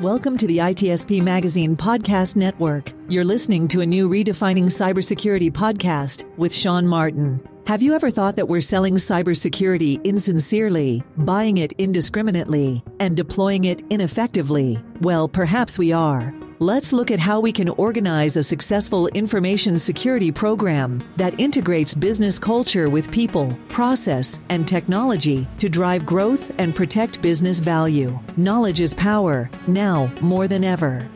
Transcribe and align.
Welcome 0.00 0.38
to 0.38 0.46
the 0.46 0.56
ITSP 0.56 1.20
Magazine 1.20 1.76
Podcast 1.76 2.34
Network. 2.34 2.90
You're 3.10 3.22
listening 3.22 3.68
to 3.68 3.82
a 3.82 3.86
new 3.86 4.08
Redefining 4.08 4.64
Cybersecurity 4.64 5.52
podcast 5.52 6.24
with 6.38 6.54
Sean 6.54 6.86
Martin. 6.86 7.46
Have 7.66 7.82
you 7.82 7.92
ever 7.92 8.10
thought 8.10 8.36
that 8.36 8.48
we're 8.48 8.62
selling 8.62 8.94
cybersecurity 8.94 10.02
insincerely, 10.02 11.04
buying 11.18 11.58
it 11.58 11.72
indiscriminately, 11.72 12.82
and 12.98 13.14
deploying 13.14 13.64
it 13.64 13.82
ineffectively? 13.90 14.82
Well, 15.02 15.28
perhaps 15.28 15.78
we 15.78 15.92
are. 15.92 16.34
Let's 16.62 16.92
look 16.92 17.10
at 17.10 17.18
how 17.18 17.40
we 17.40 17.52
can 17.52 17.70
organize 17.70 18.36
a 18.36 18.42
successful 18.42 19.06
information 19.06 19.78
security 19.78 20.30
program 20.30 21.02
that 21.16 21.40
integrates 21.40 21.94
business 21.94 22.38
culture 22.38 22.90
with 22.90 23.10
people, 23.10 23.56
process, 23.70 24.38
and 24.50 24.68
technology 24.68 25.48
to 25.56 25.70
drive 25.70 26.04
growth 26.04 26.52
and 26.58 26.76
protect 26.76 27.22
business 27.22 27.60
value. 27.60 28.18
Knowledge 28.36 28.82
is 28.82 28.92
power, 28.92 29.48
now 29.68 30.12
more 30.20 30.46
than 30.46 30.62
ever. 30.62 31.08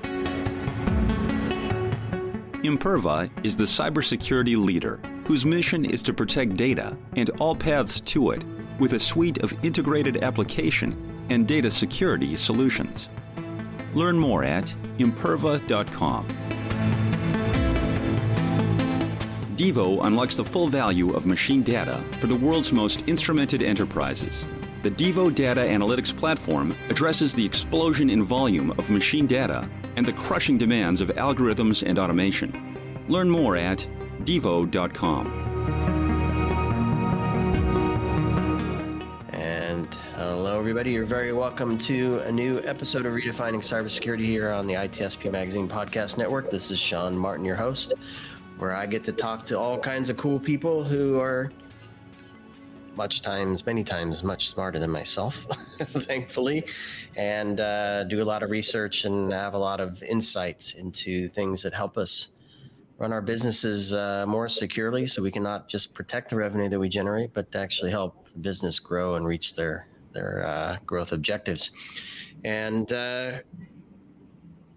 Imperva 2.63 3.31
is 3.45 3.55
the 3.55 3.65
cybersecurity 3.65 4.57
leader 4.57 4.99
whose 5.27 5.45
mission 5.45 5.85
is 5.85 6.03
to 6.05 6.15
protect 6.15 6.57
data 6.57 6.97
and 7.17 7.29
all 7.39 7.55
paths 7.55 8.01
to 8.01 8.31
it 8.31 8.43
with 8.79 8.95
a 8.95 8.99
suite 8.99 9.43
of 9.43 9.53
integrated 9.63 10.25
application 10.25 10.97
and 11.29 11.47
data 11.47 11.71
security 11.71 12.35
solutions. 12.39 13.11
Learn 13.95 14.19
more 14.19 14.45
at 14.45 14.75
imperva.com. 14.99 16.27
Devo 19.57 20.05
unlocks 20.05 20.35
the 20.35 20.45
full 20.45 20.67
value 20.67 21.13
of 21.13 21.27
machine 21.27 21.63
data 21.63 22.03
for 22.19 22.27
the 22.27 22.35
world's 22.35 22.73
most 22.73 23.07
instrumented 23.07 23.63
enterprises. 23.63 24.45
The 24.83 24.91
Devo 24.91 25.35
Data 25.35 25.61
Analytics 25.61 26.15
Platform 26.15 26.75
addresses 26.91 27.33
the 27.33 27.47
explosion 27.47 28.11
in 28.11 28.23
volume 28.23 28.73
of 28.73 28.91
machine 28.91 29.27
data 29.27 29.67
and 29.97 30.05
the 30.05 30.13
crushing 30.13 30.59
demands 30.59 31.01
of 31.01 31.09
algorithms 31.11 31.83
and 31.87 31.99
automation. 31.99 32.77
Learn 33.09 33.31
more 33.31 33.57
at 33.57 33.87
devo.com. 34.25 35.44
everybody. 40.65 40.93
You're 40.93 41.05
very 41.05 41.35
welcome 41.35 41.77
to 41.81 42.21
a 42.21 42.33
new 42.33 42.59
episode 42.65 43.05
of 43.05 43.13
Redefining 43.13 43.61
Cybersecurity 43.61 44.23
here 44.23 44.51
on 44.51 44.67
the 44.67 44.73
ITSP 44.73 45.31
Magazine 45.31 45.69
Podcast 45.69 46.17
Network. 46.17 46.51
This 46.51 46.71
is 46.71 46.79
Sean 46.79 47.15
Martin, 47.19 47.45
your 47.45 47.55
host, 47.55 47.93
where 48.57 48.75
I 48.75 48.87
get 48.87 49.05
to 49.05 49.13
talk 49.13 49.45
to 49.45 49.59
all 49.59 49.79
kinds 49.79 50.09
of 50.09 50.17
cool 50.17 50.41
people 50.41 50.83
who 50.83 51.21
are 51.21 51.53
much 52.97 53.21
times, 53.21 53.67
many 53.67 53.85
times, 53.85 54.23
much 54.23 54.49
smarter 54.49 54.79
than 54.79 54.91
myself, 54.91 55.47
thankfully, 56.07 56.65
and 57.15 57.61
uh, 57.61 58.05
do 58.05 58.23
a 58.23 58.25
lot 58.25 58.43
of 58.43 58.49
research 58.49 59.05
and 59.05 59.35
have 59.35 59.53
a 59.53 59.59
lot 59.59 59.81
of 59.81 60.03
insights 60.03 60.73
into 60.73 61.29
things 61.29 61.61
that 61.61 61.75
help 61.75 61.99
us 61.99 62.29
run 62.97 63.13
our 63.13 63.21
businesses 63.21 63.93
uh, 63.93 64.25
more 64.27 64.49
securely 64.49 65.07
so 65.07 65.21
we 65.21 65.31
can 65.31 65.43
not 65.43 65.69
just 65.69 65.93
protect 65.93 66.31
the 66.31 66.37
revenue 66.37 66.71
that 66.71 66.81
we 66.81 66.89
generate, 66.89 67.35
but 67.35 67.55
actually 67.55 67.91
help 67.91 68.33
the 68.33 68.39
business 68.39 68.79
grow 68.79 69.17
and 69.17 69.27
reach 69.27 69.57
their 69.57 69.87
their 70.15 70.47
uh, 70.47 70.77
growth 70.87 71.13
objectives. 71.13 71.71
And 72.45 72.91
uh, 72.93 73.41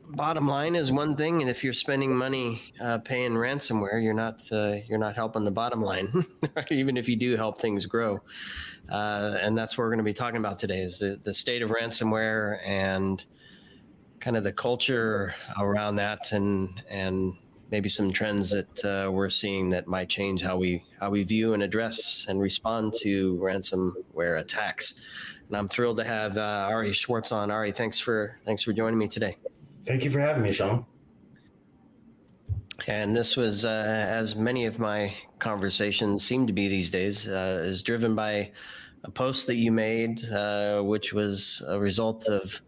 bottom 0.09 0.47
line 0.47 0.75
is 0.75 0.91
one 0.91 1.15
thing, 1.15 1.41
and 1.41 1.49
if 1.49 1.63
you're 1.63 1.73
spending 1.73 2.15
money 2.15 2.61
uh, 2.79 2.99
paying 2.99 3.31
ransomware, 3.31 4.03
you're 4.03 4.13
not 4.13 4.41
uh, 4.51 4.77
you're 4.87 4.99
not 4.99 5.15
helping 5.15 5.43
the 5.43 5.51
bottom 5.51 5.81
line, 5.81 6.25
even 6.71 6.97
if 6.97 7.07
you 7.07 7.15
do 7.15 7.35
help 7.35 7.61
things 7.61 7.85
grow. 7.85 8.21
Uh, 8.89 9.35
and 9.41 9.57
that's 9.57 9.77
what 9.77 9.83
we're 9.83 9.89
going 9.89 9.97
to 9.99 10.03
be 10.03 10.13
talking 10.13 10.37
about 10.37 10.59
today: 10.59 10.79
is 10.79 10.99
the 10.99 11.19
the 11.23 11.33
state 11.33 11.61
of 11.61 11.69
ransomware 11.69 12.59
and 12.65 13.23
kind 14.19 14.37
of 14.37 14.43
the 14.43 14.53
culture 14.53 15.33
around 15.59 15.97
that, 15.97 16.31
and 16.31 16.81
and 16.89 17.33
maybe 17.71 17.89
some 17.89 18.11
trends 18.11 18.49
that 18.51 18.85
uh, 18.85 19.11
we're 19.11 19.29
seeing 19.29 19.69
that 19.69 19.87
might 19.87 20.09
change 20.09 20.41
how 20.41 20.57
we 20.57 20.83
how 20.99 21.09
we 21.09 21.23
view 21.23 21.53
and 21.53 21.63
address 21.63 22.25
and 22.29 22.41
respond 22.41 22.93
to 23.01 23.37
ransomware 23.37 24.39
attacks. 24.39 24.95
And 25.47 25.57
I'm 25.57 25.67
thrilled 25.67 25.97
to 25.97 26.03
have 26.03 26.37
uh, 26.37 26.67
Ari 26.69 26.93
Schwartz 26.93 27.31
on. 27.31 27.51
Ari, 27.51 27.71
thanks 27.71 27.99
for 27.99 28.37
thanks 28.45 28.63
for 28.63 28.73
joining 28.73 28.99
me 28.99 29.07
today. 29.07 29.35
Thank 29.85 30.03
you 30.03 30.11
for 30.11 30.19
having 30.19 30.43
me, 30.43 30.51
Sean. 30.51 30.85
And 32.85 33.15
this 33.15 33.35
was, 33.35 33.65
uh, 33.65 34.05
as 34.07 34.35
many 34.35 34.65
of 34.65 34.77
my 34.77 35.13
conversations 35.39 36.23
seem 36.23 36.45
to 36.45 36.53
be 36.53 36.67
these 36.67 36.91
days, 36.91 37.27
uh, 37.27 37.63
is 37.65 37.81
driven 37.81 38.13
by 38.13 38.51
a 39.03 39.09
post 39.09 39.47
that 39.47 39.55
you 39.55 39.71
made, 39.71 40.23
uh, 40.25 40.81
which 40.81 41.11
was 41.11 41.63
a 41.67 41.79
result 41.79 42.27
of 42.27 42.61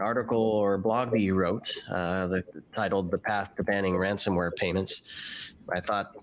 an 0.00 0.06
article 0.06 0.42
or 0.42 0.78
blog 0.78 1.10
that 1.10 1.20
you 1.20 1.34
wrote, 1.34 1.70
uh, 1.90 2.26
the, 2.26 2.44
titled 2.74 3.10
"The 3.10 3.18
Path 3.18 3.54
to 3.56 3.62
Banning 3.62 3.94
Ransomware 3.94 4.54
Payments." 4.56 5.02
I 5.72 5.80
thought 5.80 6.16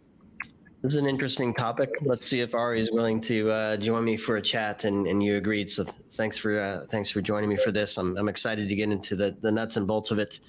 this 0.81 0.93
is 0.93 0.95
an 0.95 1.05
interesting 1.05 1.53
topic. 1.53 1.91
Let's 2.01 2.27
see 2.27 2.41
if 2.41 2.55
Ari 2.55 2.79
is 2.81 2.91
willing 2.91 3.21
to 3.21 3.51
uh, 3.51 3.77
join 3.77 4.03
me 4.03 4.17
for 4.17 4.37
a 4.37 4.41
chat, 4.41 4.83
and, 4.83 5.07
and 5.07 5.21
you 5.23 5.37
agreed. 5.37 5.69
So 5.69 5.85
thanks 6.11 6.37
for 6.37 6.59
uh, 6.59 6.85
thanks 6.89 7.09
for 7.11 7.21
joining 7.21 7.49
me 7.49 7.57
for 7.57 7.71
this. 7.71 7.97
I'm, 7.97 8.17
I'm 8.17 8.29
excited 8.29 8.67
to 8.67 8.75
get 8.75 8.89
into 8.89 9.15
the, 9.15 9.37
the 9.41 9.51
nuts 9.51 9.77
and 9.77 9.85
bolts 9.85 10.11
of 10.11 10.17
it. 10.17 10.39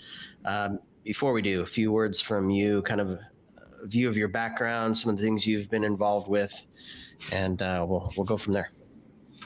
Um, 0.45 0.81
before 1.05 1.33
we 1.33 1.43
do, 1.43 1.61
a 1.61 1.67
few 1.67 1.93
words 1.93 2.21
from 2.21 2.51
you, 2.51 2.83
kind 2.83 3.01
of 3.01 3.11
a 3.11 3.87
view 3.87 4.09
of 4.09 4.17
your 4.17 4.29
background, 4.29 4.97
some 4.97 5.11
of 5.11 5.17
the 5.17 5.23
things 5.23 5.47
you've 5.47 5.71
been 5.71 5.85
involved 5.85 6.29
with, 6.29 6.55
and 7.31 7.61
uh, 7.61 7.85
we'll 7.87 8.11
we'll 8.17 8.27
go 8.27 8.39
from 8.39 8.55
there. 8.55 8.71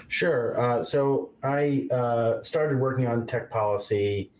Sure. 0.08 0.58
Uh, 0.60 0.82
so 0.82 1.30
I 1.42 1.88
uh, 1.90 2.42
started 2.42 2.78
working 2.78 3.06
on 3.06 3.26
tech 3.26 3.50
policy 3.50 4.30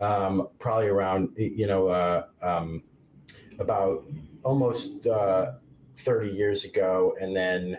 um, 0.00 0.48
probably 0.58 0.88
around, 0.88 1.30
you 1.36 1.66
know, 1.66 1.88
uh, 1.88 2.26
um, 2.42 2.82
about 3.58 4.04
almost 4.42 5.06
uh, 5.06 5.52
30 5.96 6.30
years 6.30 6.64
ago, 6.64 7.16
and 7.20 7.34
then 7.34 7.78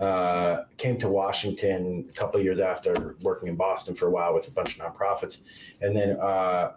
uh, 0.00 0.62
came 0.76 0.98
to 0.98 1.08
Washington 1.08 2.06
a 2.08 2.12
couple 2.12 2.40
years 2.40 2.60
after 2.60 3.16
working 3.20 3.48
in 3.48 3.56
Boston 3.56 3.94
for 3.94 4.06
a 4.06 4.10
while 4.10 4.32
with 4.32 4.48
a 4.48 4.52
bunch 4.52 4.78
of 4.78 4.86
nonprofits. 4.86 5.42
And 5.80 5.96
then 5.96 6.18
uh, 6.20 6.72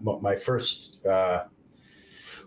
my 0.00 0.34
first 0.34 1.00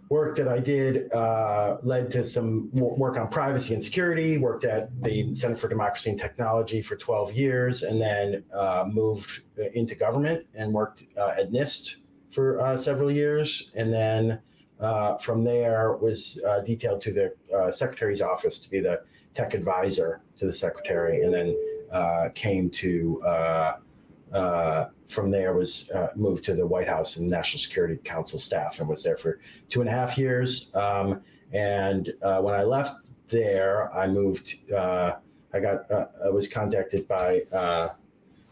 work 0.10 0.36
that 0.38 0.48
I 0.48 0.60
did 0.60 1.12
uh, 1.12 1.78
led 1.82 2.12
to 2.12 2.24
some 2.24 2.70
work 2.74 3.18
on 3.18 3.28
privacy 3.28 3.74
and 3.74 3.84
security. 3.84 4.38
Worked 4.38 4.66
at 4.66 4.90
the 5.02 5.34
Center 5.34 5.56
for 5.56 5.68
Democracy 5.68 6.12
and 6.12 6.20
Technology 6.20 6.82
for 6.82 6.96
12 6.96 7.34
years, 7.34 7.84
and 7.84 8.00
then 8.00 8.44
uh, 8.54 8.86
moved 8.88 9.44
into 9.74 9.96
government 9.96 10.46
and 10.54 10.72
worked 10.74 11.06
uh, 11.18 11.34
at 11.38 11.52
NIST 11.52 11.98
for 12.30 12.60
uh, 12.60 12.78
several 12.78 13.10
years, 13.10 13.72
and 13.76 13.92
then 13.92 14.40
uh, 14.80 15.18
from 15.18 15.44
there 15.44 15.94
was 15.94 16.42
uh, 16.48 16.60
detailed 16.60 17.02
to 17.02 17.12
the 17.12 17.72
Secretary's 17.72 18.22
office 18.22 18.60
to 18.60 18.70
be 18.70 18.80
the 18.80 19.02
tech 19.34 19.54
advisor 19.54 20.22
to 20.38 20.46
the 20.46 20.54
Secretary, 20.54 21.22
and 21.22 21.34
then 21.34 22.32
came 22.34 22.70
to 22.70 23.22
uh, 24.36 24.90
from 25.08 25.32
there 25.32 25.54
was 25.54 25.90
uh, 25.92 26.10
moved 26.16 26.44
to 26.44 26.54
the 26.54 26.68
White 26.68 26.90
House 26.90 27.16
and 27.16 27.30
National 27.30 27.60
Security 27.60 27.98
Council 28.04 28.38
staff 28.38 28.80
and 28.80 28.90
was 28.90 29.02
there 29.02 29.16
for 29.16 29.40
two 29.70 29.80
and 29.80 29.90
a 29.90 29.94
half 29.94 30.18
years. 30.18 30.70
Um, 30.76 31.22
and 31.54 32.14
uh, 32.22 32.42
when 32.42 32.54
I 32.54 32.64
left 32.64 32.96
there, 33.30 33.94
I 33.96 34.08
moved. 34.08 34.56
Uh, 34.72 35.14
I 35.54 35.60
got. 35.62 35.90
Uh, 35.90 36.08
I 36.26 36.30
was 36.30 36.50
contacted 36.50 37.08
by 37.08 37.44
uh, 37.54 37.90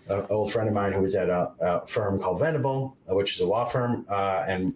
an 0.08 0.26
old 0.30 0.54
friend 0.54 0.70
of 0.70 0.74
mine 0.74 0.94
who 0.94 1.02
was 1.02 1.16
at 1.16 1.30
a, 1.30 1.52
a 1.60 1.86
firm 1.86 2.18
called 2.18 2.40
Venable, 2.40 2.96
which 3.08 3.36
is 3.36 3.42
a 3.42 3.46
law 3.46 3.66
firm, 3.66 4.06
and 4.10 4.74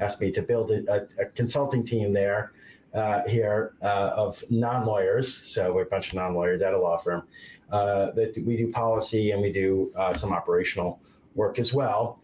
asked 0.00 0.20
me 0.20 0.30
to 0.30 0.42
build 0.42 0.70
a, 0.70 1.08
a 1.18 1.24
consulting 1.26 1.84
team 1.84 2.12
there 2.12 2.52
uh, 2.94 3.22
here 3.28 3.74
uh, 3.82 4.12
of 4.14 4.42
non 4.50 4.86
lawyers. 4.86 5.34
So 5.34 5.72
we're 5.72 5.82
a 5.82 5.86
bunch 5.86 6.08
of 6.08 6.14
non 6.14 6.34
lawyers 6.34 6.62
at 6.62 6.74
a 6.74 6.78
law 6.78 6.96
firm 6.96 7.26
uh, 7.70 8.12
that 8.12 8.42
we 8.46 8.56
do 8.56 8.70
policy 8.70 9.32
and 9.32 9.42
we 9.42 9.52
do 9.52 9.92
uh, 9.96 10.14
some 10.14 10.32
operational 10.32 11.00
work 11.34 11.58
as 11.58 11.72
well. 11.72 12.20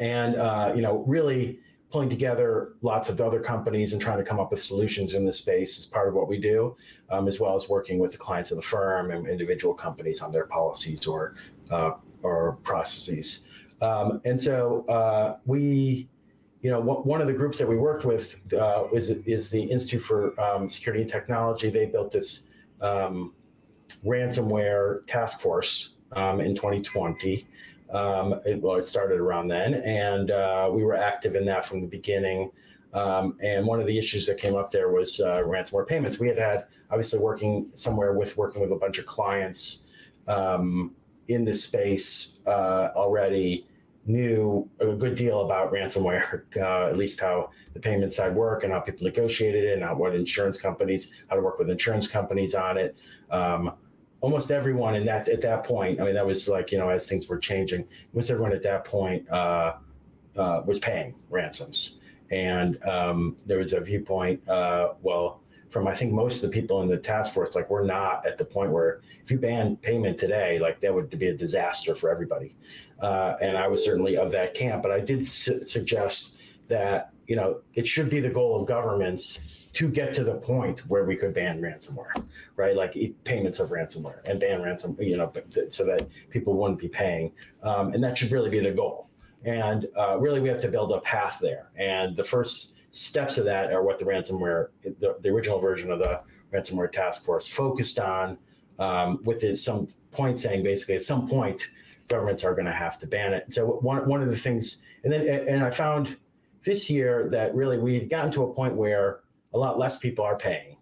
And, 0.00 0.36
uh, 0.36 0.72
you 0.74 0.82
know, 0.82 1.04
really 1.06 1.60
pulling 1.90 2.08
together 2.08 2.72
lots 2.82 3.08
of 3.08 3.20
other 3.20 3.38
companies 3.38 3.92
and 3.92 4.02
trying 4.02 4.18
to 4.18 4.24
come 4.24 4.40
up 4.40 4.50
with 4.50 4.60
solutions 4.60 5.14
in 5.14 5.24
this 5.24 5.38
space 5.38 5.78
is 5.78 5.86
part 5.86 6.08
of 6.08 6.14
what 6.14 6.28
we 6.28 6.38
do, 6.38 6.76
um, 7.10 7.28
as 7.28 7.38
well 7.38 7.54
as 7.54 7.68
working 7.68 7.98
with 8.00 8.12
the 8.12 8.18
clients 8.18 8.50
of 8.50 8.56
the 8.56 8.62
firm 8.62 9.12
and 9.12 9.28
individual 9.28 9.74
companies 9.74 10.20
on 10.20 10.32
their 10.32 10.46
policies 10.46 11.06
or, 11.06 11.36
uh, 11.70 11.92
or 12.22 12.58
processes. 12.64 13.44
Um, 13.80 14.20
and 14.24 14.40
so 14.40 15.38
we, 15.44 16.08
you 16.64 16.70
know, 16.70 16.80
one 16.80 17.20
of 17.20 17.26
the 17.26 17.32
groups 17.34 17.58
that 17.58 17.68
we 17.68 17.76
worked 17.76 18.06
with 18.06 18.40
uh, 18.54 18.84
is 18.90 19.10
is 19.10 19.50
the 19.50 19.62
Institute 19.62 20.00
for 20.00 20.40
um, 20.40 20.66
Security 20.66 21.02
and 21.02 21.10
Technology. 21.10 21.68
They 21.68 21.84
built 21.84 22.10
this 22.10 22.44
um, 22.80 23.34
ransomware 24.02 25.06
task 25.06 25.40
force 25.40 25.96
um, 26.12 26.40
in 26.40 26.54
2020. 26.54 27.46
Um, 27.92 28.40
it, 28.46 28.62
well, 28.62 28.76
it 28.76 28.86
started 28.86 29.20
around 29.20 29.48
then, 29.48 29.74
and 29.74 30.30
uh, 30.30 30.70
we 30.72 30.82
were 30.82 30.94
active 30.94 31.34
in 31.34 31.44
that 31.44 31.66
from 31.66 31.82
the 31.82 31.86
beginning. 31.86 32.50
Um, 32.94 33.36
and 33.42 33.66
one 33.66 33.78
of 33.78 33.86
the 33.86 33.98
issues 33.98 34.24
that 34.24 34.38
came 34.38 34.56
up 34.56 34.70
there 34.70 34.88
was 34.88 35.20
uh, 35.20 35.42
ransomware 35.42 35.86
payments. 35.86 36.18
We 36.18 36.28
had 36.28 36.38
had 36.38 36.64
obviously 36.90 37.18
working 37.18 37.70
somewhere 37.74 38.14
with 38.14 38.38
working 38.38 38.62
with 38.62 38.72
a 38.72 38.76
bunch 38.76 38.98
of 38.98 39.04
clients 39.04 39.84
um, 40.28 40.94
in 41.28 41.44
this 41.44 41.62
space 41.62 42.40
uh, 42.46 42.88
already 42.96 43.66
knew 44.06 44.68
a 44.80 44.86
good 44.92 45.14
deal 45.14 45.42
about 45.42 45.72
ransomware, 45.72 46.42
uh, 46.56 46.88
at 46.88 46.96
least 46.96 47.20
how 47.20 47.50
the 47.72 47.80
payment 47.80 48.12
side 48.12 48.34
work 48.34 48.64
and 48.64 48.72
how 48.72 48.80
people 48.80 49.04
negotiated 49.04 49.64
it 49.64 49.74
and 49.74 49.82
how, 49.82 49.96
what 49.96 50.14
insurance 50.14 50.60
companies, 50.60 51.12
how 51.28 51.36
to 51.36 51.42
work 51.42 51.58
with 51.58 51.70
insurance 51.70 52.06
companies 52.06 52.54
on 52.54 52.76
it. 52.76 52.96
Um, 53.30 53.72
almost 54.24 54.50
everyone 54.50 54.94
in 54.94 55.04
that 55.04 55.28
at 55.28 55.42
that 55.42 55.64
point, 55.64 56.00
I 56.00 56.04
mean, 56.04 56.14
that 56.14 56.26
was 56.26 56.48
like 56.48 56.72
you 56.72 56.78
know 56.78 56.88
as 56.88 57.08
things 57.08 57.28
were 57.28 57.38
changing, 57.38 57.86
almost 58.12 58.30
everyone 58.30 58.52
at 58.52 58.62
that 58.62 58.84
point 58.84 59.28
uh, 59.30 59.74
uh, 60.36 60.62
was 60.64 60.78
paying 60.78 61.14
ransoms, 61.28 62.00
and 62.30 62.82
um, 62.84 63.36
there 63.46 63.58
was 63.58 63.74
a 63.74 63.80
viewpoint. 63.80 64.46
Uh, 64.48 64.94
well, 65.02 65.42
from 65.74 65.88
I 65.88 65.92
think 65.92 66.12
most 66.12 66.44
of 66.44 66.52
the 66.52 66.54
people 66.60 66.82
in 66.82 66.88
the 66.88 66.96
task 66.96 67.34
force, 67.34 67.56
like 67.56 67.68
we're 67.68 67.84
not 67.84 68.24
at 68.24 68.38
the 68.38 68.44
point 68.44 68.70
where 68.70 69.00
if 69.20 69.28
you 69.28 69.40
ban 69.40 69.74
payment 69.74 70.16
today, 70.16 70.60
like 70.60 70.78
that 70.82 70.94
would 70.94 71.10
be 71.18 71.26
a 71.26 71.34
disaster 71.34 71.96
for 71.96 72.08
everybody. 72.08 72.54
Uh, 73.00 73.34
and 73.42 73.58
I 73.58 73.66
was 73.66 73.84
certainly 73.84 74.16
of 74.16 74.30
that 74.30 74.54
camp, 74.54 74.84
but 74.84 74.92
I 74.92 75.00
did 75.00 75.26
su- 75.26 75.66
suggest 75.66 76.38
that 76.68 77.10
you 77.26 77.34
know 77.34 77.60
it 77.74 77.88
should 77.88 78.08
be 78.08 78.20
the 78.20 78.30
goal 78.30 78.54
of 78.54 78.68
governments 78.68 79.66
to 79.72 79.88
get 79.88 80.14
to 80.14 80.22
the 80.22 80.36
point 80.36 80.78
where 80.88 81.02
we 81.02 81.16
could 81.16 81.34
ban 81.34 81.60
ransomware, 81.60 82.24
right? 82.54 82.76
Like 82.76 82.96
payments 83.24 83.58
of 83.58 83.70
ransomware 83.70 84.20
and 84.26 84.38
ban 84.38 84.62
ransom, 84.62 84.96
you 85.00 85.16
know, 85.16 85.32
so 85.70 85.84
that 85.86 86.06
people 86.30 86.54
wouldn't 86.54 86.78
be 86.78 86.86
paying, 86.86 87.32
um, 87.64 87.92
and 87.92 88.04
that 88.04 88.16
should 88.16 88.30
really 88.30 88.48
be 88.48 88.60
the 88.60 88.70
goal. 88.70 89.08
And 89.44 89.88
uh, 89.98 90.18
really, 90.20 90.38
we 90.38 90.48
have 90.50 90.60
to 90.60 90.68
build 90.68 90.92
a 90.92 91.00
path 91.00 91.40
there. 91.42 91.72
And 91.76 92.14
the 92.14 92.22
first 92.22 92.73
steps 92.94 93.38
of 93.38 93.44
that 93.44 93.72
are 93.72 93.82
what 93.82 93.98
the 93.98 94.04
ransomware, 94.04 94.68
the, 94.82 95.16
the 95.20 95.28
original 95.28 95.58
version 95.58 95.90
of 95.90 95.98
the 95.98 96.20
ransomware 96.52 96.90
task 96.90 97.24
force 97.24 97.48
focused 97.48 97.98
on, 97.98 98.38
um, 98.78 99.20
with 99.24 99.42
it, 99.42 99.58
some 99.58 99.88
point 100.12 100.38
saying 100.38 100.62
basically 100.62 100.94
at 100.94 101.04
some 101.04 101.28
point 101.28 101.68
governments 102.08 102.44
are 102.44 102.54
going 102.54 102.66
to 102.66 102.72
have 102.72 102.98
to 103.00 103.06
ban 103.06 103.32
it. 103.32 103.52
So 103.52 103.66
one 103.66 104.08
one 104.08 104.22
of 104.22 104.28
the 104.28 104.36
things, 104.36 104.78
and 105.02 105.12
then 105.12 105.26
and 105.48 105.64
I 105.64 105.70
found 105.70 106.16
this 106.64 106.88
year 106.88 107.28
that 107.30 107.54
really 107.54 107.78
we 107.78 107.98
had 107.98 108.08
gotten 108.08 108.30
to 108.32 108.44
a 108.44 108.54
point 108.54 108.74
where 108.76 109.20
a 109.52 109.58
lot 109.58 109.78
less 109.78 109.98
people 109.98 110.24
are 110.24 110.36
paying. 110.36 110.76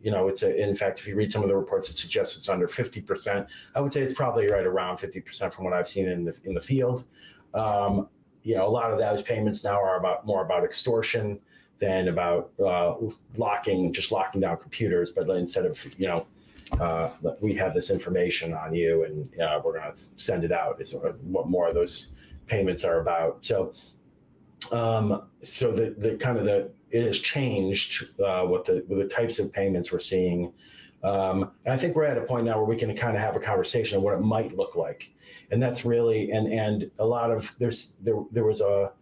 You 0.00 0.12
know, 0.12 0.28
it's 0.28 0.42
a, 0.42 0.56
in 0.56 0.74
fact, 0.76 1.00
if 1.00 1.08
you 1.08 1.16
read 1.16 1.32
some 1.32 1.42
of 1.42 1.48
the 1.48 1.56
reports, 1.56 1.90
it 1.90 1.96
suggests 1.96 2.36
it's 2.36 2.48
under 2.48 2.68
50%. 2.68 3.48
I 3.74 3.80
would 3.80 3.92
say 3.92 4.00
it's 4.02 4.14
probably 4.14 4.48
right 4.48 4.64
around 4.64 4.98
50% 4.98 5.52
from 5.52 5.64
what 5.64 5.74
I've 5.74 5.88
seen 5.88 6.08
in 6.08 6.24
the, 6.24 6.38
in 6.44 6.54
the 6.54 6.60
field. 6.60 7.04
Um, 7.52 8.08
you 8.42 8.54
know, 8.54 8.66
a 8.66 8.70
lot 8.70 8.92
of 8.92 8.98
those 8.98 9.22
payments 9.22 9.64
now 9.64 9.80
are 9.82 9.98
about 9.98 10.26
more 10.26 10.42
about 10.44 10.64
extortion 10.64 11.40
than 11.78 12.08
about 12.08 12.50
uh, 12.64 12.94
locking, 13.36 13.92
just 13.92 14.10
locking 14.10 14.40
down 14.40 14.56
computers. 14.56 15.12
But 15.12 15.28
instead 15.30 15.64
of, 15.64 15.84
you 15.98 16.08
know, 16.08 16.26
uh, 16.80 17.10
we 17.40 17.54
have 17.54 17.74
this 17.74 17.90
information 17.90 18.52
on 18.52 18.74
you 18.74 19.04
and 19.04 19.40
uh, 19.40 19.60
we're 19.64 19.78
going 19.78 19.92
to 19.92 19.98
send 20.16 20.44
it 20.44 20.52
out 20.52 20.80
is 20.80 20.94
what 21.22 21.48
more 21.48 21.68
of 21.68 21.74
those 21.74 22.08
payments 22.46 22.84
are 22.84 23.00
about. 23.00 23.44
So, 23.44 23.72
um, 24.72 25.28
so 25.42 25.72
the, 25.72 25.90
the 25.90 26.16
kind 26.16 26.38
of 26.38 26.44
the, 26.44 26.70
it 26.90 27.06
has 27.06 27.20
changed 27.20 28.20
uh, 28.20 28.42
what 28.44 28.64
the, 28.64 28.84
with 28.88 28.98
the 28.98 29.08
types 29.08 29.38
of 29.38 29.52
payments 29.52 29.92
we're 29.92 30.00
seeing. 30.00 30.52
Um, 31.02 31.52
and 31.64 31.72
I 31.72 31.76
think 31.76 31.94
we're 31.94 32.04
at 32.04 32.18
a 32.18 32.22
point 32.22 32.44
now 32.44 32.56
where 32.56 32.66
we 32.66 32.76
can 32.76 32.94
kind 32.96 33.16
of 33.16 33.22
have 33.22 33.36
a 33.36 33.40
conversation 33.40 33.96
of 33.96 34.02
what 34.02 34.14
it 34.14 34.20
might 34.20 34.56
look 34.56 34.74
like. 34.74 35.10
And 35.50 35.62
that's 35.62 35.84
really 35.84 36.30
and 36.32 36.52
and 36.52 36.90
a 36.98 37.04
lot 37.04 37.30
of 37.30 37.54
there's 37.58 37.94
there 38.02 38.16
there 38.32 38.44
was 38.44 38.60
a 38.60 38.92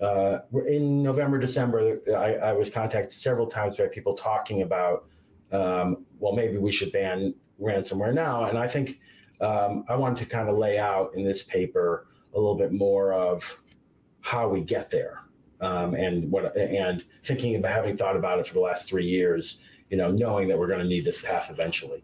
uh, 0.00 0.40
in 0.66 1.02
November 1.02 1.38
December 1.38 2.00
I, 2.08 2.34
I, 2.34 2.52
was 2.54 2.70
contacted 2.70 3.12
several 3.12 3.46
times 3.46 3.76
by 3.76 3.86
people 3.86 4.14
talking 4.14 4.62
about 4.62 5.04
um, 5.52 6.04
well 6.18 6.32
maybe 6.32 6.58
we 6.58 6.72
should 6.72 6.92
ban 6.92 7.34
ransomware 7.60 8.14
now. 8.14 8.44
And 8.44 8.58
I 8.58 8.66
think 8.66 9.00
um, 9.40 9.84
I 9.88 9.96
wanted 9.96 10.18
to 10.18 10.26
kind 10.26 10.48
of 10.48 10.56
lay 10.56 10.78
out 10.78 11.14
in 11.14 11.24
this 11.24 11.42
paper 11.42 12.06
a 12.34 12.38
little 12.38 12.56
bit 12.56 12.72
more 12.72 13.12
of 13.12 13.60
how 14.20 14.48
we 14.48 14.60
get 14.60 14.90
there 14.90 15.20
um, 15.60 15.94
and 15.94 16.30
what 16.30 16.56
and 16.56 17.04
thinking 17.24 17.56
about 17.56 17.72
having 17.72 17.96
thought 17.96 18.16
about 18.16 18.38
it 18.38 18.46
for 18.46 18.54
the 18.54 18.60
last 18.60 18.88
three 18.88 19.06
years 19.06 19.60
you 19.92 19.98
know 19.98 20.10
knowing 20.10 20.48
that 20.48 20.58
we're 20.58 20.66
going 20.66 20.80
to 20.80 20.86
need 20.86 21.04
this 21.04 21.22
path 21.22 21.50
eventually 21.50 22.02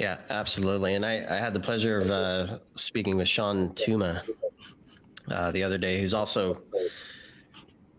yeah, 0.00 0.16
absolutely. 0.30 0.94
And 0.94 1.04
I, 1.04 1.26
I 1.28 1.36
had 1.36 1.52
the 1.52 1.60
pleasure 1.60 1.98
of 1.98 2.10
uh, 2.10 2.58
speaking 2.74 3.18
with 3.18 3.28
Shawn 3.28 3.68
Tuma 3.74 4.22
uh, 5.30 5.52
the 5.52 5.62
other 5.62 5.76
day, 5.76 6.00
who's 6.00 6.14
also 6.14 6.62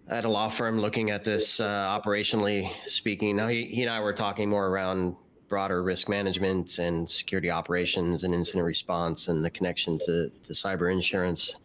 at 0.08 0.26
a 0.26 0.28
law 0.28 0.50
firm 0.50 0.82
looking 0.82 1.12
at 1.12 1.24
this 1.24 1.60
uh, 1.60 2.00
operationally 2.04 2.72
speaking. 2.88 3.36
Now, 3.36 3.48
he, 3.48 3.66
he 3.66 3.84
and 3.84 3.92
I 3.92 4.00
were 4.00 4.14
talking 4.14 4.50
more 4.50 4.66
around 4.66 5.16
broader 5.48 5.84
risk 5.84 6.10
management 6.10 6.80
and 6.80 7.08
security 7.08 7.52
operations 7.52 8.24
and 8.24 8.34
incident 8.34 8.66
response 8.66 9.28
and 9.28 9.46
the 9.46 9.52
connection 9.52 10.00
to, 10.00 10.32
to 10.42 10.54
cyber 10.54 10.92
insurance. 10.92 11.56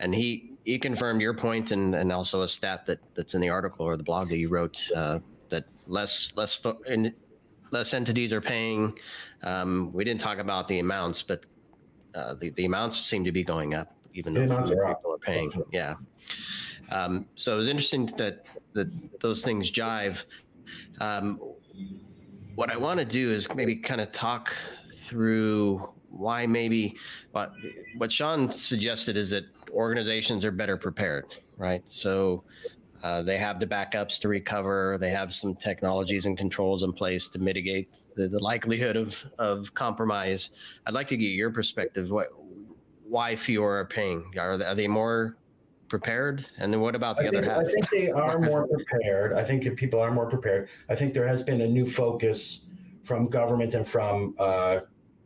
And 0.00 0.12
he, 0.12 0.54
he 0.64 0.76
confirmed 0.76 1.20
your 1.20 1.34
point 1.34 1.70
and, 1.70 1.94
and 1.94 2.10
also 2.10 2.42
a 2.42 2.48
stat 2.48 2.84
that, 2.86 2.98
that's 3.14 3.34
in 3.34 3.40
the 3.40 3.50
article 3.50 3.86
or 3.86 3.96
the 3.96 4.02
blog 4.02 4.28
that 4.30 4.38
you 4.38 4.48
wrote 4.48 4.90
uh, 4.96 5.20
less 5.86 6.32
less 6.36 6.60
in, 6.86 7.14
less 7.70 7.94
entities 7.94 8.32
are 8.32 8.40
paying. 8.40 8.98
Um, 9.42 9.90
we 9.92 10.04
didn't 10.04 10.20
talk 10.20 10.38
about 10.38 10.68
the 10.68 10.78
amounts, 10.78 11.22
but 11.22 11.44
uh, 12.14 12.34
the, 12.34 12.50
the 12.50 12.64
amounts 12.66 12.98
seem 12.98 13.24
to 13.24 13.32
be 13.32 13.42
going 13.42 13.74
up, 13.74 13.94
even 14.14 14.34
though 14.34 14.46
people 14.46 14.80
are, 14.80 14.86
are 14.88 15.18
paying. 15.18 15.50
Yeah. 15.72 15.96
Um, 16.90 17.26
so 17.36 17.54
it 17.54 17.56
was 17.56 17.68
interesting 17.68 18.06
that, 18.18 18.44
that 18.74 18.88
those 19.20 19.42
things 19.42 19.72
jive. 19.72 20.24
Um, 21.00 21.40
what 22.54 22.70
I 22.70 22.76
want 22.76 22.98
to 22.98 23.06
do 23.06 23.30
is 23.30 23.52
maybe 23.54 23.76
kind 23.76 24.00
of 24.00 24.12
talk 24.12 24.54
through 25.04 25.88
why 26.10 26.46
maybe 26.46 26.96
what 27.32 27.52
what 27.96 28.12
Sean 28.12 28.50
suggested 28.50 29.16
is 29.16 29.30
that 29.30 29.44
organizations 29.70 30.44
are 30.44 30.50
better 30.50 30.76
prepared, 30.76 31.24
right? 31.56 31.82
So 31.86 32.44
uh, 33.02 33.22
they 33.22 33.36
have 33.36 33.58
the 33.58 33.66
backups 33.66 34.18
to 34.20 34.28
recover. 34.28 34.96
They 35.00 35.10
have 35.10 35.34
some 35.34 35.54
technologies 35.54 36.26
and 36.26 36.38
controls 36.38 36.82
in 36.82 36.92
place 36.92 37.28
to 37.28 37.38
mitigate 37.38 37.98
the, 38.14 38.28
the 38.28 38.38
likelihood 38.38 38.96
of, 38.96 39.24
of 39.38 39.74
compromise. 39.74 40.50
I'd 40.86 40.94
like 40.94 41.08
to 41.08 41.16
get 41.16 41.26
your 41.26 41.50
perspective. 41.50 42.10
What, 42.10 42.28
why 43.08 43.36
fewer 43.36 43.78
are 43.78 43.84
paying? 43.84 44.32
Are 44.38 44.56
they, 44.56 44.64
are 44.64 44.74
they 44.74 44.88
more 44.88 45.36
prepared? 45.88 46.46
And 46.58 46.72
then 46.72 46.80
what 46.80 46.94
about 46.94 47.16
the 47.16 47.24
I 47.24 47.28
other 47.28 47.40
think, 47.40 47.52
half? 47.52 47.60
I 47.60 47.68
think 47.68 47.90
they 47.90 48.10
are 48.10 48.38
more 48.38 48.66
prepared. 48.68 49.32
I 49.34 49.44
think 49.44 49.66
if 49.66 49.76
people 49.76 50.00
are 50.00 50.10
more 50.10 50.26
prepared. 50.26 50.68
I 50.88 50.94
think 50.94 51.12
there 51.12 51.26
has 51.26 51.42
been 51.42 51.60
a 51.60 51.68
new 51.68 51.84
focus 51.84 52.62
from 53.02 53.28
government 53.28 53.74
and 53.74 53.86
from 53.86 54.34
uh, 54.38 54.80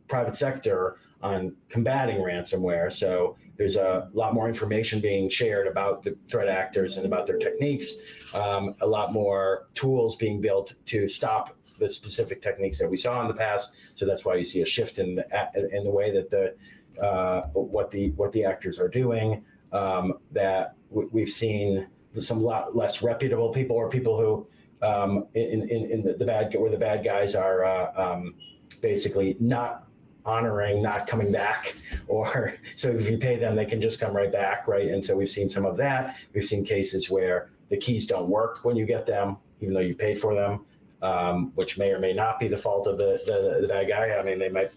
private 0.07 0.35
sector 0.35 0.97
on 1.21 1.55
combating 1.69 2.17
ransomware. 2.17 2.91
So 2.91 3.37
there's 3.57 3.75
a 3.75 4.07
lot 4.13 4.33
more 4.33 4.47
information 4.47 4.99
being 4.99 5.29
shared 5.29 5.67
about 5.67 6.03
the 6.03 6.15
threat 6.29 6.47
actors 6.47 6.97
and 6.97 7.05
about 7.05 7.25
their 7.25 7.37
techniques. 7.37 7.95
Um, 8.33 8.75
a 8.81 8.87
lot 8.87 9.11
more 9.11 9.67
tools 9.73 10.15
being 10.15 10.41
built 10.41 10.75
to 10.87 11.07
stop 11.07 11.55
the 11.79 11.89
specific 11.89 12.41
techniques 12.41 12.79
that 12.79 12.89
we 12.89 12.97
saw 12.97 13.21
in 13.21 13.27
the 13.27 13.33
past. 13.33 13.71
So 13.95 14.05
that's 14.05 14.25
why 14.25 14.35
you 14.35 14.43
see 14.43 14.61
a 14.61 14.65
shift 14.65 14.99
in 14.99 15.15
the 15.15 15.69
in 15.71 15.83
the 15.83 15.91
way 15.91 16.11
that 16.11 16.29
the 16.29 16.55
uh, 17.03 17.47
what 17.53 17.91
the 17.91 18.11
what 18.11 18.31
the 18.31 18.45
actors 18.45 18.79
are 18.79 18.89
doing. 18.89 19.43
Um, 19.73 20.19
that 20.31 20.75
we've 20.89 21.29
seen 21.29 21.87
some 22.13 22.41
lot 22.41 22.75
less 22.75 23.03
reputable 23.03 23.49
people 23.49 23.75
or 23.75 23.89
people 23.89 24.17
who 24.17 24.47
um, 24.85 25.27
in, 25.33 25.67
in, 25.69 25.91
in 25.91 26.03
the, 26.03 26.13
the, 26.13 26.25
bad 26.25 26.55
where 26.57 26.71
the 26.71 26.77
bad 26.77 27.03
guys 27.03 27.35
are 27.35 27.65
uh, 27.65 27.91
um, 27.95 28.35
basically 28.81 29.35
not 29.39 29.86
honoring 30.27 30.81
not 30.81 31.07
coming 31.07 31.31
back 31.31 31.75
or 32.07 32.53
so 32.75 32.89
if 32.89 33.09
you 33.09 33.17
pay 33.17 33.37
them 33.37 33.55
they 33.55 33.65
can 33.65 33.81
just 33.81 33.99
come 33.99 34.15
right 34.15 34.31
back 34.31 34.67
right? 34.67 34.89
And 34.89 35.03
so 35.03 35.15
we've 35.15 35.29
seen 35.29 35.49
some 35.49 35.65
of 35.65 35.77
that. 35.77 36.17
We've 36.33 36.45
seen 36.45 36.63
cases 36.63 37.09
where 37.09 37.49
the 37.69 37.77
keys 37.77 38.05
don't 38.05 38.29
work 38.29 38.63
when 38.63 38.75
you 38.75 38.85
get 38.85 39.05
them 39.05 39.37
even 39.61 39.73
though 39.73 39.79
you've 39.79 39.97
paid 39.97 40.19
for 40.19 40.35
them 40.35 40.65
um, 41.01 41.51
which 41.55 41.77
may 41.77 41.91
or 41.91 41.99
may 41.99 42.13
not 42.13 42.39
be 42.39 42.47
the 42.47 42.57
fault 42.57 42.87
of 42.87 42.97
the, 42.97 43.21
the, 43.25 43.61
the 43.61 43.67
bad 43.67 43.87
guy. 43.87 44.11
I 44.11 44.23
mean 44.23 44.37
they 44.37 44.49
might 44.49 44.71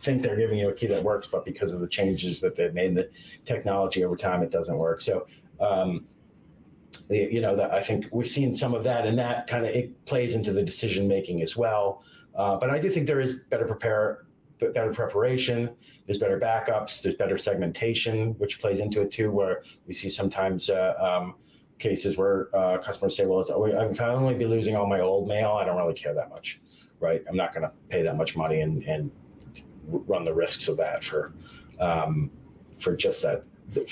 think 0.00 0.22
they're 0.22 0.36
giving 0.36 0.58
you 0.58 0.70
a 0.70 0.72
key 0.72 0.86
that 0.86 1.02
works 1.02 1.26
but 1.26 1.44
because 1.44 1.74
of 1.74 1.80
the 1.80 1.88
changes 1.88 2.40
that 2.40 2.56
they've 2.56 2.72
made 2.72 2.86
in 2.86 2.94
the 2.94 3.10
technology 3.44 4.02
over 4.02 4.16
time 4.16 4.42
it 4.42 4.50
doesn't 4.50 4.76
work. 4.76 5.02
So 5.02 5.26
um, 5.60 6.06
you 7.08 7.40
know 7.40 7.54
that 7.54 7.72
i 7.72 7.80
think 7.80 8.06
we've 8.12 8.28
seen 8.28 8.54
some 8.54 8.74
of 8.74 8.82
that 8.82 9.06
and 9.06 9.18
that 9.18 9.46
kind 9.46 9.64
of 9.64 9.70
it 9.70 10.04
plays 10.06 10.34
into 10.34 10.52
the 10.52 10.62
decision 10.62 11.06
making 11.06 11.42
as 11.42 11.56
well. 11.56 12.02
Uh, 12.34 12.56
but 12.56 12.70
i 12.70 12.78
do 12.78 12.88
think 12.88 13.06
there 13.06 13.20
is 13.20 13.40
better 13.50 13.66
prepare 13.66 14.26
better 14.60 14.92
preparation. 14.92 15.70
There's 16.06 16.18
better 16.18 16.38
backups. 16.38 17.02
There's 17.02 17.16
better 17.16 17.38
segmentation, 17.38 18.32
which 18.38 18.60
plays 18.60 18.80
into 18.80 19.00
it 19.02 19.10
too. 19.10 19.30
Where 19.30 19.62
we 19.86 19.94
see 19.94 20.08
sometimes 20.08 20.70
uh, 20.70 20.94
um, 20.98 21.34
cases 21.78 22.16
where 22.16 22.54
uh, 22.54 22.78
customers 22.78 23.16
say, 23.16 23.26
"Well, 23.26 23.40
it's, 23.40 23.50
if 23.50 24.00
I 24.00 24.08
only 24.08 24.34
be 24.34 24.46
losing 24.46 24.76
all 24.76 24.86
my 24.86 25.00
old 25.00 25.28
mail, 25.28 25.52
I 25.52 25.64
don't 25.64 25.76
really 25.76 25.94
care 25.94 26.14
that 26.14 26.28
much, 26.30 26.60
right? 27.00 27.22
I'm 27.28 27.36
not 27.36 27.52
going 27.52 27.62
to 27.62 27.72
pay 27.88 28.02
that 28.02 28.16
much 28.16 28.36
money 28.36 28.60
and, 28.60 28.82
and 28.84 29.10
run 29.86 30.24
the 30.24 30.34
risks 30.34 30.68
of 30.68 30.76
that 30.76 31.02
for 31.02 31.32
um, 31.80 32.30
for 32.78 32.96
just 32.96 33.22
that, 33.22 33.44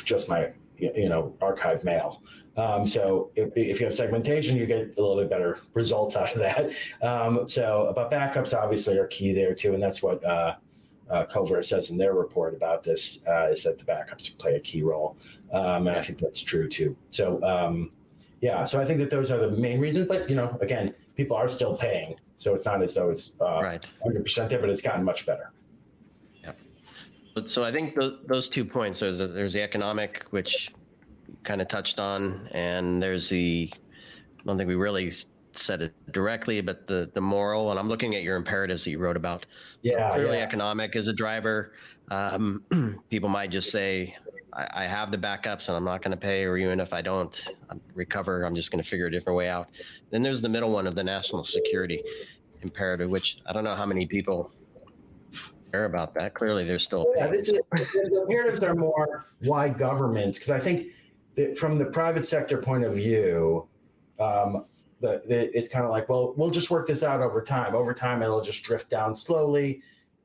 just 0.04 0.28
my 0.28 0.50
you 0.78 1.08
know 1.08 1.34
archive 1.40 1.84
mail." 1.84 2.22
Um, 2.56 2.86
so 2.88 3.30
if, 3.36 3.56
if, 3.56 3.78
you 3.78 3.86
have 3.86 3.94
segmentation, 3.94 4.56
you 4.56 4.66
get 4.66 4.78
a 4.78 5.00
little 5.00 5.16
bit 5.16 5.30
better 5.30 5.60
results 5.74 6.16
out 6.16 6.34
of 6.34 6.40
that. 6.40 6.72
Um, 7.00 7.48
so, 7.48 7.92
but 7.94 8.10
backups 8.10 8.52
obviously 8.52 8.98
are 8.98 9.06
key 9.06 9.32
there 9.32 9.54
too, 9.54 9.74
and 9.74 9.82
that's 9.82 10.02
what 10.02 10.24
uh, 10.24 10.56
uh, 11.08 11.62
says 11.62 11.90
in 11.90 11.96
their 11.96 12.14
report 12.14 12.54
about 12.54 12.82
this 12.82 13.24
uh, 13.28 13.46
is 13.46 13.62
that 13.62 13.78
the 13.78 13.84
backups 13.84 14.36
play 14.38 14.56
a 14.56 14.60
key 14.60 14.82
role, 14.82 15.16
um, 15.52 15.86
and 15.86 15.96
I 15.96 16.02
think 16.02 16.18
that's 16.18 16.40
true 16.40 16.68
too. 16.68 16.96
So, 17.12 17.40
um, 17.44 17.92
yeah, 18.40 18.64
so 18.64 18.80
I 18.80 18.84
think 18.84 18.98
that 18.98 19.10
those 19.10 19.30
are 19.30 19.38
the 19.38 19.50
main 19.52 19.80
reasons. 19.80 20.08
But 20.08 20.28
you 20.28 20.34
know, 20.34 20.58
again, 20.60 20.94
people 21.16 21.36
are 21.36 21.48
still 21.48 21.76
paying, 21.76 22.16
so 22.38 22.54
it's 22.54 22.66
not 22.66 22.82
as 22.82 22.94
though 22.94 23.10
it's 23.10 23.34
uh, 23.40 23.60
right. 23.62 23.86
100% 24.04 24.48
there, 24.48 24.58
but 24.58 24.68
it's 24.68 24.82
gotten 24.82 25.04
much 25.04 25.26
better. 25.26 25.52
So 27.46 27.64
I 27.64 27.72
think 27.72 27.94
those, 27.94 28.18
those 28.26 28.48
two 28.48 28.64
points 28.64 29.00
there's 29.00 29.18
there's 29.18 29.52
the 29.52 29.62
economic, 29.62 30.24
which 30.30 30.72
kind 31.44 31.60
of 31.60 31.68
touched 31.68 32.00
on, 32.00 32.48
and 32.52 33.02
there's 33.02 33.28
the 33.28 33.72
I 33.72 34.42
don't 34.44 34.56
think 34.56 34.68
we 34.68 34.74
really 34.74 35.10
said 35.52 35.82
it 35.82 36.12
directly, 36.12 36.60
but 36.60 36.86
the 36.86 37.10
the 37.14 37.20
moral. 37.20 37.70
And 37.70 37.78
I'm 37.78 37.88
looking 37.88 38.14
at 38.14 38.22
your 38.22 38.36
imperatives 38.36 38.84
that 38.84 38.90
you 38.90 38.98
wrote 38.98 39.16
about. 39.16 39.46
Yeah, 39.82 40.10
so 40.10 40.16
clearly, 40.16 40.38
yeah. 40.38 40.44
economic 40.44 40.96
is 40.96 41.06
a 41.06 41.12
driver. 41.12 41.72
Um, 42.10 42.64
people 43.10 43.28
might 43.28 43.50
just 43.50 43.70
say, 43.70 44.16
I, 44.52 44.66
I, 44.72 44.84
have 44.86 45.10
the 45.10 45.18
backups, 45.18 45.68
and 45.68 45.76
I'm 45.76 45.84
not 45.84 46.00
going 46.00 46.12
to 46.12 46.16
pay, 46.16 46.44
or 46.44 46.56
even 46.56 46.80
if 46.80 46.94
I 46.94 47.02
don't 47.02 47.48
recover, 47.94 48.44
I'm 48.44 48.54
just 48.54 48.70
going 48.70 48.82
to 48.82 48.88
figure 48.88 49.06
a 49.06 49.10
different 49.10 49.36
way 49.36 49.50
out. 49.50 49.68
Then 50.10 50.22
there's 50.22 50.40
the 50.40 50.48
middle 50.48 50.70
one 50.70 50.86
of 50.86 50.94
the 50.94 51.04
national 51.04 51.44
security 51.44 52.02
imperative, 52.62 53.10
which 53.10 53.40
I 53.46 53.52
don't 53.52 53.64
know 53.64 53.74
how 53.74 53.84
many 53.84 54.06
people 54.06 54.50
care 55.72 55.84
about 55.84 56.14
that. 56.14 56.34
Clearly, 56.34 56.64
there's 56.64 56.84
still. 56.84 57.06
Yeah, 57.16 57.26
this 57.26 57.48
is, 57.48 57.60
the 57.72 58.20
imperatives 58.22 58.62
are 58.62 58.74
more 58.74 59.26
why 59.40 59.68
governments, 59.68 60.38
because 60.38 60.50
I 60.50 60.60
think 60.60 60.88
that 61.36 61.58
from 61.58 61.78
the 61.78 61.86
private 61.86 62.24
sector 62.24 62.58
point 62.58 62.84
of 62.84 62.94
view, 62.94 63.68
um, 64.18 64.64
the, 65.00 65.22
the, 65.28 65.56
it's 65.56 65.68
kind 65.68 65.84
of 65.84 65.90
like, 65.90 66.08
well, 66.08 66.34
we'll 66.36 66.50
just 66.50 66.70
work 66.70 66.86
this 66.86 67.02
out 67.02 67.20
over 67.20 67.40
time. 67.42 67.74
Over 67.74 67.94
time, 67.94 68.22
it'll 68.22 68.40
just 68.40 68.62
drift 68.64 68.90
down 68.90 69.14
slowly. 69.14 69.80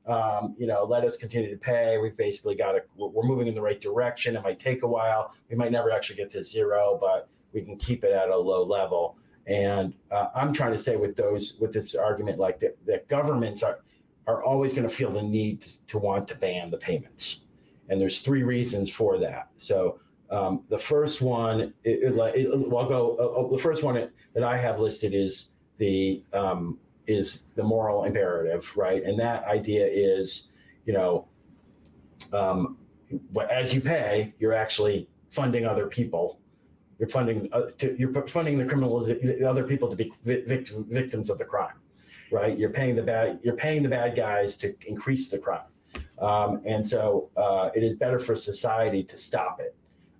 Um, 0.06 0.54
you 0.58 0.66
know, 0.66 0.84
let 0.84 1.04
us 1.04 1.16
continue 1.16 1.48
to 1.50 1.56
pay. 1.56 1.96
We've 1.98 2.16
basically 2.16 2.56
got 2.56 2.72
to, 2.72 2.82
we're 2.96 3.22
moving 3.22 3.46
in 3.46 3.54
the 3.54 3.62
right 3.62 3.80
direction. 3.80 4.36
It 4.36 4.42
might 4.42 4.58
take 4.58 4.82
a 4.82 4.86
while. 4.86 5.34
We 5.48 5.56
might 5.56 5.70
never 5.70 5.90
actually 5.90 6.16
get 6.16 6.30
to 6.32 6.44
zero, 6.44 6.98
but 7.00 7.28
we 7.52 7.62
can 7.62 7.76
keep 7.78 8.04
it 8.04 8.12
at 8.12 8.28
a 8.28 8.36
low 8.36 8.64
level. 8.64 9.16
And 9.46 9.94
uh, 10.10 10.28
I'm 10.34 10.52
trying 10.52 10.72
to 10.72 10.78
say 10.78 10.96
with 10.96 11.16
those, 11.16 11.58
with 11.60 11.72
this 11.72 11.94
argument, 11.94 12.38
like 12.38 12.58
that, 12.58 12.74
that 12.86 13.08
governments 13.08 13.62
are, 13.62 13.78
are 14.26 14.42
always 14.42 14.72
going 14.72 14.88
to 14.88 14.94
feel 14.94 15.10
the 15.10 15.22
need 15.22 15.60
to, 15.60 15.86
to 15.86 15.98
want 15.98 16.26
to 16.28 16.34
ban 16.34 16.70
the 16.70 16.78
payments. 16.78 17.40
And 17.88 18.00
there's 18.00 18.22
three 18.22 18.42
reasons 18.42 18.90
for 18.90 19.18
that. 19.18 19.48
So 19.56 20.00
um, 20.30 20.64
the 20.68 20.78
first 20.78 21.20
one, 21.20 21.60
it, 21.60 21.74
it, 21.84 22.14
it, 22.14 22.68
well, 22.68 22.82
I'll 22.82 22.88
go. 22.88 23.16
Uh, 23.16 23.54
the 23.54 23.62
first 23.62 23.82
one 23.82 24.08
that 24.34 24.42
I 24.42 24.56
have 24.56 24.80
listed 24.80 25.14
is 25.14 25.50
the 25.78 26.22
um, 26.32 26.78
is 27.06 27.42
the 27.54 27.62
moral 27.62 28.04
imperative, 28.04 28.74
right? 28.76 29.02
And 29.02 29.18
that 29.20 29.44
idea 29.44 29.86
is, 29.86 30.48
you 30.86 30.94
know, 30.94 31.28
um, 32.32 32.78
as 33.50 33.74
you 33.74 33.80
pay, 33.80 34.32
you're 34.38 34.54
actually 34.54 35.08
funding 35.30 35.66
other 35.66 35.86
people. 35.86 36.40
You're 36.98 37.08
funding 37.08 37.48
uh, 37.52 37.66
to, 37.78 37.94
you're 37.98 38.12
funding 38.26 38.56
the 38.56 38.64
criminals, 38.64 39.08
the 39.08 39.44
other 39.44 39.64
people 39.64 39.90
to 39.90 39.96
be 39.96 40.12
victim, 40.22 40.86
victims 40.88 41.28
of 41.28 41.38
the 41.38 41.44
crime, 41.44 41.74
right? 42.34 42.58
You're 42.58 42.70
paying 42.70 42.96
the 42.96 43.02
bad 43.02 43.38
you're 43.44 43.56
paying 43.56 43.84
the 43.84 43.88
bad 43.88 44.16
guys 44.16 44.56
to 44.56 44.74
increase 44.86 45.30
the 45.30 45.38
crime, 45.38 45.70
um, 46.18 46.60
and 46.66 46.86
so 46.86 47.30
uh, 47.36 47.70
it 47.74 47.84
is 47.84 47.94
better 47.94 48.18
for 48.18 48.34
society 48.34 49.04
to 49.04 49.16
stop 49.16 49.60
it 49.60 49.76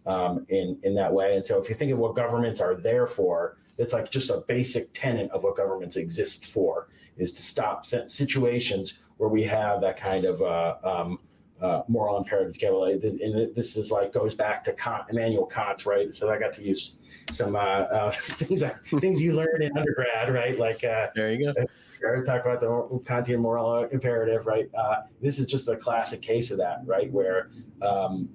um, 0.07 0.47
in 0.49 0.79
in 0.85 0.95
that 0.95 1.13
way. 1.13 1.35
And 1.35 1.45
so, 1.45 1.61
if 1.61 1.69
you 1.69 1.75
think 1.75 1.91
of 1.91 1.99
what 1.99 2.15
governments 2.15 2.61
are 2.61 2.77
there 2.77 3.07
for, 3.07 3.59
it's 3.79 3.93
like 3.93 4.11
just 4.11 4.31
a 4.31 4.45
basic 4.47 4.93
tenet 4.93 5.29
of 5.33 5.43
what 5.43 5.57
governments 5.57 5.97
exist 5.97 6.47
for 6.47 6.89
is 7.17 7.33
to 7.35 7.43
stop 7.43 7.85
situations 8.07 8.99
where 9.17 9.29
we 9.29 9.43
have 9.43 9.81
that 9.81 9.97
kind 9.97 10.25
of 10.25 10.41
uh, 10.43 10.77
um, 10.85 11.19
uh, 11.61 11.83
moral 11.89 12.19
imperative. 12.19 12.57
And 12.63 13.55
this 13.55 13.77
is 13.77 13.91
like 13.91 14.13
goes 14.13 14.35
back 14.35 14.63
to 14.65 14.73
Kant, 14.73 15.05
Immanuel 15.11 15.47
Kant, 15.47 15.85
right? 15.85 16.15
So 16.15 16.31
I 16.31 16.39
got 16.39 16.55
to 16.55 16.63
use 16.63 16.97
some 17.33 17.57
uh, 17.57 17.59
uh 17.59 18.11
things 18.41 18.63
things 19.01 19.21
you 19.21 19.33
learned 19.33 19.63
in 19.63 19.77
undergrad, 19.77 20.31
right? 20.31 20.57
Like 20.59 20.85
uh, 20.85 21.09
there 21.17 21.33
you 21.33 21.53
go. 21.53 21.67
Talk 22.01 22.45
about 22.45 22.61
the 22.61 22.67
Kantian 23.05 23.39
moral 23.39 23.85
imperative, 23.85 24.47
right? 24.47 24.69
Uh, 24.75 25.03
this 25.21 25.39
is 25.39 25.47
just 25.47 25.69
a 25.69 25.77
classic 25.77 26.21
case 26.23 26.51
of 26.51 26.59
that, 26.59 26.83
right? 26.85 27.11
Where 27.13 27.51
um, 27.83 28.29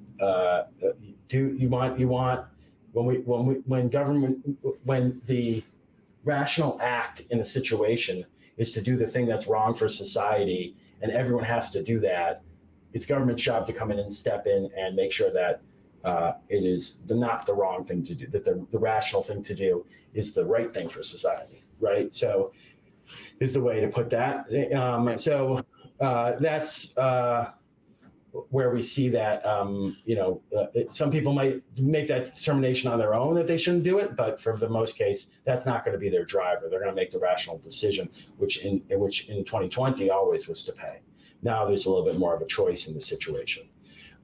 do 1.30 1.56
you 1.58 1.70
want 1.70 2.00
you 2.00 2.08
want 2.08 2.46
when 2.92 3.06
we 3.06 3.16
when 3.20 3.46
we 3.46 3.56
when 3.66 3.88
government 3.88 4.38
when 4.84 5.22
the 5.26 5.64
rational 6.26 6.78
act 6.82 7.22
in 7.30 7.40
a 7.40 7.46
situation 7.46 8.26
is 8.58 8.74
to 8.74 8.82
do 8.82 8.98
the 8.98 9.08
thing 9.08 9.26
that's 9.26 9.48
wrong 9.48 9.74
for 9.74 9.88
society 9.88 10.76
and 11.02 11.12
everyone 11.12 11.46
has 11.46 11.72
to 11.72 11.82
do 11.82 12.00
that 12.00 12.42
it's 12.94 13.06
government's 13.06 13.42
job 13.42 13.66
to 13.66 13.72
come 13.72 13.92
in 13.92 14.00
and 14.00 14.14
step 14.14 14.48
in 14.48 14.70
and 14.78 14.96
make 14.96 15.12
sure 15.12 15.32
that 15.32 15.62
uh, 16.04 16.34
it 16.50 16.64
is 16.64 17.02
the, 17.06 17.16
not 17.16 17.46
the 17.46 17.54
wrong 17.54 17.84
thing 17.84 18.04
to 18.04 18.16
do 18.16 18.28
that 18.28 18.44
the, 18.44 18.66
the 18.72 18.80
rational 18.80 19.22
thing 19.22 19.44
to 19.44 19.56
do 19.56 19.86
is 20.14 20.34
the 20.34 20.44
right 20.44 20.74
thing 20.74 20.90
for 20.90 21.04
society 21.04 21.64
right 21.80 22.14
so 22.14 22.52
is 23.40 23.54
the 23.54 23.62
way 23.62 23.80
to 23.80 23.88
put 23.88 24.10
that. 24.10 24.46
Um, 24.74 25.18
so 25.18 25.66
uh, 26.00 26.34
that's 26.40 26.98
uh, 26.98 27.52
where 28.50 28.70
we 28.70 28.82
see 28.82 29.10
that 29.10 29.46
um, 29.46 29.98
you 30.06 30.16
know 30.16 30.42
uh, 30.56 30.68
it, 30.74 30.94
some 30.94 31.10
people 31.10 31.34
might 31.34 31.62
make 31.80 32.08
that 32.08 32.36
determination 32.36 32.92
on 32.92 33.00
their 33.00 33.14
own 33.14 33.34
that 33.36 33.48
they 33.48 33.58
shouldn't 33.58 33.84
do 33.84 33.98
it 33.98 34.16
but 34.16 34.40
for 34.40 34.56
the 34.56 34.70
most 34.70 34.96
case 34.96 35.32
that's 35.46 35.66
not 35.66 35.84
going 35.84 35.94
to 35.94 36.00
be 36.00 36.10
their 36.10 36.26
driver. 36.26 36.68
They're 36.70 36.80
going 36.80 36.92
to 36.92 36.96
make 36.96 37.12
the 37.12 37.20
rational 37.20 37.58
decision 37.58 38.10
which 38.38 38.64
in 38.64 38.82
which 38.92 39.30
in 39.30 39.44
2020 39.44 40.10
always 40.10 40.48
was 40.48 40.64
to 40.66 40.72
pay. 40.72 41.00
Now 41.42 41.66
there's 41.66 41.86
a 41.86 41.90
little 41.90 42.06
bit 42.06 42.18
more 42.18 42.36
of 42.36 42.42
a 42.42 42.46
choice 42.46 42.88
in 42.88 42.94
the 42.94 43.02
situation. 43.02 43.68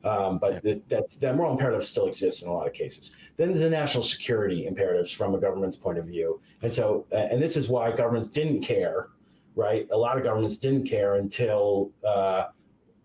Um, 0.03 0.37
but 0.37 0.63
yeah. 0.63 0.75
that, 0.89 1.09
that 1.19 1.35
moral 1.35 1.53
imperative 1.53 1.83
still 1.83 2.05
exists 2.05 2.43
in 2.43 2.49
a 2.49 2.53
lot 2.53 2.67
of 2.67 2.73
cases 2.73 3.15
then 3.37 3.49
there's 3.49 3.61
the 3.61 3.69
national 3.69 4.03
security 4.03 4.65
imperatives 4.65 5.11
from 5.11 5.35
a 5.35 5.39
government's 5.39 5.77
point 5.77 5.97
of 5.97 6.05
view 6.05 6.39
and 6.61 6.73
so 6.73 7.05
and 7.11 7.41
this 7.41 7.57
is 7.57 7.69
why 7.69 7.91
governments 7.95 8.29
didn't 8.29 8.61
care 8.61 9.09
right 9.55 9.87
a 9.91 9.97
lot 9.97 10.17
of 10.17 10.23
governments 10.23 10.57
didn't 10.57 10.85
care 10.85 11.15
until 11.15 11.91
uh, 12.07 12.45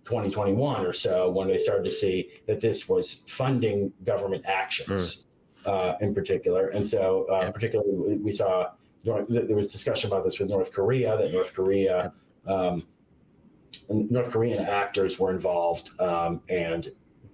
2021 0.05 0.87
or 0.87 0.93
so 0.93 1.31
when 1.31 1.49
they 1.49 1.57
started 1.57 1.85
to 1.85 1.91
see 1.91 2.31
that 2.47 2.61
this 2.61 2.89
was 2.89 3.23
funding 3.29 3.93
government 4.05 4.45
actions 4.47 5.25
mm. 5.65 5.71
uh, 5.71 5.97
in 6.01 6.15
particular. 6.15 6.69
And 6.69 6.87
so, 6.87 7.27
uh, 7.31 7.43
yeah. 7.43 7.51
particularly, 7.51 8.17
we 8.17 8.33
saw 8.33 8.71
there 9.05 9.25
was 9.57 9.71
discussion 9.71 10.11
about 10.11 10.25
this 10.25 10.39
with 10.39 10.51
North 10.51 10.75
Korea 10.75 11.17
that 11.17 11.33
North 11.33 11.55
Korea, 11.55 12.13
um, 12.47 12.83
North 13.89 14.31
Korean 14.31 14.67
actors 14.67 15.19
were 15.19 15.31
involved 15.31 15.91
um, 16.01 16.43
and 16.49 16.91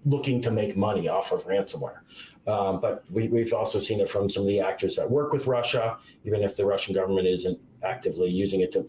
looking 0.07 0.41
to 0.41 0.51
make 0.51 0.77
money 0.77 1.09
off 1.09 1.33
of 1.33 1.45
ransomware. 1.47 1.99
Um, 2.47 2.81
but 2.81 3.05
we, 3.11 3.29
have 3.41 3.53
also 3.53 3.81
seen 3.81 4.01
it 4.01 4.09
from 4.09 4.31
some 4.31 4.45
of 4.45 4.49
the 4.49 4.61
actors 4.61 4.95
that 4.97 5.11
work 5.11 5.33
with 5.33 5.49
Russia, 5.49 5.99
even 6.25 6.43
if 6.43 6.57
the 6.57 6.65
Russian 6.65 6.95
government 6.95 7.27
isn't 7.27 7.59
actively 7.83 8.31
using 8.31 8.61
it 8.61 8.71
to 8.73 8.89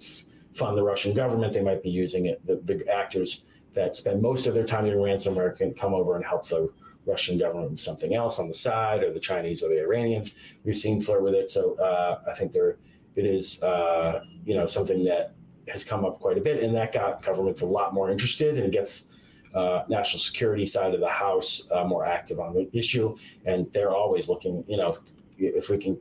fund 0.53 0.77
the 0.77 0.83
Russian 0.83 1.15
government, 1.15 1.53
they 1.53 1.63
might 1.63 1.81
be 1.81 1.89
using 1.89 2.27
it. 2.27 2.45
The, 2.45 2.61
the 2.63 2.87
actors 2.87 3.45
that 3.73 3.95
spend 3.95 4.21
most 4.21 4.45
of 4.45 4.53
their 4.53 4.65
time 4.65 4.85
in 4.85 4.93
ransomware 4.93 5.57
can 5.57 5.73
come 5.73 5.95
over 5.95 6.15
and 6.15 6.23
help 6.23 6.47
the 6.47 6.71
Russian 7.07 7.37
government 7.39 7.71
with 7.71 7.79
something 7.79 8.13
else 8.13 8.37
on 8.37 8.47
the 8.47 8.53
side, 8.53 9.03
or 9.03 9.11
the 9.11 9.19
Chinese 9.19 9.63
or 9.63 9.69
the 9.69 9.81
Iranians. 9.81 10.35
We've 10.63 10.77
seen 10.77 11.01
flirt 11.01 11.23
with 11.23 11.33
it, 11.33 11.49
so 11.49 11.75
uh, 11.79 12.19
I 12.29 12.33
think 12.33 12.51
there 12.51 12.77
it 13.15 13.25
is 13.25 13.61
uh, 13.63 14.21
you 14.45 14.55
know 14.55 14.67
something 14.67 15.03
that 15.05 15.33
has 15.67 15.83
come 15.83 16.05
up 16.05 16.19
quite 16.19 16.37
a 16.37 16.41
bit, 16.41 16.61
and 16.63 16.75
that 16.75 16.91
got 16.91 17.23
governments 17.23 17.61
a 17.61 17.65
lot 17.65 17.93
more 17.93 18.11
interested 18.11 18.57
and 18.57 18.65
it 18.65 18.71
gets 18.71 19.16
uh, 19.57 19.83
national 19.89 20.19
security 20.19 20.65
side 20.65 20.93
of 20.93 20.99
the 20.99 21.09
house 21.09 21.67
uh, 21.71 21.83
more 21.83 22.05
active 22.05 22.39
on 22.39 22.53
the 22.53 22.69
issue, 22.77 23.15
and 23.45 23.71
they're 23.73 23.95
always 23.95 24.29
looking. 24.29 24.63
You 24.67 24.77
know, 24.77 24.97
if 25.37 25.69
we 25.69 25.77
can 25.77 25.97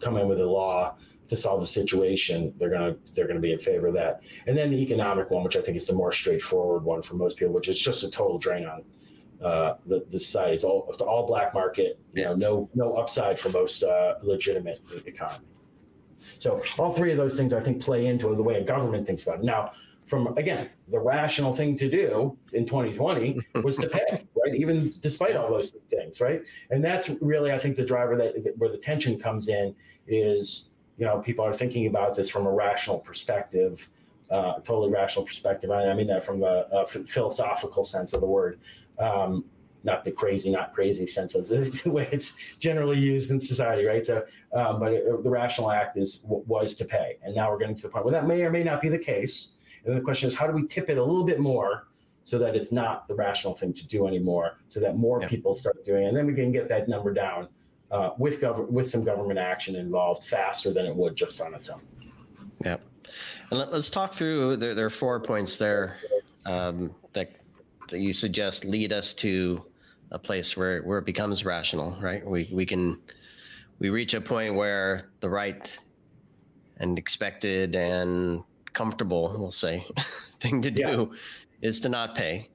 come 0.00 0.16
in 0.16 0.28
with 0.28 0.40
a 0.40 0.46
law 0.46 0.94
to 1.28 1.36
solve 1.36 1.60
the 1.60 1.66
situation, 1.66 2.54
they're 2.58 2.70
gonna 2.70 2.94
they're 3.14 3.26
gonna 3.26 3.40
be 3.40 3.52
in 3.52 3.58
favor 3.58 3.88
of 3.88 3.94
that. 3.94 4.20
And 4.46 4.56
then 4.56 4.70
the 4.70 4.80
economic 4.80 5.30
one, 5.30 5.42
which 5.42 5.56
I 5.56 5.60
think 5.60 5.76
is 5.76 5.86
the 5.86 5.94
more 5.94 6.12
straightforward 6.12 6.84
one 6.84 7.02
for 7.02 7.14
most 7.14 7.38
people, 7.38 7.54
which 7.54 7.68
is 7.68 7.78
just 7.78 8.04
a 8.04 8.10
total 8.10 8.38
drain 8.38 8.66
on 8.66 8.84
uh, 9.44 9.76
the 9.86 10.04
the 10.10 10.18
society. 10.18 10.54
It's 10.54 10.64
all 10.64 10.94
all 11.00 11.26
black 11.26 11.54
market. 11.54 11.98
You 12.14 12.24
know, 12.24 12.34
no 12.34 12.70
no 12.74 12.94
upside 12.94 13.38
for 13.38 13.48
most 13.48 13.82
uh, 13.82 14.14
legitimate 14.22 14.80
economy. 15.06 15.46
So 16.38 16.62
all 16.78 16.92
three 16.92 17.10
of 17.10 17.18
those 17.18 17.36
things 17.36 17.52
I 17.52 17.60
think 17.60 17.82
play 17.82 18.06
into 18.06 18.34
the 18.34 18.42
way 18.42 18.54
a 18.54 18.64
government 18.64 19.06
thinks 19.06 19.24
about 19.24 19.40
it. 19.40 19.44
Now, 19.44 19.72
from 20.12 20.36
again 20.36 20.68
the 20.88 20.98
rational 20.98 21.54
thing 21.54 21.74
to 21.74 21.88
do 21.88 22.36
in 22.52 22.66
2020 22.66 23.40
was 23.62 23.78
to 23.78 23.88
pay 23.88 24.22
right 24.44 24.54
even 24.54 24.92
despite 25.00 25.36
all 25.36 25.48
those 25.48 25.72
things 25.88 26.20
right 26.20 26.42
and 26.70 26.84
that's 26.84 27.08
really 27.22 27.50
i 27.50 27.58
think 27.58 27.76
the 27.76 27.84
driver 27.84 28.14
that 28.14 28.34
where 28.58 28.70
the 28.70 28.76
tension 28.76 29.18
comes 29.18 29.48
in 29.48 29.74
is 30.06 30.66
you 30.98 31.06
know 31.06 31.18
people 31.18 31.42
are 31.42 31.54
thinking 31.54 31.86
about 31.86 32.14
this 32.14 32.28
from 32.28 32.44
a 32.46 32.52
rational 32.52 32.98
perspective 32.98 33.88
uh, 34.30 34.58
totally 34.60 34.90
rational 34.90 35.24
perspective 35.24 35.70
i 35.70 35.94
mean 35.94 36.06
that 36.06 36.22
from 36.22 36.42
a, 36.42 36.66
a 36.72 36.84
philosophical 36.84 37.82
sense 37.82 38.12
of 38.12 38.20
the 38.20 38.26
word 38.26 38.60
um, 38.98 39.42
not 39.84 40.04
the 40.04 40.12
crazy, 40.12 40.48
not 40.48 40.72
crazy 40.72 41.08
sense 41.08 41.34
of 41.34 41.48
the, 41.52 41.64
the, 41.84 41.90
way 41.90 42.08
it's 42.12 42.32
generally 42.60 42.98
used 42.98 43.32
in 43.32 43.40
society, 43.40 43.84
right? 43.84 44.06
So, 44.06 44.24
um, 44.52 44.78
but 44.78 44.92
it, 44.92 45.24
the 45.24 45.30
rational 45.30 45.72
act 45.72 45.96
is 45.96 46.20
was 46.24 46.76
to 46.76 46.84
pay, 46.84 47.16
and 47.24 47.34
now 47.34 47.50
we're 47.50 47.58
getting 47.58 47.74
to 47.74 47.82
the 47.82 47.88
point 47.88 48.04
where 48.04 48.12
that 48.12 48.28
may 48.28 48.44
or 48.44 48.50
may 48.50 48.62
not 48.62 48.80
be 48.80 48.88
the 48.88 48.98
case. 48.98 49.54
And 49.84 49.96
the 49.96 50.00
question 50.00 50.28
is, 50.28 50.34
how 50.34 50.46
do 50.46 50.52
we 50.52 50.66
tip 50.66 50.88
it 50.90 50.98
a 50.98 51.04
little 51.04 51.24
bit 51.24 51.40
more 51.40 51.88
so 52.24 52.38
that 52.38 52.54
it's 52.54 52.72
not 52.72 53.08
the 53.08 53.14
rational 53.14 53.54
thing 53.54 53.72
to 53.74 53.86
do 53.86 54.06
anymore, 54.06 54.58
so 54.68 54.80
that 54.80 54.96
more 54.96 55.20
yeah. 55.20 55.28
people 55.28 55.54
start 55.54 55.84
doing 55.84 56.04
it, 56.04 56.08
and 56.08 56.16
then 56.16 56.26
we 56.26 56.34
can 56.34 56.52
get 56.52 56.68
that 56.68 56.88
number 56.88 57.12
down 57.12 57.48
uh, 57.90 58.10
with 58.16 58.40
gov- 58.40 58.70
with 58.70 58.88
some 58.88 59.04
government 59.04 59.38
action 59.38 59.74
involved 59.76 60.24
faster 60.24 60.72
than 60.72 60.86
it 60.86 60.94
would 60.94 61.16
just 61.16 61.40
on 61.40 61.52
its 61.54 61.68
own. 61.68 61.80
Yeah, 62.64 62.76
and 63.50 63.58
let, 63.58 63.68
us 63.70 63.90
talk 63.90 64.14
through. 64.14 64.56
There, 64.56 64.74
there, 64.74 64.86
are 64.86 64.90
four 64.90 65.18
points 65.20 65.58
there 65.58 65.96
um, 66.46 66.94
that 67.12 67.32
that 67.88 67.98
you 67.98 68.12
suggest 68.12 68.64
lead 68.64 68.92
us 68.92 69.14
to 69.14 69.64
a 70.12 70.18
place 70.18 70.56
where 70.56 70.82
where 70.82 70.98
it 70.98 71.04
becomes 71.04 71.44
rational, 71.44 71.96
right? 72.00 72.24
We 72.24 72.48
we 72.52 72.64
can 72.64 73.00
we 73.80 73.90
reach 73.90 74.14
a 74.14 74.20
point 74.20 74.54
where 74.54 75.10
the 75.20 75.28
right 75.28 75.76
and 76.76 76.98
expected 76.98 77.74
and 77.74 78.44
comfortable, 78.72 79.34
we'll 79.38 79.50
say, 79.50 79.86
thing 80.40 80.62
to 80.62 80.70
do 80.70 80.80
yeah. 80.80 81.68
is 81.68 81.80
to 81.80 81.88
not 81.88 82.14
pay, 82.14 82.50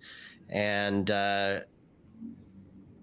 and 0.49 1.09
uh, 1.09 1.59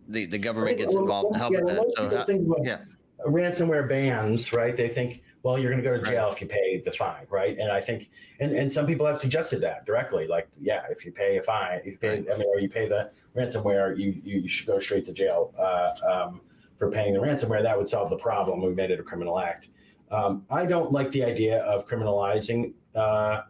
the 0.08 0.26
the 0.26 0.38
government 0.38 0.78
gets 0.78 0.94
involved 0.94 1.34
to 1.34 1.38
help 1.38 1.52
yeah, 1.52 1.60
with 1.60 1.74
that. 1.74 2.26
So, 2.26 2.54
uh, 2.54 2.62
yeah, 2.62 2.78
ransomware 3.26 3.88
bans, 3.88 4.52
right? 4.52 4.76
They 4.76 4.88
think, 4.88 5.22
well, 5.42 5.58
you're 5.58 5.70
going 5.70 5.82
to 5.82 5.88
go 5.88 5.96
to 5.96 6.02
jail 6.02 6.24
right. 6.24 6.32
if 6.32 6.40
you 6.40 6.46
pay 6.46 6.80
the 6.84 6.90
fine, 6.90 7.26
right? 7.30 7.58
And 7.58 7.70
I 7.70 7.80
think, 7.80 8.10
and, 8.40 8.52
and 8.52 8.72
some 8.72 8.86
people 8.86 9.06
have 9.06 9.18
suggested 9.18 9.60
that 9.60 9.84
directly, 9.86 10.26
like, 10.26 10.48
yeah, 10.60 10.82
if 10.90 11.04
you 11.04 11.12
pay 11.12 11.38
a 11.38 11.42
fine, 11.42 11.80
if 11.80 11.86
you 11.86 11.98
pay, 11.98 12.08
right. 12.08 12.30
I 12.32 12.36
mean, 12.38 12.48
or 12.48 12.60
you 12.60 12.68
pay 12.68 12.88
the 12.88 13.10
ransomware, 13.36 13.98
you 13.98 14.20
you 14.24 14.48
should 14.48 14.66
go 14.66 14.78
straight 14.78 15.06
to 15.06 15.12
jail 15.12 15.54
uh, 15.58 15.92
um, 16.10 16.40
for 16.78 16.90
paying 16.90 17.14
the 17.14 17.20
ransomware. 17.20 17.62
That 17.62 17.76
would 17.76 17.88
solve 17.88 18.10
the 18.10 18.16
problem. 18.16 18.62
We 18.62 18.74
made 18.74 18.90
it 18.90 19.00
a 19.00 19.02
criminal 19.02 19.38
act. 19.38 19.70
Um, 20.14 20.44
I 20.48 20.64
don't 20.64 20.92
like 20.92 21.10
the 21.10 21.24
idea 21.24 21.58
of 21.64 21.88
criminalizing 21.88 22.74
uh, 22.94 23.42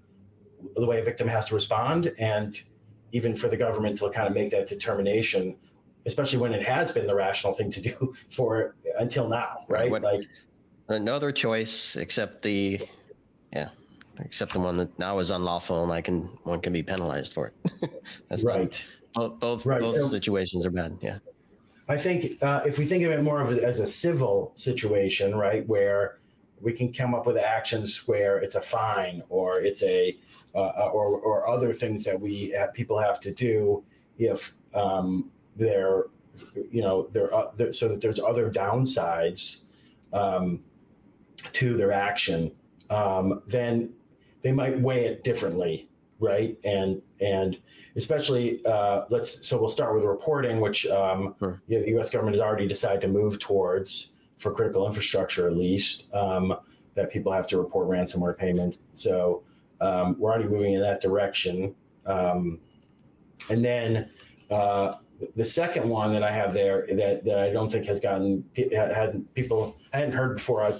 the 0.77 0.87
way 0.87 0.99
a 1.01 1.05
victim 1.05 1.29
has 1.29 1.47
to 1.49 1.55
respond, 1.55 2.15
and 2.19 2.59
even 3.13 3.37
for 3.37 3.49
the 3.49 3.57
government 3.57 3.99
to 3.99 4.09
kind 4.11 4.27
of 4.27 4.35
make 4.35 4.51
that 4.51 4.67
determination, 4.67 5.57
especially 6.07 6.39
when 6.39 6.55
it 6.55 6.63
has 6.63 6.91
been 6.91 7.07
the 7.07 7.15
rational 7.15 7.53
thing 7.53 7.71
to 7.71 7.81
do 7.83 8.15
for 8.31 8.75
until 8.99 9.29
now, 9.29 9.67
right? 9.69 9.91
What, 9.91 10.03
like 10.03 10.27
another 10.89 11.33
choice 11.33 11.97
except 11.97 12.43
the 12.43 12.81
yeah 13.53 13.71
except 14.21 14.53
the 14.53 14.61
one 14.61 14.77
that 14.77 14.99
now 14.99 15.19
is 15.19 15.31
unlawful 15.31 15.83
and 15.83 15.93
I 15.93 16.01
can 16.01 16.39
one 16.45 16.61
can 16.61 16.73
be 16.73 16.83
penalized 16.83 17.35
for 17.35 17.49
it. 17.49 18.03
That's 18.31 18.45
right. 18.45 18.87
Not, 19.17 19.39
both 19.39 19.41
both, 19.41 19.67
right. 19.67 19.81
both 19.81 19.93
so, 19.93 20.09
situations 20.09 20.65
are 20.65 20.71
bad. 20.71 20.97
Yeah. 21.03 21.19
I 21.89 21.99
think 21.99 22.43
uh, 22.43 22.63
if 22.65 22.79
we 22.79 22.87
think 22.87 23.05
of 23.05 23.13
it 23.13 23.23
more 23.23 23.43
of 23.43 23.53
a, 23.53 23.63
as 23.63 23.81
a 23.81 23.87
civil 23.87 24.53
situation, 24.55 25.35
right, 25.35 25.69
where 25.69 26.21
we 26.61 26.73
can 26.73 26.93
come 26.93 27.15
up 27.15 27.27
with 27.27 27.37
actions 27.37 28.07
where 28.07 28.39
it's 28.39 28.55
a 28.55 28.61
fine 28.61 29.23
or 29.29 29.61
it's 29.61 29.83
a 29.83 30.17
uh, 30.55 30.59
uh 30.59 30.91
or 30.93 31.19
or 31.21 31.49
other 31.49 31.73
things 31.73 32.05
that 32.05 32.19
we 32.19 32.51
have, 32.51 32.73
people 32.73 32.99
have 32.99 33.21
to 33.21 33.33
do 33.33 33.83
if 34.19 34.55
um, 34.75 35.31
they're 35.57 36.05
you 36.71 36.83
know 36.83 37.09
they're, 37.13 37.33
uh, 37.35 37.51
they're, 37.57 37.73
so 37.73 37.89
that 37.89 38.01
there's 38.01 38.19
other 38.19 38.51
downsides 38.51 39.63
um, 40.13 40.61
to 41.53 41.77
their 41.77 41.93
action, 41.93 42.53
um, 42.91 43.43
then 43.47 43.93
they 44.43 44.53
might 44.53 44.79
weigh 44.81 45.07
it 45.07 45.25
differently, 45.25 45.89
right? 46.19 46.57
And 46.65 47.03
and 47.21 47.59
especially 47.97 48.65
uh, 48.67 49.05
let's 49.11 49.47
so 49.47 49.59
we'll 49.59 49.69
start 49.69 49.95
with 49.95 50.05
reporting, 50.05 50.61
which 50.61 50.87
um, 50.87 51.35
sure. 51.39 51.61
you 51.69 51.79
know, 51.79 51.85
the 51.85 51.91
U.S. 51.91 52.11
government 52.11 52.37
has 52.37 52.43
already 52.43 52.67
decided 52.67 53.01
to 53.03 53.09
move 53.09 53.39
towards 53.39 54.11
for 54.45 54.53
critical 54.53 54.87
infrastructure 54.87 55.49
at 55.49 55.57
least 55.57 56.13
um, 56.13 56.55
that 56.95 57.11
people 57.11 57.33
have 57.33 57.49
to 57.49 57.57
report 57.57 57.89
ransomware 57.89 58.37
payments. 58.37 58.81
So 58.93 59.43
um, 59.81 60.17
we're 60.19 60.31
already 60.31 60.49
moving 60.49 60.75
in 60.75 60.83
that 60.83 61.01
direction. 61.01 61.75
Um, 62.05 62.61
and 63.49 63.65
then 63.65 64.11
uh, 64.51 64.97
the 65.35 65.47
second 65.47 65.89
one 65.89 66.13
that 66.13 66.23
I 66.23 66.31
have 66.31 66.53
there 66.53 66.87
that, 66.91 67.25
that 67.25 67.39
I 67.39 67.51
don't 67.55 67.73
think 67.73 67.87
has 67.87 68.01
gotten 68.01 68.45
had 68.71 69.25
people 69.35 69.79
I 69.95 70.01
hadn't 70.01 70.13
heard 70.13 70.37
before 70.37 70.63
I, 70.63 70.79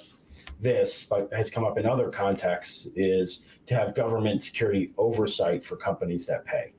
this, 0.61 1.07
but 1.07 1.33
has 1.33 1.49
come 1.51 1.65
up 1.65 1.79
in 1.79 1.87
other 1.87 2.11
contexts 2.11 2.89
is 2.95 3.47
to 3.65 3.75
have 3.75 3.95
government 3.95 4.43
security 4.43 4.93
oversight 4.99 5.65
for 5.65 5.77
companies 5.77 6.27
that 6.27 6.45
pay. 6.45 6.75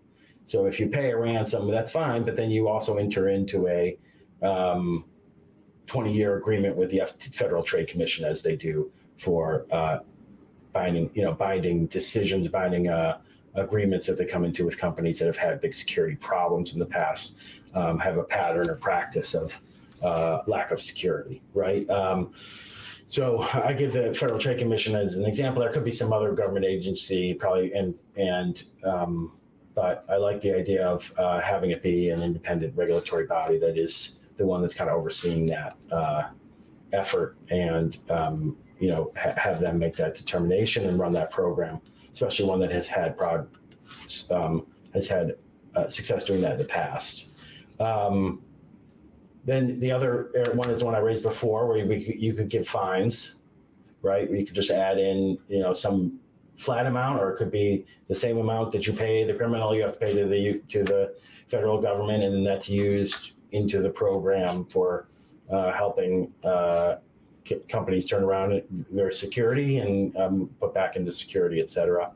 So 0.46 0.68
if 0.68 0.80
you 0.80 0.88
pay 0.88 1.10
a 1.10 1.18
ransom, 1.18 1.68
that's 1.68 1.92
fine, 1.92 2.24
but 2.24 2.36
then 2.36 2.52
you 2.52 2.68
also 2.68 2.98
enter 2.98 3.30
into 3.30 3.68
a 3.68 3.98
um, 4.44 5.06
20 5.88 6.14
year 6.14 6.38
agreement 6.38 6.76
with 6.76 6.90
the 6.90 7.02
Federal 7.06 7.64
Trade 7.64 7.88
Commission 7.88 8.26
as 8.26 8.42
they 8.42 8.56
do 8.56 8.92
for 9.18 9.66
uh, 9.72 10.00
binding, 10.74 11.10
you 11.14 11.24
know, 11.24 11.34
binding 11.34 11.88
decisions, 11.88 12.48
binding 12.48 12.90
uh, 12.90 13.20
agreements 13.56 14.06
that 14.08 14.18
they 14.18 14.26
come 14.26 14.44
into 14.44 14.66
with 14.66 14.78
companies 14.78 15.20
that 15.20 15.26
have 15.26 15.38
had 15.38 15.62
big 15.62 15.74
security 15.74 16.16
problems 16.16 16.74
in 16.74 16.80
the 16.80 16.86
past, 16.86 17.38
um, 17.74 17.98
have 18.00 18.18
a 18.18 18.24
pattern 18.24 18.70
or 18.70 18.76
practice 18.76 19.34
of 19.34 19.60
uh, 20.04 20.40
lack 20.48 20.72
of 20.72 20.82
security, 20.82 21.42
right? 21.54 21.90
Um, 21.90 22.34
so 23.08 23.44
I 23.54 23.74
give 23.74 23.94
the 23.94 24.14
Federal 24.14 24.40
Trade 24.40 24.60
Commission 24.60 24.96
as 24.96 25.16
an 25.16 25.26
example. 25.26 25.62
There 25.62 25.72
could 25.72 25.86
be 25.86 25.92
some 25.92 26.12
other 26.12 26.34
government 26.34 26.66
agency, 26.66 27.34
probably, 27.34 27.72
and 27.74 27.94
and 28.16 28.64
um, 28.84 29.32
but 29.76 30.06
I 30.10 30.16
like 30.16 30.42
the 30.42 30.56
idea 30.56 30.88
of 30.88 31.14
uh, 31.18 31.42
having 31.42 31.72
it 31.72 31.84
be 31.84 32.10
an 32.10 32.24
independent 32.24 32.76
regulatory 32.76 33.26
body 33.26 33.58
that 33.60 33.78
is 33.78 34.20
the 34.38 34.46
one 34.46 34.62
that's 34.62 34.74
kind 34.74 34.90
of 34.90 34.98
overseeing 34.98 35.46
that 35.48 35.76
uh, 35.92 36.24
effort 36.94 37.38
and 37.50 37.98
um, 38.10 38.58
you 38.80 38.90
know 38.90 39.12
ha- 39.18 39.34
have 39.38 39.60
them 39.60 39.80
make 39.80 39.96
that 39.96 40.16
determination 40.16 40.88
and 40.88 41.00
run 41.00 41.12
that 41.14 41.32
program, 41.32 41.80
especially 42.12 42.46
one 42.46 42.60
that 42.60 42.72
has 42.72 42.88
had 42.88 43.18
prod 43.18 43.48
um, 44.32 44.66
has 44.94 45.08
had 45.08 45.36
uh, 45.76 45.88
success 45.88 46.26
doing 46.26 46.42
that 46.42 46.54
in 46.54 46.58
the 46.58 46.66
past. 46.66 47.28
Um, 47.80 48.42
then 49.44 49.80
the 49.80 49.92
other 49.92 50.32
one 50.56 50.70
is 50.72 50.80
the 50.80 50.86
one 50.86 50.96
I 50.96 51.00
raised 51.00 51.22
before, 51.22 51.68
where 51.68 51.78
you 51.78 52.34
could 52.34 52.50
give 52.50 52.68
fines, 52.68 53.36
right? 54.02 54.30
You 54.30 54.44
could 54.44 54.56
just 54.56 54.72
add 54.72 54.98
in, 54.98 55.38
you 55.48 55.60
know, 55.60 55.72
some 55.72 56.20
flat 56.56 56.88
amount, 56.88 57.22
or 57.22 57.32
it 57.32 57.38
could 57.38 57.52
be 57.52 57.86
the 58.08 58.16
same 58.16 58.38
amount 58.38 58.72
that 58.72 58.88
you 58.88 58.94
pay 58.94 59.24
the 59.24 59.34
criminal. 59.34 59.76
You 59.76 59.84
have 59.84 59.94
to 59.94 60.00
pay 60.00 60.14
to 60.16 60.26
the 60.26 60.62
to 60.70 60.84
the 60.84 61.16
federal 61.48 61.80
government, 61.80 62.24
and 62.24 62.44
that's 62.44 62.68
used 62.68 63.34
into 63.52 63.82
the 63.82 63.90
program 63.90 64.66
for 64.66 65.08
uh, 65.52 65.72
helping 65.72 66.32
uh, 66.44 66.96
companies 67.70 68.06
turn 68.06 68.24
around 68.24 68.62
their 68.92 69.12
security 69.12 69.78
and 69.78 70.16
um, 70.18 70.50
put 70.60 70.74
back 70.74 70.96
into 70.96 71.14
security, 71.14 71.62
et 71.62 71.70
cetera. 71.70 72.12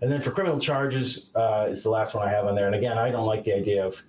And 0.00 0.10
then 0.10 0.20
for 0.20 0.30
criminal 0.30 0.58
charges 0.58 1.30
uh, 1.34 1.66
is 1.68 1.82
the 1.82 1.90
last 1.90 2.14
one 2.14 2.26
I 2.26 2.30
have 2.30 2.46
on 2.46 2.54
there. 2.54 2.66
And 2.66 2.74
again, 2.74 2.98
I 2.98 3.10
don't 3.10 3.26
like 3.26 3.44
the 3.44 3.54
idea 3.54 3.86
of 3.86 4.02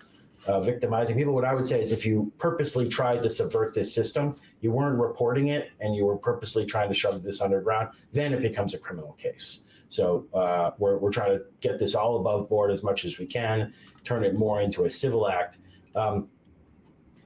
uh, 0.48 0.60
victimizing 0.60 1.16
people. 1.16 1.34
What 1.34 1.46
I 1.46 1.54
would 1.54 1.66
say 1.66 1.82
is 1.82 1.92
if 1.92 2.06
you 2.06 2.32
purposely 2.38 2.88
tried 2.90 3.24
to 3.24 3.30
subvert 3.30 3.74
this 3.74 3.94
system, 3.94 4.36
you 4.62 4.72
weren't 4.72 5.00
reporting 5.00 5.48
it, 5.48 5.72
and 5.80 5.96
you 5.96 6.06
were 6.06 6.18
purposely 6.18 6.66
trying 6.66 6.90
to 6.90 6.94
shove 6.94 7.24
this 7.24 7.42
underground, 7.42 7.90
then 8.12 8.34
it 8.34 8.42
becomes 8.42 8.74
a 8.74 8.78
criminal 8.78 9.14
case. 9.14 9.62
So 9.90 10.26
uh, 10.34 10.72
we're, 10.78 10.98
we're 10.98 11.12
trying 11.12 11.38
to 11.38 11.46
get 11.62 11.80
this 11.80 11.96
all 11.96 12.18
above 12.18 12.50
board 12.50 12.72
as 12.72 12.84
much 12.84 13.06
as 13.06 13.18
we 13.18 13.26
can, 13.26 13.74
turn 14.04 14.24
it 14.24 14.34
more 14.36 14.60
into 14.62 14.86
a 14.86 14.90
civil 14.90 15.28
act, 15.30 15.60
um, 15.96 16.28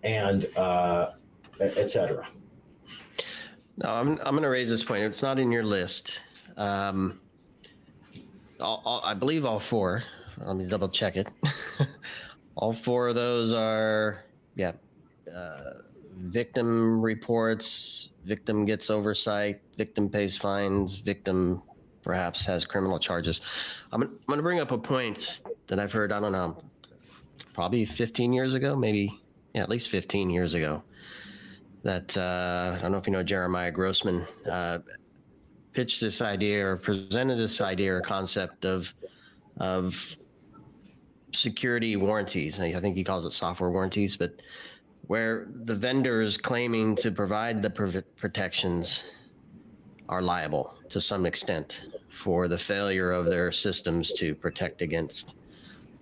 and 0.04 0.46
uh, 0.58 1.12
etc. 1.60 2.28
No, 3.78 3.90
I'm, 3.90 4.10
I'm 4.20 4.32
going 4.32 4.44
to 4.44 4.50
raise 4.50 4.70
this 4.70 4.84
point. 4.84 5.04
It's 5.04 5.22
not 5.22 5.40
in 5.40 5.52
your 5.52 5.64
list. 5.64 6.20
Um, 6.58 7.22
all, 8.60 8.82
all, 8.86 9.02
I 9.04 9.14
believe 9.14 9.46
all 9.46 9.60
four. 9.60 10.04
Let 10.38 10.56
me 10.56 10.66
double 10.66 10.90
check 10.90 11.18
it. 11.18 11.30
All 12.56 12.74
four 12.74 13.08
of 13.08 13.16
those 13.16 13.54
are, 13.54 14.24
yeah, 14.56 14.74
uh, 15.34 15.82
victim 16.18 17.02
reports, 17.02 18.10
victim 18.26 18.66
gets 18.66 18.90
oversight, 18.90 19.62
victim 19.78 20.10
pays 20.10 20.38
fines, 20.38 20.98
victim 20.98 21.62
perhaps 22.02 22.46
has 22.46 22.66
criminal 22.66 23.00
charges. 23.00 23.42
I'm, 23.94 24.04
I'm 24.04 24.20
going 24.28 24.40
to 24.40 24.44
bring 24.44 24.60
up 24.60 24.72
a 24.72 24.78
point 24.78 25.42
that 25.68 25.80
I've 25.80 25.92
heard, 25.92 26.12
I 26.12 26.20
don't 26.20 26.34
know, 26.34 26.58
probably 27.54 27.86
15 27.86 28.34
years 28.34 28.54
ago, 28.54 28.76
maybe, 28.76 29.22
yeah, 29.54 29.62
at 29.62 29.70
least 29.70 29.90
15 29.90 30.30
years 30.30 30.54
ago. 30.54 30.84
That 31.84 32.16
uh, 32.18 32.76
I 32.78 32.82
don't 32.82 32.92
know 32.92 32.98
if 32.98 33.08
you 33.08 33.14
know 33.14 33.24
Jeremiah 33.24 33.72
Grossman 33.72 34.28
uh, 34.50 34.80
pitched 35.72 36.02
this 36.02 36.22
idea 36.22 36.66
or 36.66 36.76
presented 36.76 37.38
this 37.38 37.62
idea 37.62 37.96
or 37.96 38.02
concept 38.02 38.66
of 38.66 38.94
of 39.58 40.16
security 41.32 41.96
warranties. 41.96 42.60
I 42.60 42.78
think 42.80 42.96
he 42.96 43.04
calls 43.04 43.26
it 43.26 43.32
software 43.32 43.70
warranties, 43.70 44.18
but 44.18 44.42
where 45.08 45.48
the 45.64 45.76
vendors 45.76 46.38
claiming 46.38 46.96
to 46.98 47.12
provide 47.12 47.62
the 47.62 48.04
protections 48.18 49.06
are 50.08 50.22
liable 50.22 50.74
to 50.90 51.00
some 51.00 51.26
extent 51.26 51.88
for 52.10 52.48
the 52.48 52.58
failure 52.58 53.12
of 53.12 53.26
their 53.26 53.52
systems 53.52 54.12
to 54.14 54.36
protect 54.36 54.82
against 54.82 55.36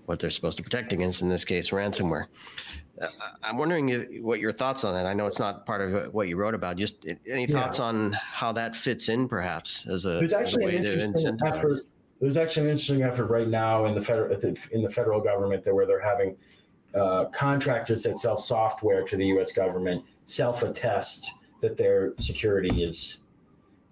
what 0.05 0.19
they're 0.19 0.29
supposed 0.29 0.57
to 0.57 0.63
protect 0.63 0.93
against, 0.93 1.21
in 1.21 1.29
this 1.29 1.43
case, 1.43 1.71
ransomware. 1.71 2.25
Uh, 3.01 3.07
I'm 3.43 3.57
wondering 3.57 3.89
if, 3.89 4.21
what 4.21 4.39
your 4.39 4.51
thoughts 4.51 4.83
on 4.83 4.93
that. 4.93 5.05
I 5.05 5.13
know 5.13 5.25
it's 5.25 5.39
not 5.39 5.65
part 5.65 5.81
of 5.81 6.13
what 6.13 6.27
you 6.27 6.37
wrote 6.37 6.53
about. 6.53 6.77
Just 6.77 7.05
any 7.29 7.47
thoughts 7.47 7.79
yeah. 7.79 7.85
on 7.85 8.13
how 8.13 8.51
that 8.53 8.75
fits 8.75 9.09
in, 9.09 9.27
perhaps, 9.27 9.87
as 9.87 10.05
a, 10.05 10.19
there's 10.19 10.33
actually 10.33 10.65
a 10.65 10.69
an 10.69 10.85
interesting 10.85 11.37
effort. 11.45 11.83
There's 12.19 12.37
actually 12.37 12.63
an 12.65 12.71
interesting 12.71 13.03
effort 13.03 13.27
right 13.27 13.47
now 13.47 13.85
in 13.85 13.93
the 13.93 14.01
federal 14.01 14.31
in 14.71 14.81
the 14.81 14.89
federal 14.89 15.21
government 15.21 15.63
that 15.65 15.73
where 15.73 15.85
they're 15.85 16.01
having 16.01 16.35
uh, 16.95 17.25
contractors 17.25 18.03
that 18.03 18.17
sell 18.19 18.37
software 18.37 19.03
to 19.03 19.15
the 19.15 19.27
U.S. 19.27 19.51
government 19.51 20.03
self-attest 20.25 21.31
that 21.61 21.77
their 21.77 22.13
security 22.17 22.83
is 22.83 23.19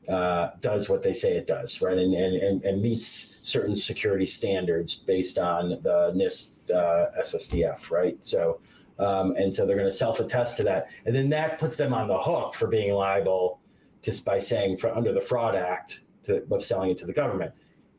uh, 0.08 0.52
does 0.62 0.88
what 0.88 1.02
they 1.02 1.14
say 1.14 1.36
it 1.36 1.48
does, 1.48 1.82
right, 1.82 1.98
and, 1.98 2.14
and, 2.14 2.64
and, 2.64 2.82
meets 2.82 3.38
certain 3.42 3.76
security 3.76 4.26
standards 4.26 4.96
based 4.96 5.40
on 5.40 5.70
the 5.82 6.14
NIST 6.16 6.72
uh, 6.72 7.08
SSDF, 7.20 7.90
right? 7.90 8.16
So, 8.22 8.60
um, 9.00 9.36
and 9.36 9.54
so 9.54 9.66
they're 9.66 9.78
going 9.78 9.90
to 9.90 9.96
self-attest 9.96 10.58
to 10.58 10.64
that, 10.64 10.90
and 11.06 11.16
then 11.16 11.30
that 11.30 11.60
puts 11.60 11.78
them 11.78 11.94
on 11.94 12.08
the 12.08 12.18
hook 12.18 12.54
for 12.54 12.68
being 12.68 12.94
liable 12.94 13.60
just 14.02 14.26
by 14.26 14.40
saying 14.40 14.78
for 14.78 14.96
under 14.96 15.12
the 15.12 15.22
Fraud 15.22 15.56
Act 15.56 16.02
to, 16.26 16.44
of 16.52 16.64
selling 16.64 16.92
it 16.92 16.98
to 17.00 17.06
the 17.06 17.14
government. 17.14 17.52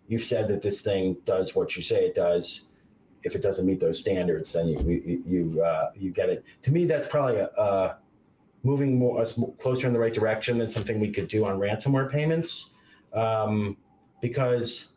You've 0.09 0.25
said 0.25 0.47
that 0.49 0.63
this 0.63 0.81
thing 0.83 1.17
does 1.25 1.55
what 1.55 1.77
you 1.77 1.83
say 1.83 2.07
it 2.07 2.15
does. 2.15 2.63
If 3.25 3.35
it 3.35 3.43
doesn't 3.43 3.67
meet 3.67 3.81
those 3.81 3.99
standards, 3.99 4.53
then 4.53 4.69
you 4.69 4.79
you 4.81 5.23
you, 5.27 5.63
uh, 5.63 5.91
you 5.97 6.11
get 6.13 6.29
it. 6.29 6.45
To 6.63 6.71
me, 6.71 6.85
that's 6.85 7.09
probably 7.09 7.39
a, 7.39 7.49
a 7.59 7.97
moving 8.63 8.99
more 8.99 9.21
us 9.21 9.39
closer 9.59 9.87
in 9.89 9.93
the 9.93 9.99
right 9.99 10.15
direction 10.15 10.59
than 10.59 10.71
something 10.71 11.01
we 11.01 11.11
could 11.11 11.29
do 11.29 11.45
on 11.45 11.59
ransomware 11.59 12.11
payments, 12.11 12.71
um, 13.13 13.77
because 14.21 14.93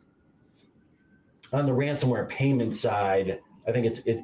on 1.52 1.66
the 1.66 1.72
ransomware 1.72 2.28
payment 2.28 2.76
side, 2.76 3.40
I 3.66 3.72
think 3.72 3.86
it's 3.86 4.00
it, 4.00 4.20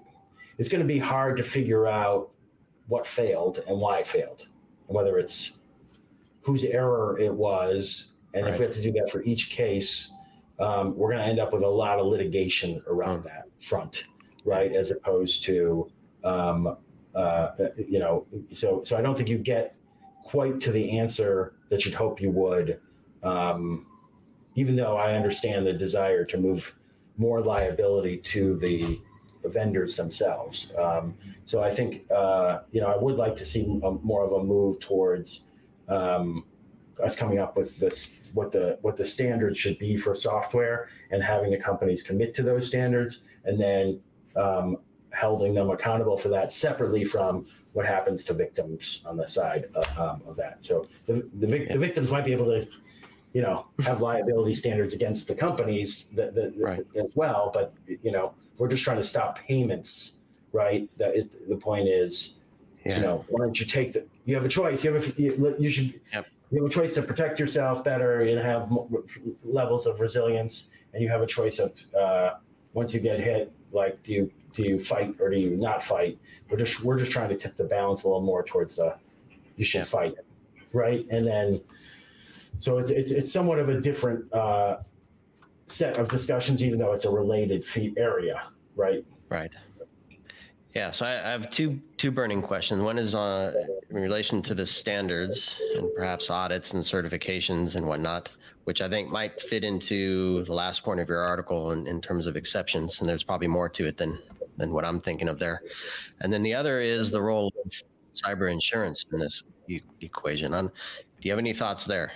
it's 0.58 0.68
going 0.68 0.80
to 0.80 0.86
be 0.86 0.98
hard 0.98 1.36
to 1.36 1.42
figure 1.42 1.86
out 1.86 2.30
what 2.88 3.06
failed 3.06 3.62
and 3.66 3.78
why 3.78 3.98
it 3.98 4.06
failed, 4.06 4.48
and 4.88 4.96
whether 4.96 5.18
it's 5.18 5.52
whose 6.42 6.64
error 6.64 7.18
it 7.18 7.32
was, 7.32 8.12
and 8.34 8.44
right. 8.44 8.54
if 8.54 8.60
we 8.60 8.66
have 8.66 8.74
to 8.74 8.82
do 8.82 8.92
that 8.92 9.10
for 9.10 9.22
each 9.24 9.50
case, 9.50 10.12
um, 10.60 10.96
we're 10.96 11.10
going 11.10 11.22
to 11.22 11.28
end 11.28 11.40
up 11.40 11.52
with 11.52 11.62
a 11.62 11.68
lot 11.68 11.98
of 11.98 12.06
litigation 12.06 12.82
around 12.86 13.20
mm. 13.20 13.24
that 13.24 13.44
front, 13.60 14.04
right? 14.44 14.72
As 14.72 14.90
opposed 14.90 15.44
to 15.44 15.90
um, 16.24 16.76
uh, 17.14 17.50
you 17.88 17.98
know, 17.98 18.26
so 18.52 18.82
so 18.84 18.96
I 18.96 19.02
don't 19.02 19.16
think 19.16 19.30
you 19.30 19.38
get 19.38 19.74
quite 20.22 20.60
to 20.60 20.72
the 20.72 20.98
answer 20.98 21.54
that 21.70 21.84
you'd 21.84 21.94
hope 21.94 22.20
you 22.20 22.30
would. 22.30 22.78
Um, 23.22 23.86
even 24.54 24.76
though 24.76 24.96
I 24.96 25.14
understand 25.14 25.66
the 25.66 25.72
desire 25.72 26.24
to 26.26 26.38
move 26.38 26.76
more 27.16 27.40
liability 27.40 28.18
to 28.18 28.56
the 28.56 29.00
vendors 29.48 29.96
themselves. 29.96 30.72
Um, 30.78 31.14
so 31.44 31.62
I 31.62 31.70
think 31.70 32.10
uh, 32.10 32.60
you 32.72 32.80
know 32.80 32.88
I 32.88 32.96
would 32.96 33.16
like 33.16 33.36
to 33.36 33.44
see 33.44 33.62
a, 33.82 33.90
more 33.90 34.24
of 34.24 34.32
a 34.32 34.42
move 34.42 34.80
towards 34.80 35.44
um, 35.88 36.44
us 37.02 37.16
coming 37.16 37.38
up 37.38 37.56
with 37.56 37.78
this 37.78 38.18
what 38.34 38.52
the 38.52 38.78
what 38.82 38.96
the 38.96 39.04
standards 39.04 39.58
should 39.58 39.78
be 39.78 39.96
for 39.96 40.14
software 40.14 40.88
and 41.10 41.22
having 41.22 41.50
the 41.50 41.58
companies 41.58 42.02
commit 42.02 42.34
to 42.34 42.42
those 42.42 42.66
standards 42.66 43.22
and 43.44 43.60
then 43.60 44.00
um, 44.36 44.78
holding 45.16 45.54
them 45.54 45.70
accountable 45.70 46.16
for 46.16 46.28
that 46.28 46.52
separately 46.52 47.04
from 47.04 47.46
what 47.72 47.86
happens 47.86 48.24
to 48.24 48.34
victims 48.34 49.02
on 49.06 49.16
the 49.16 49.26
side 49.26 49.66
of, 49.74 49.98
um, 49.98 50.22
of 50.26 50.36
that. 50.36 50.64
So 50.64 50.86
the, 51.06 51.28
the, 51.34 51.46
vic- 51.46 51.66
yeah. 51.66 51.72
the, 51.74 51.78
victims 51.78 52.12
might 52.12 52.24
be 52.24 52.32
able 52.32 52.46
to, 52.46 52.68
you 53.32 53.42
know, 53.42 53.66
have 53.84 54.00
liability 54.00 54.54
standards 54.54 54.94
against 54.94 55.28
the 55.28 55.34
companies 55.34 56.08
that, 56.14 56.34
that, 56.34 56.54
right. 56.58 56.86
as 56.96 57.12
well. 57.14 57.50
But, 57.52 57.74
you 57.86 58.12
know, 58.12 58.34
we're 58.58 58.68
just 58.68 58.84
trying 58.84 58.98
to 58.98 59.04
stop 59.04 59.38
payments, 59.38 60.16
right? 60.52 60.88
That 60.98 61.16
is 61.16 61.28
the 61.48 61.56
point 61.56 61.88
is, 61.88 62.38
yeah. 62.84 62.96
you 62.96 63.02
know, 63.02 63.24
why 63.28 63.44
don't 63.44 63.58
you 63.58 63.66
take 63.66 63.92
the, 63.92 64.06
you 64.24 64.34
have 64.34 64.44
a 64.44 64.48
choice. 64.48 64.84
You 64.84 64.94
have 64.94 65.18
a, 65.18 65.22
you, 65.22 65.56
you 65.58 65.70
should, 65.70 66.00
yep. 66.12 66.26
you 66.50 66.62
have 66.62 66.70
a 66.70 66.74
choice 66.74 66.94
to 66.94 67.02
protect 67.02 67.38
yourself 67.38 67.84
better 67.84 68.22
and 68.22 68.38
have 68.40 68.72
levels 69.44 69.86
of 69.86 70.00
resilience. 70.00 70.68
And 70.92 71.02
you 71.02 71.08
have 71.10 71.20
a 71.20 71.26
choice 71.26 71.58
of, 71.58 71.72
uh, 71.94 72.34
once 72.72 72.92
you 72.92 73.00
get 73.00 73.20
hit, 73.20 73.52
like, 73.72 74.02
do 74.02 74.12
you 74.12 74.30
do 74.52 74.62
you 74.62 74.78
fight 74.78 75.14
or 75.20 75.30
do 75.30 75.38
you 75.38 75.56
not 75.56 75.82
fight? 75.82 76.18
We're 76.48 76.58
just 76.58 76.82
we're 76.82 76.98
just 76.98 77.10
trying 77.10 77.28
to 77.30 77.36
tip 77.36 77.56
the 77.56 77.64
balance 77.64 78.04
a 78.04 78.06
little 78.06 78.22
more 78.22 78.42
towards 78.42 78.76
the 78.76 78.96
you 79.56 79.64
should 79.64 79.78
yeah. 79.78 79.84
fight, 79.84 80.14
right? 80.72 81.06
And 81.10 81.24
then 81.24 81.60
so 82.58 82.78
it's 82.78 82.90
it's 82.90 83.10
it's 83.10 83.32
somewhat 83.32 83.58
of 83.58 83.68
a 83.68 83.80
different 83.80 84.32
uh, 84.32 84.78
set 85.66 85.98
of 85.98 86.08
discussions, 86.08 86.62
even 86.62 86.78
though 86.78 86.92
it's 86.92 87.04
a 87.04 87.10
related 87.10 87.64
fee 87.64 87.92
area, 87.96 88.48
right? 88.74 89.04
Right. 89.28 89.52
Yeah, 90.74 90.90
so 90.90 91.06
I, 91.06 91.14
I 91.14 91.30
have 91.30 91.48
two 91.48 91.80
two 91.96 92.10
burning 92.10 92.42
questions. 92.42 92.82
One 92.82 92.98
is 92.98 93.14
uh, 93.14 93.52
in 93.88 93.96
relation 93.96 94.42
to 94.42 94.54
the 94.54 94.66
standards 94.66 95.60
and 95.76 95.90
perhaps 95.96 96.28
audits 96.28 96.74
and 96.74 96.82
certifications 96.82 97.76
and 97.76 97.86
whatnot 97.86 98.28
which 98.66 98.82
I 98.82 98.88
think 98.88 99.10
might 99.10 99.40
fit 99.40 99.62
into 99.62 100.42
the 100.44 100.52
last 100.52 100.82
point 100.82 100.98
of 100.98 101.08
your 101.08 101.20
article 101.20 101.70
in, 101.70 101.86
in 101.86 102.00
terms 102.00 102.26
of 102.26 102.36
exceptions. 102.36 102.98
And 102.98 103.08
there's 103.08 103.22
probably 103.22 103.46
more 103.46 103.68
to 103.68 103.86
it 103.86 103.96
than 103.96 104.18
than 104.56 104.72
what 104.72 104.84
I'm 104.84 105.00
thinking 105.00 105.28
of 105.28 105.38
there. 105.38 105.62
And 106.20 106.32
then 106.32 106.42
the 106.42 106.54
other 106.54 106.80
is 106.80 107.12
the 107.12 107.22
role 107.22 107.52
of 107.64 107.70
cyber 108.14 108.50
insurance 108.50 109.06
in 109.12 109.20
this 109.20 109.44
e- 109.68 109.82
equation. 110.00 110.52
On, 110.52 110.66
do 110.66 110.72
you 111.20 111.30
have 111.30 111.38
any 111.38 111.52
thoughts 111.52 111.84
there? 111.84 112.10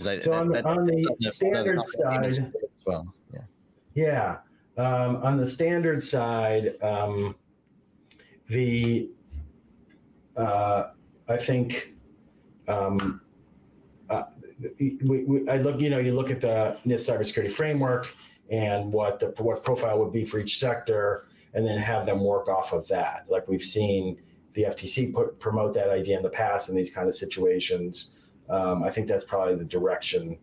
I, 0.00 0.18
so 0.18 0.30
that, 0.30 0.32
on, 0.32 0.48
that, 0.50 0.66
on 0.66 0.84
the 0.86 1.30
standard 1.30 1.82
side, 1.82 2.52
well, 2.88 3.14
yeah, 3.34 3.44
yeah. 3.94 4.82
Um, 4.82 5.16
on 5.16 5.36
the 5.36 5.46
standard 5.46 6.02
side, 6.02 6.82
um, 6.82 7.36
the 8.46 9.10
uh, 10.34 10.84
I 11.28 11.36
think 11.36 11.94
um, 12.66 13.20
uh, 14.08 14.22
we, 14.80 15.24
we, 15.24 15.48
I 15.50 15.58
look, 15.58 15.80
you 15.82 15.90
know, 15.90 15.98
you 15.98 16.12
look 16.12 16.30
at 16.30 16.40
the 16.40 16.78
NIST 16.86 17.10
cybersecurity 17.10 17.52
framework 17.52 18.14
and 18.48 18.90
what 18.90 19.20
the 19.20 19.34
what 19.42 19.62
profile 19.62 19.98
would 19.98 20.12
be 20.12 20.24
for 20.24 20.38
each 20.38 20.58
sector, 20.58 21.26
and 21.52 21.66
then 21.66 21.76
have 21.76 22.06
them 22.06 22.20
work 22.20 22.48
off 22.48 22.72
of 22.72 22.88
that. 22.88 23.26
Like 23.28 23.48
we've 23.48 23.62
seen 23.62 24.16
the 24.54 24.62
FTC 24.62 25.12
put 25.12 25.38
promote 25.38 25.74
that 25.74 25.90
idea 25.90 26.16
in 26.16 26.22
the 26.22 26.30
past 26.30 26.70
in 26.70 26.74
these 26.74 26.90
kind 26.90 27.06
of 27.06 27.14
situations. 27.14 28.12
Um, 28.48 28.82
I 28.82 28.88
think 28.90 29.08
that's 29.08 29.26
probably 29.26 29.56
the 29.56 29.66
direction 29.66 30.38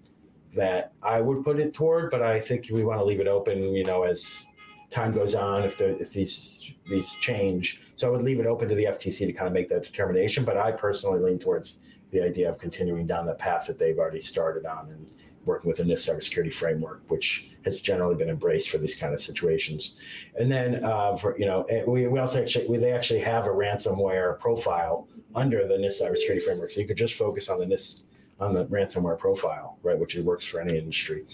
that 0.55 0.93
I 1.03 1.21
would 1.21 1.43
put 1.43 1.59
it 1.59 1.73
toward, 1.73 2.09
but 2.09 2.21
I 2.21 2.39
think 2.39 2.67
we 2.71 2.83
want 2.83 2.99
to 2.99 3.05
leave 3.05 3.19
it 3.19 3.27
open. 3.27 3.61
You 3.61 3.83
know, 3.83 4.03
as 4.03 4.45
time 4.89 5.13
goes 5.13 5.35
on, 5.35 5.63
if 5.63 5.77
the 5.77 5.99
if 6.01 6.13
these 6.13 6.75
these 6.89 7.13
change, 7.15 7.81
so 7.95 8.07
I 8.07 8.11
would 8.11 8.23
leave 8.23 8.39
it 8.39 8.45
open 8.45 8.67
to 8.69 8.75
the 8.75 8.85
FTC 8.85 9.27
to 9.27 9.33
kind 9.33 9.47
of 9.47 9.53
make 9.53 9.69
that 9.69 9.83
determination. 9.83 10.45
But 10.45 10.57
I 10.57 10.71
personally 10.71 11.19
lean 11.19 11.39
towards 11.39 11.79
the 12.11 12.23
idea 12.23 12.49
of 12.49 12.57
continuing 12.57 13.05
down 13.05 13.25
the 13.25 13.33
path 13.33 13.67
that 13.67 13.77
they've 13.77 13.97
already 13.97 14.21
started 14.21 14.65
on 14.65 14.89
and 14.89 15.05
working 15.43 15.67
with 15.67 15.77
the 15.77 15.83
NIST 15.83 16.09
cybersecurity 16.09 16.53
framework, 16.53 17.03
which 17.07 17.51
has 17.65 17.79
generally 17.81 18.15
been 18.15 18.29
embraced 18.29 18.69
for 18.69 18.77
these 18.77 18.97
kind 18.97 19.13
of 19.13 19.21
situations. 19.21 19.95
And 20.39 20.51
then, 20.51 20.83
uh, 20.83 21.15
for 21.15 21.37
you 21.37 21.45
know, 21.45 21.65
we, 21.87 22.07
we 22.07 22.19
also 22.19 22.41
actually 22.41 22.67
we, 22.67 22.77
they 22.77 22.93
actually 22.93 23.19
have 23.19 23.45
a 23.45 23.49
ransomware 23.49 24.39
profile 24.39 25.07
under 25.35 25.67
the 25.67 25.75
NIST 25.75 26.01
cybersecurity 26.01 26.41
framework, 26.41 26.71
so 26.71 26.79
you 26.79 26.87
could 26.87 26.97
just 26.97 27.15
focus 27.15 27.49
on 27.49 27.59
the 27.59 27.65
NIST 27.65 28.05
on 28.39 28.54
the 28.54 28.65
ransomware 28.65 29.17
profile, 29.17 29.80
right, 29.84 29.98
which 29.98 30.15
it 30.15 30.24
works 30.24 30.45
for 30.45 30.60
any 30.60 30.78
industry. 30.78 31.26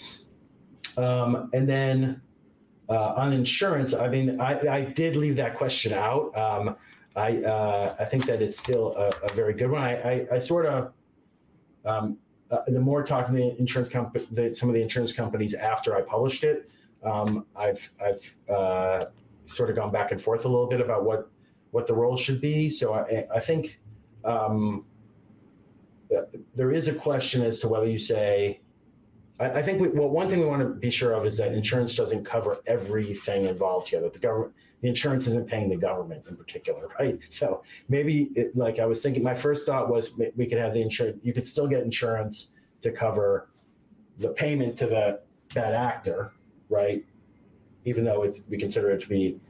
Um, 0.96 1.50
and 1.52 1.68
then 1.68 2.20
uh, 2.88 3.14
on 3.14 3.32
insurance, 3.32 3.94
I 3.94 4.08
mean, 4.08 4.40
I, 4.40 4.58
I, 4.68 4.80
did 4.82 5.16
leave 5.16 5.36
that 5.36 5.56
question 5.56 5.92
out. 5.92 6.36
Um, 6.36 6.76
I 7.16 7.42
uh, 7.42 7.94
I 7.98 8.04
think 8.04 8.26
that 8.26 8.42
it's 8.42 8.58
still 8.58 8.94
a, 8.96 9.12
a 9.24 9.32
very 9.32 9.54
good 9.54 9.70
one. 9.70 9.82
I 9.82 9.94
I, 9.94 10.26
I 10.32 10.38
sort 10.38 10.66
of 10.66 10.92
um, 11.84 12.18
uh, 12.50 12.58
the 12.66 12.80
more 12.80 13.02
talking 13.02 13.34
to 13.34 13.40
the 13.40 13.58
insurance 13.58 13.88
company, 13.88 14.24
the, 14.30 14.54
some 14.54 14.68
of 14.68 14.74
the 14.74 14.82
insurance 14.82 15.12
companies 15.12 15.54
after 15.54 15.96
I 15.96 16.02
published 16.02 16.44
it, 16.44 16.70
um, 17.02 17.46
I've 17.56 17.90
I've 18.04 18.36
uh, 18.54 19.04
sort 19.44 19.70
of 19.70 19.76
gone 19.76 19.90
back 19.90 20.12
and 20.12 20.20
forth 20.20 20.44
a 20.44 20.48
little 20.48 20.68
bit 20.68 20.80
about 20.80 21.04
what 21.04 21.30
what 21.70 21.86
the 21.86 21.94
role 21.94 22.16
should 22.16 22.40
be. 22.40 22.68
So 22.70 22.94
I 22.94 23.26
I 23.34 23.40
think 23.40 23.80
um, 24.24 24.84
there 26.54 26.72
is 26.72 26.88
a 26.88 26.94
question 26.94 27.42
as 27.42 27.58
to 27.60 27.68
whether 27.68 27.88
you 27.88 27.98
say. 27.98 28.60
I, 29.40 29.50
I 29.50 29.62
think 29.62 29.80
we, 29.80 29.88
well, 29.88 30.08
one 30.08 30.28
thing 30.28 30.40
we 30.40 30.46
want 30.46 30.62
to 30.62 30.68
be 30.68 30.90
sure 30.90 31.12
of 31.12 31.24
is 31.26 31.36
that 31.38 31.52
insurance 31.52 31.94
doesn't 31.94 32.24
cover 32.24 32.60
everything 32.66 33.46
involved 33.46 33.88
here. 33.88 34.00
That 34.00 34.12
the 34.12 34.18
government 34.18 34.54
the 34.80 34.88
insurance 34.88 35.28
isn't 35.28 35.48
paying 35.48 35.68
the 35.68 35.76
government 35.76 36.26
in 36.28 36.36
particular, 36.36 36.88
right? 37.00 37.20
So 37.30 37.62
maybe, 37.88 38.30
it, 38.34 38.56
like 38.56 38.80
I 38.80 38.86
was 38.86 39.00
thinking, 39.00 39.22
my 39.22 39.34
first 39.34 39.66
thought 39.66 39.88
was 39.88 40.12
we 40.36 40.46
could 40.46 40.58
have 40.58 40.74
the 40.74 40.82
insurance. 40.82 41.18
You 41.22 41.32
could 41.32 41.46
still 41.46 41.66
get 41.66 41.82
insurance 41.82 42.52
to 42.82 42.90
cover 42.90 43.48
the 44.18 44.28
payment 44.28 44.76
to 44.78 44.86
the 44.86 45.20
bad 45.54 45.74
actor, 45.74 46.32
right? 46.68 47.04
even 47.84 48.04
though 48.04 48.22
it's 48.22 48.40
we 48.48 48.58
consider 48.58 48.90
it 48.90 49.00
to 49.00 49.08
be 49.08 49.40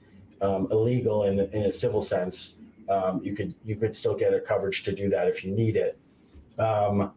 um, 0.40 0.68
illegal 0.70 1.24
in 1.24 1.38
in 1.40 1.62
a 1.64 1.72
civil 1.72 2.00
sense, 2.00 2.54
um, 2.88 3.20
you 3.22 3.34
could 3.34 3.54
you 3.64 3.76
could 3.76 3.94
still 3.94 4.14
get 4.14 4.34
a 4.34 4.40
coverage 4.40 4.84
to 4.84 4.92
do 4.92 5.08
that 5.10 5.28
if 5.28 5.44
you 5.44 5.52
need 5.52 5.76
it. 5.76 5.98
Um, 6.62 7.12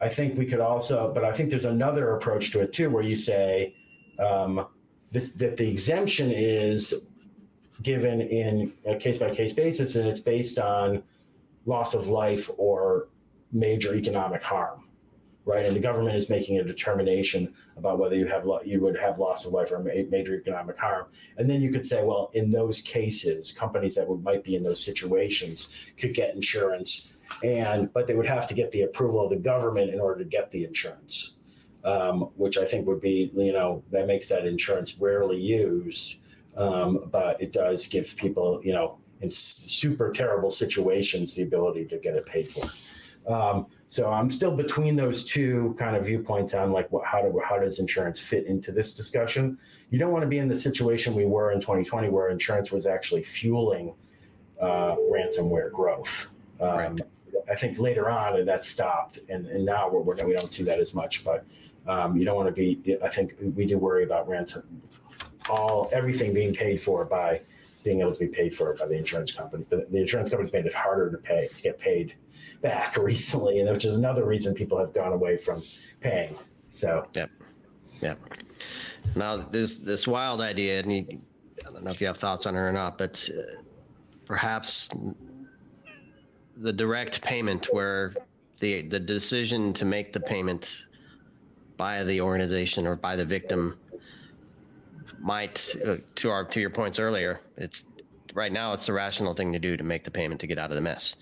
I 0.00 0.08
think 0.08 0.38
we 0.38 0.46
could 0.46 0.60
also, 0.60 1.12
but 1.12 1.24
I 1.24 1.32
think 1.32 1.50
there's 1.50 1.64
another 1.64 2.14
approach 2.16 2.52
to 2.52 2.60
it 2.60 2.72
too, 2.72 2.88
where 2.90 3.02
you 3.02 3.16
say 3.16 3.74
um, 4.18 4.66
this 5.10 5.32
that 5.32 5.56
the 5.56 5.68
exemption 5.68 6.30
is 6.30 6.94
given 7.82 8.20
in 8.20 8.72
a 8.86 8.96
case 8.96 9.18
by 9.18 9.34
case 9.34 9.52
basis, 9.52 9.96
and 9.96 10.08
it's 10.08 10.20
based 10.20 10.58
on 10.58 11.02
loss 11.66 11.94
of 11.94 12.08
life 12.08 12.50
or 12.56 13.08
major 13.52 13.94
economic 13.94 14.42
harm, 14.42 14.84
right? 15.44 15.64
And 15.64 15.74
the 15.74 15.80
government 15.80 16.16
is 16.16 16.28
making 16.28 16.58
a 16.58 16.64
determination 16.64 17.52
about 17.76 17.98
whether 17.98 18.16
you 18.16 18.26
have 18.26 18.44
lo- 18.44 18.60
you 18.64 18.80
would 18.80 18.98
have 18.98 19.18
loss 19.18 19.46
of 19.46 19.52
life 19.52 19.72
or 19.72 19.78
ma- 19.80 20.08
major 20.10 20.34
economic 20.36 20.78
harm, 20.78 21.06
and 21.38 21.50
then 21.50 21.60
you 21.60 21.72
could 21.72 21.86
say, 21.86 22.04
well, 22.04 22.30
in 22.34 22.50
those 22.52 22.80
cases, 22.80 23.50
companies 23.50 23.94
that 23.96 24.06
would, 24.06 24.22
might 24.22 24.44
be 24.44 24.54
in 24.54 24.62
those 24.62 24.84
situations 24.84 25.68
could 25.96 26.14
get 26.14 26.34
insurance, 26.34 27.14
and 27.42 27.92
but 27.92 28.06
they 28.06 28.14
would 28.14 28.26
have 28.26 28.48
to 28.48 28.54
get 28.54 28.70
the 28.70 28.82
approval 28.82 29.22
of 29.22 29.30
the 29.30 29.36
government 29.36 29.90
in 29.90 30.00
order 30.00 30.18
to 30.22 30.28
get 30.28 30.50
the 30.50 30.64
insurance. 30.64 31.34
Um, 31.84 32.22
which 32.34 32.58
I 32.58 32.64
think 32.64 32.88
would 32.88 33.00
be, 33.00 33.30
you 33.34 33.52
know, 33.52 33.84
that 33.92 34.08
makes 34.08 34.28
that 34.28 34.44
insurance 34.44 34.98
rarely 34.98 35.40
used, 35.40 36.16
um, 36.56 37.08
but 37.12 37.40
it 37.40 37.52
does 37.52 37.86
give 37.86 38.16
people, 38.16 38.60
you 38.64 38.72
know, 38.72 38.98
in 39.20 39.30
super 39.30 40.12
terrible 40.12 40.50
situations, 40.50 41.34
the 41.34 41.44
ability 41.44 41.86
to 41.86 41.98
get 41.98 42.14
it 42.14 42.26
paid 42.26 42.50
for. 42.50 42.68
Um, 43.32 43.66
so 43.88 44.10
I'm 44.10 44.30
still 44.30 44.54
between 44.54 44.96
those 44.96 45.24
two 45.24 45.74
kind 45.78 45.96
of 45.96 46.04
viewpoints 46.04 46.54
on 46.54 46.72
like 46.72 46.90
what, 46.92 47.06
how 47.06 47.22
do 47.22 47.40
how 47.44 47.58
does 47.58 47.78
insurance 47.78 48.18
fit 48.20 48.46
into 48.46 48.72
this 48.72 48.94
discussion? 48.94 49.58
You 49.90 49.98
don't 49.98 50.12
want 50.12 50.22
to 50.22 50.28
be 50.28 50.38
in 50.38 50.48
the 50.48 50.56
situation 50.56 51.14
we 51.14 51.24
were 51.24 51.52
in 51.52 51.60
2020 51.60 52.08
where 52.10 52.28
insurance 52.28 52.70
was 52.70 52.86
actually 52.86 53.22
fueling 53.22 53.94
uh, 54.60 54.96
ransomware 55.10 55.72
growth. 55.72 56.30
Um, 56.60 56.68
right. 56.68 57.00
I 57.50 57.54
think 57.54 57.78
later 57.78 58.10
on 58.10 58.36
and 58.36 58.48
that 58.48 58.64
stopped, 58.64 59.20
and, 59.28 59.46
and 59.46 59.64
now 59.64 59.88
we're, 59.88 60.00
we're, 60.00 60.26
we 60.26 60.32
don't 60.32 60.52
see 60.52 60.62
that 60.64 60.80
as 60.80 60.94
much. 60.94 61.24
But 61.24 61.44
um, 61.86 62.16
you 62.16 62.24
don't 62.24 62.36
want 62.36 62.54
to 62.54 62.76
be. 62.76 62.98
I 63.02 63.08
think 63.08 63.34
we 63.56 63.66
do 63.66 63.78
worry 63.78 64.04
about 64.04 64.28
ransom, 64.28 64.82
all 65.48 65.88
everything 65.92 66.34
being 66.34 66.54
paid 66.54 66.80
for 66.80 67.04
by 67.04 67.40
being 67.82 68.00
able 68.00 68.12
to 68.12 68.18
be 68.18 68.28
paid 68.28 68.54
for 68.54 68.74
by 68.74 68.86
the 68.86 68.96
insurance 68.96 69.32
company. 69.32 69.64
But 69.68 69.90
the 69.90 69.98
insurance 69.98 70.28
companies 70.28 70.52
made 70.52 70.66
it 70.66 70.74
harder 70.74 71.10
to 71.10 71.18
pay 71.18 71.48
to 71.54 71.62
get 71.62 71.78
paid 71.78 72.14
back 72.60 72.96
recently, 73.00 73.60
and 73.60 73.70
which 73.70 73.84
is 73.84 73.94
another 73.94 74.24
reason 74.24 74.54
people 74.54 74.78
have 74.78 74.92
gone 74.92 75.12
away 75.12 75.36
from 75.36 75.62
paying. 76.00 76.36
So 76.70 77.06
yep, 77.14 77.30
yep. 78.02 78.18
Now 79.16 79.38
this 79.38 79.78
this 79.78 80.06
wild 80.06 80.42
idea, 80.42 80.80
and 80.80 80.92
you, 80.92 81.20
I 81.66 81.70
don't 81.70 81.84
know 81.84 81.90
if 81.90 82.00
you 82.00 82.06
have 82.06 82.18
thoughts 82.18 82.46
on 82.46 82.54
it 82.54 82.58
or 82.58 82.72
not, 82.72 82.98
but 82.98 83.28
uh, 83.34 83.62
perhaps 84.26 84.90
the 86.58 86.72
direct 86.72 87.22
payment 87.22 87.68
where 87.72 88.14
the 88.60 88.82
the 88.82 89.00
decision 89.00 89.72
to 89.72 89.84
make 89.84 90.12
the 90.12 90.20
payment 90.20 90.84
by 91.76 92.02
the 92.04 92.20
organization 92.20 92.86
or 92.86 92.96
by 92.96 93.14
the 93.16 93.24
victim 93.24 93.78
might 95.20 95.74
uh, 95.86 95.96
to 96.14 96.30
our 96.30 96.44
to 96.44 96.60
your 96.60 96.70
points 96.70 96.98
earlier 96.98 97.40
it's 97.56 97.86
right 98.34 98.52
now 98.52 98.72
it's 98.72 98.86
the 98.86 98.92
rational 98.92 99.34
thing 99.34 99.52
to 99.52 99.58
do 99.58 99.76
to 99.76 99.84
make 99.84 100.04
the 100.04 100.10
payment 100.10 100.40
to 100.40 100.46
get 100.46 100.58
out 100.58 100.70
of 100.70 100.76
the 100.76 100.80
mess. 100.80 101.16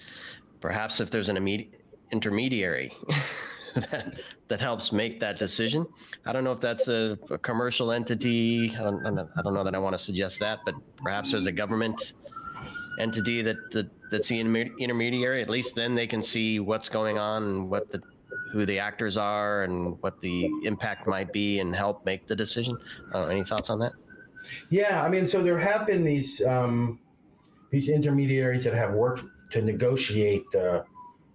Perhaps 0.61 1.01
if 1.01 1.11
there's 1.11 1.29
an 1.29 1.37
immediate 1.37 1.81
intermediary 2.13 2.93
that, 3.75 4.21
that 4.49 4.61
helps 4.61 4.93
make 4.93 5.19
that 5.21 5.39
decision. 5.39 5.87
I 6.25 6.33
don't 6.33 6.45
know 6.45 6.53
if 6.53 6.61
that's 6.61 6.89
a, 6.89 7.19
a 7.31 7.39
commercial 7.39 7.91
entity. 7.91 8.75
I 8.77 8.83
don't, 8.83 9.05
I 9.07 9.43
don't 9.43 9.55
know 9.55 9.65
that 9.65 9.75
i 9.75 9.79
want 9.79 9.95
to 9.95 9.99
suggest 9.99 10.41
that 10.41 10.61
but 10.65 10.75
perhaps 10.97 11.33
there's 11.33 11.47
a 11.47 11.53
government 11.53 12.15
entity 12.99 13.43
that, 13.43 13.57
that 13.73 13.89
that's 14.11 14.29
the 14.29 14.39
intermediary 14.41 15.43
at 15.43 15.51
least 15.51 15.75
then 15.75 15.93
they 15.93 16.07
can 16.07 16.23
see 16.23 16.61
what's 16.61 16.89
going 16.89 17.19
on 17.19 17.43
and 17.43 17.71
what 17.71 17.91
the 17.91 18.01
who 18.53 18.65
the 18.65 18.79
actors 18.79 19.17
are 19.17 19.65
and 19.65 20.01
what 20.03 20.21
the 20.21 20.51
impact 20.65 21.07
might 21.07 21.33
be 21.33 21.59
and 21.59 21.75
help 21.75 22.05
make 22.05 22.27
the 22.27 22.37
decision. 22.37 22.77
Uh, 23.15 23.27
any 23.27 23.45
thoughts 23.45 23.71
on 23.71 23.79
that? 23.79 23.93
Yeah, 24.71 25.03
I 25.03 25.09
mean, 25.09 25.27
so 25.27 25.43
there 25.43 25.59
have 25.59 25.87
been 25.87 26.05
these 26.05 26.45
um, 26.45 26.99
these 27.71 27.89
intermediaries 27.89 28.65
that 28.65 28.75
have 28.75 28.93
worked 28.93 29.25
to 29.51 29.63
negotiate 29.63 30.45
the 30.53 30.85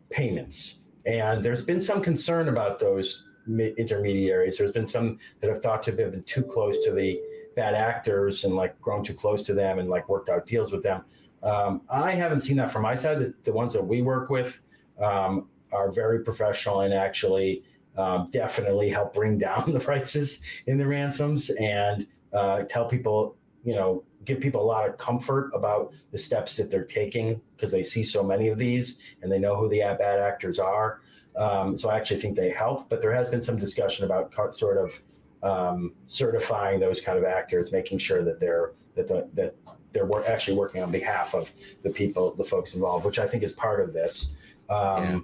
payments, 0.10 0.80
and 1.06 1.44
there's 1.44 1.64
been 1.64 1.82
some 1.82 2.02
concern 2.02 2.48
about 2.48 2.80
those 2.80 3.26
intermediaries. 3.48 4.58
There's 4.58 4.72
been 4.72 4.88
some 4.88 5.20
that 5.40 5.50
have 5.50 5.62
thought 5.62 5.84
to 5.84 5.92
have 5.92 6.12
been 6.12 6.24
too 6.24 6.44
close 6.44 6.84
to 6.86 6.92
the 6.92 7.20
bad 7.56 7.74
actors 7.74 8.46
and 8.46 8.56
like 8.56 8.80
grown 8.82 9.04
too 9.04 9.14
close 9.14 9.44
to 9.44 9.54
them 9.54 9.80
and 9.80 9.90
like 9.90 10.08
worked 10.08 10.30
out 10.30 10.46
deals 10.46 10.72
with 10.72 10.84
them. 10.84 11.04
Um, 11.44 11.82
I 11.90 12.12
haven't 12.12 12.42
seen 12.42 12.58
that 12.58 12.72
from 12.72 12.84
my 12.84 12.96
side. 12.96 13.20
The, 13.20 13.34
the 13.44 13.54
ones 13.54 13.74
that 13.74 13.84
we 13.84 14.02
work 14.02 14.30
with, 14.30 14.62
um, 15.02 15.48
are 15.72 15.92
very 15.92 16.24
professional 16.24 16.82
and 16.82 16.94
actually 16.94 17.64
um, 17.98 18.30
definitely 18.32 18.90
help 18.90 19.14
bring 19.14 19.38
down 19.48 19.72
the 19.72 19.80
prices 19.80 20.42
in 20.68 20.78
the 20.78 20.86
ransoms 20.86 21.50
and 21.52 22.08
uh, 22.34 22.64
tell 22.64 22.86
people, 22.86 23.36
you 23.64 23.76
know, 23.76 24.04
give 24.26 24.40
people 24.40 24.62
a 24.62 24.64
lot 24.64 24.88
of 24.88 24.98
comfort 24.98 25.50
about 25.54 25.92
the 26.12 26.18
steps 26.18 26.56
that 26.56 26.70
they're 26.70 26.86
taking 26.86 27.42
because 27.56 27.72
they 27.72 27.84
see 27.84 28.04
so 28.04 28.22
many 28.24 28.50
of 28.50 28.58
these 28.58 29.00
and 29.22 29.32
they 29.32 29.40
know 29.40 29.56
who 29.56 29.68
the 29.68 29.80
bad 29.80 30.20
actors 30.20 30.60
are. 30.60 31.02
Um, 31.36 31.78
so 31.78 31.90
I 31.90 31.98
actually 31.98 32.20
think 32.20 32.36
they 32.36 32.50
help, 32.50 32.90
but 32.90 33.02
there 33.02 33.14
has 33.14 33.30
been 33.30 33.42
some 33.42 33.58
discussion 33.58 34.06
about 34.06 34.54
sort 34.54 34.78
of 34.78 35.02
um, 35.44 35.94
certifying 36.06 36.80
those 36.80 37.02
kind 37.02 37.18
of 37.18 37.24
actors, 37.24 37.72
making 37.72 37.98
sure 37.98 38.22
that 38.22 38.40
they're 38.40 38.74
that 38.96 39.08
the, 39.08 39.30
that 39.34 39.56
they're 39.92 40.10
actually 40.30 40.58
working 40.58 40.82
on 40.82 40.92
behalf 40.92 41.34
of 41.34 41.52
the 41.84 41.90
people, 41.90 42.34
the 42.36 42.44
folks 42.44 42.76
involved, 42.76 43.06
which 43.06 43.20
I 43.20 43.28
think 43.28 43.44
is 43.44 43.52
part 43.52 43.82
of 43.82 43.94
this. 43.94 44.36
Um, 44.70 45.04
yeah. 45.04 45.20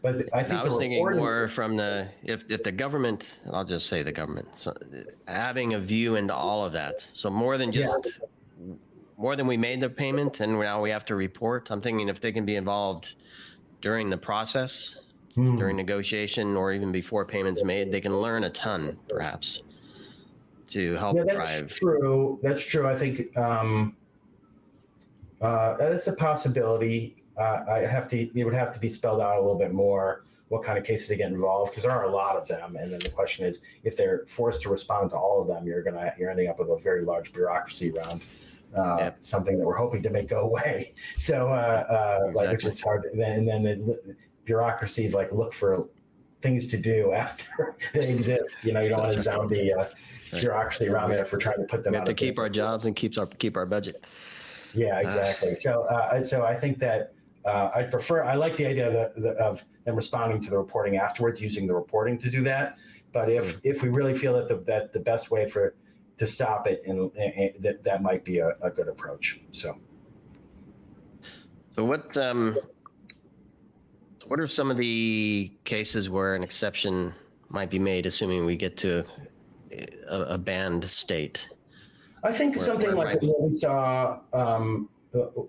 But 0.00 0.32
I 0.32 0.44
think 0.44 0.60
I 0.60 0.62
was 0.62 0.78
thinking 0.78 1.04
more 1.04 1.48
from 1.48 1.76
the 1.76 2.08
if 2.22 2.48
if 2.50 2.62
the 2.62 2.70
government, 2.70 3.26
I'll 3.50 3.64
just 3.64 3.88
say 3.88 4.04
the 4.04 4.12
government, 4.12 4.48
so 4.54 4.72
having 5.26 5.74
a 5.74 5.80
view 5.80 6.14
into 6.14 6.34
all 6.34 6.64
of 6.64 6.72
that. 6.74 7.04
So 7.14 7.30
more 7.30 7.58
than 7.58 7.72
just 7.72 8.06
yeah. 8.06 8.74
more 9.16 9.34
than 9.34 9.48
we 9.48 9.56
made 9.56 9.80
the 9.80 9.90
payment 9.90 10.38
and 10.38 10.58
now 10.58 10.80
we 10.80 10.90
have 10.90 11.04
to 11.06 11.16
report. 11.16 11.68
I'm 11.70 11.80
thinking 11.80 12.08
if 12.08 12.20
they 12.20 12.30
can 12.30 12.44
be 12.44 12.54
involved 12.54 13.16
during 13.80 14.08
the 14.08 14.16
process, 14.16 15.00
hmm. 15.34 15.58
during 15.58 15.76
negotiation, 15.76 16.56
or 16.56 16.72
even 16.72 16.92
before 16.92 17.24
payments 17.24 17.64
made, 17.64 17.90
they 17.90 18.00
can 18.00 18.20
learn 18.20 18.44
a 18.44 18.50
ton, 18.50 18.98
perhaps, 19.08 19.62
to 20.68 20.94
help 20.94 21.16
yeah, 21.16 21.24
that's 21.24 21.36
drive. 21.36 21.74
True, 21.74 22.38
that's 22.42 22.62
true. 22.62 22.86
I 22.86 22.96
think 22.96 23.36
um, 23.36 23.96
uh, 25.40 25.76
that's 25.76 26.06
a 26.06 26.12
possibility 26.12 27.18
uh, 27.38 27.64
I 27.70 27.78
have 27.80 28.08
to. 28.08 28.38
It 28.38 28.44
would 28.44 28.54
have 28.54 28.72
to 28.72 28.80
be 28.80 28.88
spelled 28.88 29.20
out 29.20 29.36
a 29.36 29.40
little 29.40 29.58
bit 29.58 29.72
more 29.72 30.24
what 30.48 30.64
kind 30.64 30.78
of 30.78 30.84
cases 30.84 31.08
they 31.08 31.16
get 31.16 31.30
involved 31.30 31.70
because 31.70 31.84
there 31.84 31.92
are 31.92 32.04
a 32.04 32.10
lot 32.10 32.36
of 32.36 32.48
them. 32.48 32.76
And 32.76 32.92
then 32.92 33.00
the 33.00 33.10
question 33.10 33.44
is, 33.46 33.60
if 33.84 33.96
they're 33.96 34.24
forced 34.26 34.62
to 34.62 34.70
respond 34.70 35.10
to 35.10 35.16
all 35.16 35.40
of 35.40 35.46
them, 35.46 35.66
you're 35.66 35.82
gonna 35.82 36.12
you're 36.18 36.30
ending 36.30 36.48
up 36.48 36.58
with 36.58 36.68
a 36.68 36.78
very 36.78 37.04
large 37.04 37.32
bureaucracy 37.32 37.92
around 37.96 38.22
uh, 38.76 39.10
something 39.20 39.58
that 39.58 39.66
we're 39.66 39.76
hoping 39.76 40.02
to 40.02 40.10
make 40.10 40.28
go 40.28 40.40
away. 40.40 40.92
So, 41.16 41.48
uh, 41.48 41.50
uh, 41.50 42.28
exactly. 42.28 42.34
like, 42.34 42.52
which 42.52 42.64
it's 42.64 42.82
hard. 42.82 43.02
To, 43.02 43.22
and 43.22 43.46
then 43.46 43.62
the 43.62 44.16
bureaucracies 44.44 45.14
like 45.14 45.30
look 45.32 45.52
for 45.52 45.88
things 46.40 46.66
to 46.68 46.76
do 46.76 47.12
after 47.24 47.76
they 47.94 48.10
exist. 48.10 48.64
You 48.64 48.72
know, 48.72 48.80
you 48.80 48.88
don't 48.88 49.00
want 49.00 49.14
a 49.14 49.22
zombie 49.22 49.72
uh, 49.72 49.86
bureaucracy 50.30 50.88
around 50.88 51.10
there 51.10 51.24
for 51.24 51.38
trying 51.38 51.58
to 51.58 51.64
put 51.64 51.82
them. 51.84 51.92
We 51.92 51.96
have 51.96 52.06
to 52.06 52.14
keep 52.14 52.38
our 52.38 52.48
jobs 52.48 52.86
and 52.86 52.94
keeps 52.94 53.18
our 53.18 53.26
keep 53.26 53.56
our 53.56 53.66
budget. 53.66 54.04
Yeah, 54.74 55.00
exactly. 55.00 55.56
so, 55.56 55.84
uh, 55.84 56.24
so 56.24 56.44
I 56.44 56.54
think 56.54 56.78
that 56.78 57.14
uh, 57.44 57.70
I 57.74 57.84
prefer. 57.84 58.22
I 58.24 58.34
like 58.34 58.56
the 58.56 58.66
idea 58.66 58.88
of, 58.88 59.22
the, 59.22 59.30
of 59.30 59.64
them 59.84 59.96
responding 59.96 60.42
to 60.42 60.50
the 60.50 60.58
reporting 60.58 60.96
afterwards, 60.96 61.40
using 61.40 61.66
the 61.66 61.74
reporting 61.74 62.18
to 62.18 62.30
do 62.30 62.42
that. 62.44 62.76
But 63.12 63.30
if 63.30 63.56
mm. 63.56 63.60
if 63.64 63.82
we 63.82 63.88
really 63.88 64.14
feel 64.14 64.34
that 64.34 64.48
the 64.48 64.58
that 64.66 64.92
the 64.92 65.00
best 65.00 65.30
way 65.30 65.48
for 65.48 65.74
to 66.18 66.26
stop 66.26 66.66
it, 66.66 66.82
and, 66.86 67.10
and 67.16 67.52
that 67.60 67.82
that 67.84 68.02
might 68.02 68.24
be 68.24 68.38
a, 68.38 68.50
a, 68.60 68.70
good 68.70 68.88
approach. 68.88 69.40
So. 69.52 69.78
So 71.74 71.84
what 71.84 72.16
um, 72.16 72.58
what 74.26 74.40
are 74.40 74.48
some 74.48 74.70
of 74.70 74.76
the 74.76 75.52
cases 75.64 76.10
where 76.10 76.34
an 76.34 76.42
exception 76.42 77.14
might 77.48 77.70
be 77.70 77.78
made, 77.78 78.04
assuming 78.04 78.44
we 78.44 78.56
get 78.56 78.76
to 78.78 79.04
a, 80.08 80.20
a 80.34 80.38
banned 80.38 80.88
state? 80.88 81.48
I 82.24 82.32
think 82.32 82.56
where, 82.56 82.64
something 82.64 82.96
where 82.96 83.06
like 83.06 83.22
what 83.22 83.40
we 83.42 83.54
saw 83.54 84.18
um, 84.32 84.88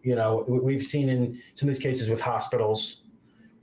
you 0.03 0.15
know, 0.15 0.45
we've 0.47 0.85
seen 0.85 1.09
in 1.09 1.41
some 1.55 1.69
of 1.69 1.75
these 1.75 1.83
cases 1.83 2.09
with 2.09 2.21
hospitals 2.21 3.01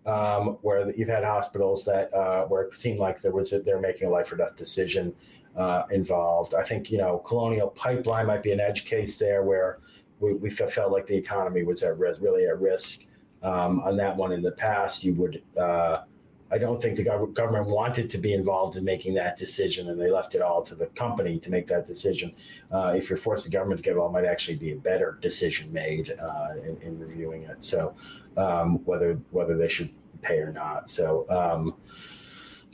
um, 0.04 0.58
where 0.62 0.90
you've 0.92 1.08
had 1.08 1.24
hospitals 1.24 1.84
that 1.84 2.12
uh, 2.14 2.44
where 2.44 2.62
it 2.62 2.76
seemed 2.76 2.98
like 2.98 3.20
there 3.20 3.32
was 3.32 3.52
a, 3.52 3.60
they're 3.60 3.80
making 3.80 4.08
a 4.08 4.10
life 4.10 4.30
or 4.30 4.36
death 4.36 4.56
decision 4.56 5.14
uh, 5.56 5.84
involved. 5.90 6.54
I 6.54 6.62
think 6.62 6.90
you 6.90 6.98
know 6.98 7.18
Colonial 7.18 7.68
Pipeline 7.68 8.26
might 8.26 8.42
be 8.42 8.52
an 8.52 8.60
edge 8.60 8.84
case 8.84 9.18
there 9.18 9.42
where 9.42 9.78
we, 10.20 10.34
we 10.34 10.50
felt 10.50 10.92
like 10.92 11.06
the 11.06 11.16
economy 11.16 11.62
was 11.62 11.82
at 11.82 11.98
risk, 11.98 12.20
really 12.20 12.46
at 12.46 12.60
risk. 12.60 13.06
Um, 13.42 13.80
on 13.80 13.96
that 13.98 14.16
one 14.16 14.32
in 14.32 14.42
the 14.42 14.52
past, 14.52 15.04
you 15.04 15.14
would 15.14 15.42
uh, 15.56 16.02
I 16.50 16.58
don't 16.58 16.80
think 16.80 16.96
the 16.96 17.04
gov- 17.04 17.34
government 17.34 17.68
wanted 17.68 18.08
to 18.10 18.18
be 18.18 18.32
involved 18.32 18.76
in 18.76 18.84
making 18.84 19.14
that 19.14 19.36
decision, 19.36 19.90
and 19.90 20.00
they 20.00 20.10
left 20.10 20.34
it 20.34 20.42
all 20.42 20.62
to 20.62 20.74
the 20.74 20.86
company 20.86 21.38
to 21.40 21.50
make 21.50 21.66
that 21.68 21.86
decision. 21.86 22.32
Uh, 22.70 22.94
if 22.96 23.10
you're 23.10 23.16
forced 23.16 23.46
the 23.46 23.50
government 23.50 23.78
to 23.78 23.82
give, 23.82 23.96
it 23.96 24.10
might 24.10 24.24
actually 24.24 24.56
be 24.56 24.72
a 24.72 24.76
better 24.76 25.18
decision 25.20 25.72
made 25.72 26.14
uh, 26.20 26.50
in, 26.62 26.76
in, 26.82 26.98
reviewing 26.98 27.42
it. 27.42 27.64
So 27.64 27.94
um, 28.36 28.84
whether 28.84 29.14
whether 29.30 29.56
they 29.56 29.68
should 29.68 29.90
pay 30.22 30.38
or 30.38 30.52
not. 30.52 30.88
So 30.88 31.26
um, 31.30 31.74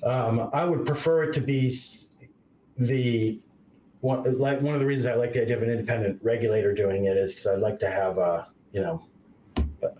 um, 0.03 0.51
I 0.53 0.65
would 0.65 0.85
prefer 0.85 1.25
it 1.25 1.33
to 1.35 1.41
be 1.41 1.75
the 2.77 3.41
one 4.01 4.39
like 4.39 4.61
one 4.61 4.75
of 4.75 4.81
the 4.81 4.87
reasons 4.87 5.07
I 5.07 5.15
like 5.15 5.33
the 5.33 5.43
idea 5.43 5.57
of 5.57 5.63
an 5.63 5.71
independent 5.71 6.21
regulator 6.23 6.75
doing 6.75 7.05
it 7.05 7.17
is 7.17 7.33
because 7.33 7.47
I'd 7.47 7.61
like 7.61 7.79
to 7.81 7.91
have 7.91 8.19
a 8.19 8.49
you 8.73 8.81
know 8.81 9.07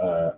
a 0.01 0.33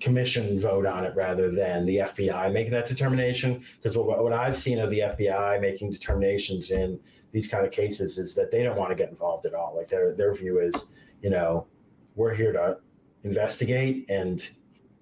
commission 0.00 0.58
vote 0.58 0.86
on 0.86 1.04
it 1.04 1.14
rather 1.14 1.50
than 1.50 1.84
the 1.86 1.98
FBI 1.98 2.52
making 2.52 2.72
that 2.72 2.86
determination. 2.86 3.62
Because 3.76 3.96
what, 3.96 4.22
what 4.22 4.32
I've 4.32 4.58
seen 4.58 4.78
of 4.78 4.90
the 4.90 5.00
FBI 5.00 5.60
making 5.60 5.90
determinations 5.90 6.70
in 6.70 6.98
these 7.32 7.48
kind 7.48 7.64
of 7.64 7.70
cases 7.70 8.18
is 8.18 8.34
that 8.34 8.50
they 8.50 8.62
don't 8.62 8.76
want 8.76 8.90
to 8.90 8.96
get 8.96 9.10
involved 9.10 9.46
at 9.46 9.54
all. 9.54 9.76
Like 9.76 9.88
their 9.88 10.14
their 10.14 10.34
view 10.34 10.58
is, 10.60 10.92
you 11.22 11.30
know, 11.30 11.66
we're 12.16 12.34
here 12.34 12.52
to 12.52 12.78
investigate 13.22 14.08
and 14.08 14.50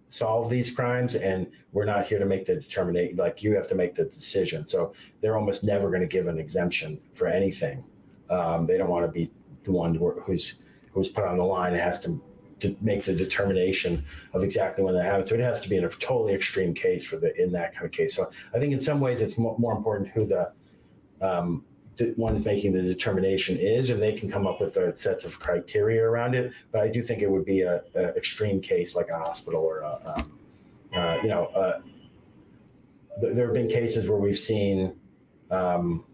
solve 0.07 0.49
these 0.49 0.73
crimes 0.73 1.15
and 1.15 1.47
we're 1.73 1.85
not 1.85 2.07
here 2.07 2.19
to 2.19 2.25
make 2.25 2.47
the 2.47 2.55
determination 2.55 3.17
like 3.17 3.43
you 3.43 3.55
have 3.55 3.69
to 3.69 3.75
make 3.75 3.95
the 3.95 4.07
decision 4.07 4.67
so 4.67 4.95
they're 5.21 5.37
almost 5.37 5.63
never 5.63 5.91
going 5.91 6.01
to 6.01 6.09
give 6.09 6.29
an 6.29 6.39
exemption 6.39 6.99
for 7.13 7.27
anything 7.27 7.85
um, 8.31 8.65
they 8.65 8.79
don't 8.79 8.89
want 8.89 9.05
to 9.05 9.13
be 9.13 9.31
the 9.65 9.71
one 9.71 9.95
who's 9.95 10.63
who's 10.93 11.11
put 11.11 11.25
on 11.25 11.37
the 11.37 11.45
line 11.45 11.73
and 11.73 11.81
has 11.81 12.01
to 12.01 12.21
to 12.61 12.77
make 12.81 13.05
the 13.05 13.12
determination 13.12 14.05
of 14.33 14.42
exactly 14.42 14.85
when 14.85 14.94
that 14.94 15.05
happens. 15.05 15.29
So 15.29 15.35
it 15.35 15.40
has 15.40 15.62
to 15.62 15.68
be 15.68 15.77
in 15.77 15.85
a 15.85 15.88
totally 15.88 16.35
extreme 16.35 16.75
case 16.75 17.05
for 17.05 17.16
the 17.16 17.40
in 17.40 17.53
that 17.53 17.75
kind 17.75 17.87
of 17.87 17.92
case. 17.92 18.14
So 18.14 18.31
I 18.55 18.59
think 18.59 18.73
in 18.73 18.81
some 18.81 19.01
ways 19.01 19.21
it's 19.21 19.38
more, 19.38 19.57
more 19.59 19.77
important 19.77 20.09
who 20.11 20.27
the 20.27 20.53
um, 21.21 21.64
one 22.16 22.42
making 22.44 22.73
the 22.73 22.83
determination 22.83 23.57
is, 23.59 23.90
and 23.90 24.01
they 24.01 24.12
can 24.12 24.31
come 24.31 24.47
up 24.47 24.61
with 24.61 24.77
a 24.77 24.97
sets 24.97 25.25
of 25.25 25.38
criteria 25.40 26.03
around 26.05 26.35
it. 26.35 26.53
But 26.71 26.83
I 26.83 26.88
do 26.88 27.03
think 27.03 27.23
it 27.23 27.31
would 27.31 27.44
be 27.44 27.62
a, 27.62 27.83
a 27.94 28.14
extreme 28.16 28.61
case 28.61 28.94
like 28.94 29.09
a 29.09 29.18
hospital 29.18 29.61
or 29.61 29.81
a, 29.81 30.14
um, 30.16 30.38
uh, 30.94 31.18
you 31.23 31.29
know, 31.29 31.47
uh, 31.47 31.81
there 33.21 33.47
have 33.47 33.55
been 33.55 33.68
cases 33.68 34.09
where 34.09 34.18
we've 34.18 34.38
seen 34.38 34.94
um, 35.51 36.05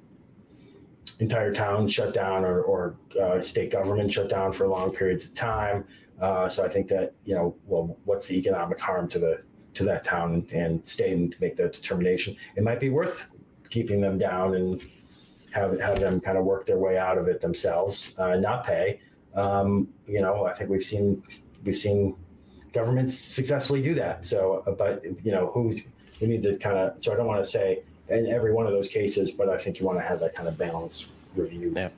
entire 1.20 1.52
towns 1.52 1.92
shut 1.92 2.14
down 2.14 2.44
or, 2.44 2.62
or 2.62 2.96
uh, 3.20 3.40
state 3.40 3.70
government 3.70 4.12
shut 4.12 4.30
down 4.30 4.52
for 4.52 4.66
long 4.66 4.90
periods 4.90 5.24
of 5.24 5.34
time. 5.34 5.84
Uh, 6.20 6.48
so 6.48 6.64
I 6.64 6.68
think 6.68 6.88
that 6.88 7.14
you 7.24 7.34
know, 7.34 7.56
well, 7.66 7.96
what's 8.04 8.26
the 8.26 8.38
economic 8.38 8.80
harm 8.80 9.08
to 9.10 9.18
the 9.18 9.42
to 9.74 9.84
that 9.84 10.04
town 10.04 10.34
and, 10.34 10.52
and 10.52 10.86
staying 10.86 11.32
to 11.32 11.36
make 11.40 11.56
that 11.56 11.72
determination? 11.72 12.36
It 12.56 12.62
might 12.62 12.80
be 12.80 12.90
worth 12.90 13.30
keeping 13.70 14.00
them 14.00 14.18
down 14.18 14.54
and 14.54 14.82
have 15.52 15.78
have 15.80 16.00
them 16.00 16.20
kind 16.20 16.38
of 16.38 16.44
work 16.44 16.66
their 16.66 16.78
way 16.78 16.98
out 16.98 17.18
of 17.18 17.28
it 17.28 17.40
themselves, 17.40 18.14
uh, 18.18 18.36
not 18.36 18.64
pay. 18.64 19.00
Um, 19.34 19.88
you 20.06 20.20
know, 20.20 20.44
I 20.44 20.52
think 20.52 20.70
we've 20.70 20.84
seen 20.84 21.22
we've 21.64 21.78
seen 21.78 22.16
governments 22.72 23.16
successfully 23.16 23.82
do 23.82 23.94
that. 23.94 24.26
So, 24.26 24.62
uh, 24.66 24.72
but 24.72 25.04
you 25.24 25.32
know, 25.32 25.50
who's 25.52 25.82
we 26.20 26.28
need 26.28 26.42
to 26.42 26.56
kind 26.58 26.76
of. 26.76 27.02
So 27.02 27.12
I 27.12 27.16
don't 27.16 27.26
want 27.26 27.42
to 27.42 27.50
say 27.50 27.82
in 28.08 28.26
every 28.26 28.52
one 28.52 28.66
of 28.66 28.72
those 28.72 28.88
cases, 28.88 29.32
but 29.32 29.48
I 29.48 29.56
think 29.56 29.80
you 29.80 29.86
want 29.86 29.98
to 29.98 30.04
have 30.04 30.20
that 30.20 30.34
kind 30.34 30.48
of 30.48 30.58
balance 30.58 31.10
review. 31.34 31.72
Yeah. 31.74 31.88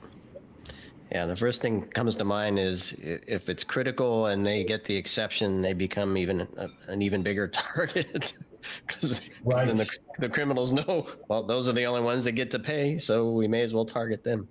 Yeah, 1.17 1.25
the 1.25 1.35
first 1.35 1.63
thing 1.63 1.81
comes 1.81 2.15
to 2.17 2.23
mind 2.23 2.59
is 2.59 2.93
if 2.99 3.49
it's 3.49 3.63
critical 3.63 4.27
and 4.27 4.45
they 4.45 4.63
get 4.63 4.83
the 4.83 4.95
exception, 4.95 5.63
they 5.63 5.73
become 5.73 6.15
even 6.15 6.41
a, 6.57 6.67
an 6.89 7.01
even 7.01 7.23
bigger 7.23 7.47
target 7.47 8.37
because 8.85 9.21
right. 9.43 9.65
then 9.65 9.77
the, 9.77 9.89
the 10.19 10.29
criminals 10.29 10.71
know 10.71 11.07
well 11.27 11.41
those 11.41 11.67
are 11.67 11.71
the 11.71 11.85
only 11.85 12.03
ones 12.03 12.23
that 12.25 12.33
get 12.33 12.51
to 12.51 12.59
pay, 12.59 12.99
so 12.99 13.31
we 13.31 13.47
may 13.47 13.61
as 13.61 13.73
well 13.73 13.83
target 13.83 14.23
them. 14.23 14.47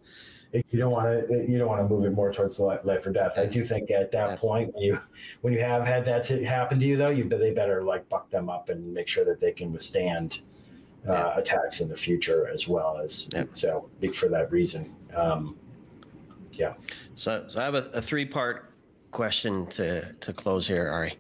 You 0.52 0.80
don't 0.80 0.90
want 0.90 1.28
to 1.28 1.46
you 1.48 1.56
don't 1.56 1.68
want 1.68 1.86
to 1.86 1.94
move 1.94 2.04
it 2.04 2.10
more 2.10 2.32
towards 2.32 2.58
life 2.58 3.06
or 3.06 3.12
death. 3.12 3.38
I 3.38 3.46
do 3.46 3.62
think 3.62 3.92
at 3.92 4.10
that 4.10 4.30
yeah. 4.30 4.36
point 4.36 4.74
when 4.74 4.82
you 4.82 4.98
when 5.42 5.52
you 5.52 5.60
have 5.60 5.86
had 5.86 6.04
that 6.06 6.26
happen 6.26 6.80
to 6.80 6.84
you 6.84 6.96
though, 6.96 7.10
you 7.10 7.28
they 7.28 7.52
better 7.52 7.84
like 7.84 8.08
buck 8.08 8.28
them 8.28 8.50
up 8.50 8.70
and 8.70 8.92
make 8.92 9.06
sure 9.06 9.24
that 9.24 9.38
they 9.38 9.52
can 9.52 9.72
withstand 9.72 10.40
uh, 11.08 11.12
yeah. 11.12 11.38
attacks 11.38 11.80
in 11.80 11.88
the 11.88 11.96
future 11.96 12.48
as 12.48 12.66
well 12.66 12.98
as 12.98 13.30
yeah. 13.32 13.44
so 13.52 13.88
for 14.12 14.28
that 14.28 14.50
reason. 14.50 14.92
Um, 15.14 15.56
yeah. 16.58 16.74
So, 17.14 17.44
so 17.48 17.60
I 17.60 17.64
have 17.64 17.74
a, 17.74 17.90
a 17.92 18.02
three 18.02 18.24
part 18.24 18.72
question 19.12 19.66
to, 19.68 20.12
to 20.12 20.32
close 20.32 20.66
here, 20.66 20.88
Ari. 20.88 21.14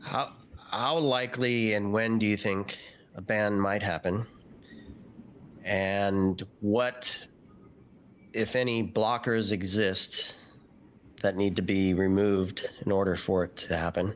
How, 0.00 0.32
how 0.70 0.98
likely 0.98 1.74
and 1.74 1.92
when 1.92 2.18
do 2.18 2.26
you 2.26 2.36
think 2.36 2.78
a 3.14 3.20
ban 3.20 3.58
might 3.58 3.82
happen? 3.82 4.26
And 5.64 6.42
what, 6.60 7.26
if 8.32 8.56
any, 8.56 8.86
blockers 8.86 9.52
exist 9.52 10.34
that 11.20 11.36
need 11.36 11.56
to 11.56 11.62
be 11.62 11.94
removed 11.94 12.68
in 12.86 12.92
order 12.92 13.16
for 13.16 13.44
it 13.44 13.56
to 13.56 13.76
happen? 13.76 14.14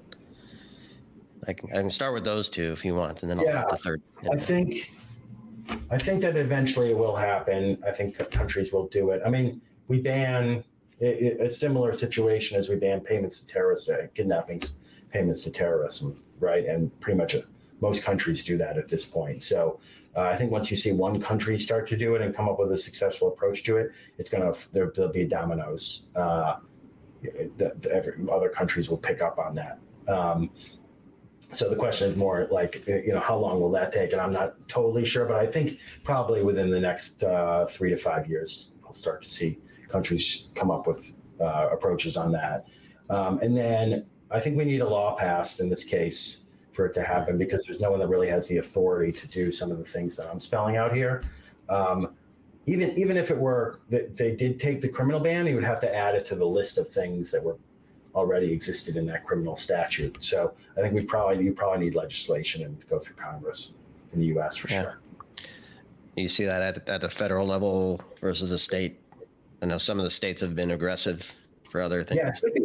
I 1.47 1.53
can, 1.53 1.71
I 1.71 1.77
can 1.77 1.91
start 1.91 2.15
with 2.15 2.25
those 2.25 2.49
two 2.49 2.73
if 2.73 2.85
you 2.85 2.95
want, 2.95 3.23
and 3.23 3.31
then 3.31 3.41
I'll 3.41 3.45
yeah, 3.45 3.65
the 3.69 3.77
third. 3.77 4.01
I 4.33 4.37
think 4.37 4.93
I 5.91 5.99
think 5.99 6.21
that 6.23 6.37
eventually 6.37 6.91
it 6.91 6.97
will 6.97 7.17
happen. 7.17 7.79
I 7.87 7.91
think 7.91 8.17
countries 8.31 8.73
will 8.73 8.89
do 8.89 9.11
it. 9.11 9.23
I 9.25 9.31
mean, 9.31 9.61
we 9.93 10.01
ban 10.01 10.65
a 11.03 11.51
similar 11.51 11.93
situation 11.93 12.59
as 12.59 12.71
we 12.71 12.77
ban 12.77 13.01
payments 13.01 13.39
to 13.41 13.47
terrorist 13.47 13.91
uh, 13.91 14.07
kidnappings, 14.15 14.75
payments 15.13 15.43
to 15.43 15.51
terrorism, 15.51 16.19
right? 16.41 16.65
And 16.65 16.81
pretty 17.01 17.19
much 17.19 17.35
a, 17.35 17.41
uh, 17.41 17.47
most 17.81 18.03
countries 18.03 18.43
do 18.45 18.57
that 18.57 18.79
at 18.79 18.89
this 18.89 19.05
point. 19.05 19.43
So 19.43 19.81
uh, 20.17 20.23
I 20.33 20.37
think 20.37 20.51
once 20.51 20.71
you 20.71 20.77
see 20.79 20.93
one 20.93 21.21
country 21.21 21.59
start 21.59 21.87
to 21.89 21.97
do 21.97 22.15
it 22.15 22.23
and 22.23 22.35
come 22.35 22.49
up 22.49 22.59
with 22.59 22.73
a 22.73 22.79
successful 22.79 23.29
approach 23.29 23.65
to 23.65 23.77
it, 23.77 23.91
it's 24.19 24.31
gonna 24.31 24.55
there, 24.73 24.91
will 24.97 25.09
be 25.09 25.25
dominoes. 25.25 26.07
Uh, 26.17 26.57
that 27.59 27.87
every, 27.87 28.15
other 28.33 28.49
countries 28.49 28.89
will 28.89 29.03
pick 29.09 29.21
up 29.21 29.39
on 29.39 29.55
that. 29.55 29.79
Um, 30.09 30.51
so 31.53 31.69
the 31.69 31.77
question 31.77 32.09
is 32.09 32.17
more 32.17 32.49
like 32.51 32.87
you 32.87 33.13
know 33.13 33.21
how 33.21 33.37
long 33.37 33.61
will 33.61 33.71
that 33.71 33.93
take 33.93 34.13
and 34.13 34.21
i'm 34.23 34.31
not 34.31 34.55
totally 34.69 35.05
sure 35.05 35.27
but 35.27 35.37
i 35.37 35.47
think 35.47 35.79
probably 36.03 36.43
within 36.43 36.71
the 36.71 36.81
next 36.81 37.23
uh, 37.25 37.67
three 37.67 37.91
to 37.91 37.97
five 37.97 38.27
years 38.27 38.77
i'll 38.87 38.95
start 38.95 39.23
to 39.23 39.29
see 39.29 39.59
countries 39.93 40.49
come 40.55 40.71
up 40.71 40.87
with 40.87 41.15
uh, 41.41 41.69
approaches 41.71 42.17
on 42.17 42.33
that. 42.33 42.67
Um, 43.11 43.39
and 43.41 43.57
then 43.57 44.07
I 44.31 44.41
think 44.41 44.57
we 44.57 44.65
need 44.65 44.81
a 44.81 44.89
law 44.89 45.15
passed 45.15 45.61
in 45.61 45.69
this 45.69 45.85
case 45.85 46.39
for 46.73 46.87
it 46.87 46.95
to 46.95 47.03
happen 47.03 47.37
because 47.37 47.65
there's 47.65 47.81
no 47.81 47.91
one 47.91 48.01
that 48.01 48.09
really 48.09 48.29
has 48.29 48.49
the 48.49 48.57
authority 48.57 49.13
to 49.13 49.27
do 49.29 49.53
some 49.53 49.71
of 49.71 49.79
the 49.79 49.85
things 49.85 50.17
that 50.17 50.29
I'm 50.29 50.41
spelling 50.41 50.77
out 50.77 50.95
here. 50.95 51.23
Um, 51.69 52.15
even 52.67 52.97
even 52.97 53.17
if 53.17 53.31
it 53.31 53.37
were 53.37 53.81
that 53.91 54.17
they 54.17 54.35
did 54.35 54.59
take 54.59 54.81
the 54.81 54.89
criminal 54.89 55.21
ban, 55.21 55.47
you 55.47 55.55
would 55.57 55.65
have 55.65 55.81
to 55.81 55.95
add 55.95 56.15
it 56.15 56.25
to 56.27 56.37
the 56.37 56.47
list 56.47 56.79
of 56.79 56.89
things 56.89 57.31
that 57.33 57.43
were 57.43 57.59
already 58.15 58.53
existed 58.53 58.97
in 58.97 59.05
that 59.07 59.25
criminal 59.25 59.57
statute. 59.57 60.17
So 60.21 60.55
I 60.77 60.81
think 60.81 60.95
we 60.95 61.03
probably 61.03 61.45
you 61.45 61.53
probably 61.53 61.85
need 61.85 61.95
legislation 61.95 62.63
and 62.63 62.89
go 62.89 62.99
through 62.99 63.17
Congress 63.17 63.73
in 64.13 64.21
the 64.21 64.27
U.S. 64.27 64.57
for 64.57 64.69
yeah. 64.69 64.83
sure. 64.83 64.99
You 66.17 66.29
see 66.29 66.45
that 66.45 66.63
at, 66.63 66.89
at 66.89 67.01
the 67.01 67.11
federal 67.11 67.47
level 67.47 68.01
versus 68.21 68.53
a 68.53 68.59
state 68.59 69.02
I 69.63 69.67
know 69.67 69.79
some 69.79 69.99
of 69.99 70.05
the 70.05 70.11
states 70.11 70.41
have 70.41 70.57
been 70.57 70.73
aggressive 70.73 71.33
for 71.71 71.81
other 71.81 72.03
things. 72.03 72.21
Yeah, 72.23 72.33
it 72.49 72.55
be, 72.55 72.61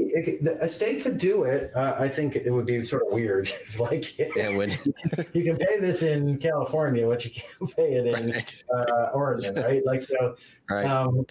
it, 0.50 0.58
a 0.60 0.68
state 0.68 1.04
could 1.04 1.20
do 1.20 1.44
it. 1.44 1.72
Uh, 1.76 1.96
I 1.98 2.10
think 2.10 2.36
it 2.36 2.52
would 2.52 2.66
be 2.66 2.84
sort 2.84 3.04
of 3.04 3.14
weird. 3.14 3.52
like, 3.80 4.18
yeah, 4.18 4.50
would. 4.50 4.72
you 5.34 5.44
can 5.44 5.58
pay 5.58 5.80
this 5.80 6.02
in 6.02 6.40
California, 6.40 7.08
but 7.08 7.24
you 7.24 7.32
can't 7.32 7.76
pay 7.76 7.94
it 7.94 8.08
in 8.08 8.32
right. 8.32 8.64
uh, 8.76 9.12
Oregon, 9.14 9.56
right? 9.56 9.86
Like, 9.86 10.04
so 10.04 10.36
right. 10.70 10.86
Um, 10.86 11.26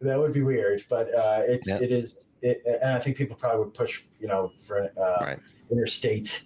that 0.00 0.18
would 0.18 0.32
be 0.32 0.42
weird. 0.42 0.84
But 0.88 1.12
uh, 1.12 1.42
it's 1.46 1.68
yep. 1.68 1.82
it 1.82 1.90
is, 1.90 2.34
it, 2.40 2.62
and 2.64 2.92
I 2.92 3.00
think 3.00 3.16
people 3.16 3.34
probably 3.34 3.64
would 3.64 3.74
push, 3.74 4.04
you 4.20 4.28
know, 4.28 4.52
for 4.64 4.84
uh, 4.84 5.24
right. 5.24 5.38
interstate. 5.70 6.44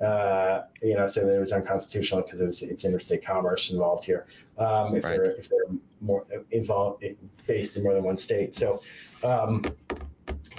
Uh, 0.00 0.62
you 0.82 0.96
know, 0.96 1.06
so 1.06 1.24
that 1.24 1.36
it 1.36 1.38
was 1.38 1.52
unconstitutional 1.52 2.22
because 2.22 2.40
it 2.40 2.68
it's 2.68 2.84
interstate 2.84 3.24
commerce 3.24 3.70
involved 3.70 4.04
here. 4.04 4.26
Um, 4.58 4.96
if 4.96 5.04
right. 5.04 5.16
they're 5.16 5.32
if 5.32 5.48
they're 5.48 5.76
more 6.00 6.26
involved 6.50 7.04
based 7.46 7.76
in 7.76 7.82
more 7.82 7.94
than 7.94 8.04
one 8.04 8.16
state. 8.16 8.54
So, 8.54 8.80
um, 9.22 9.64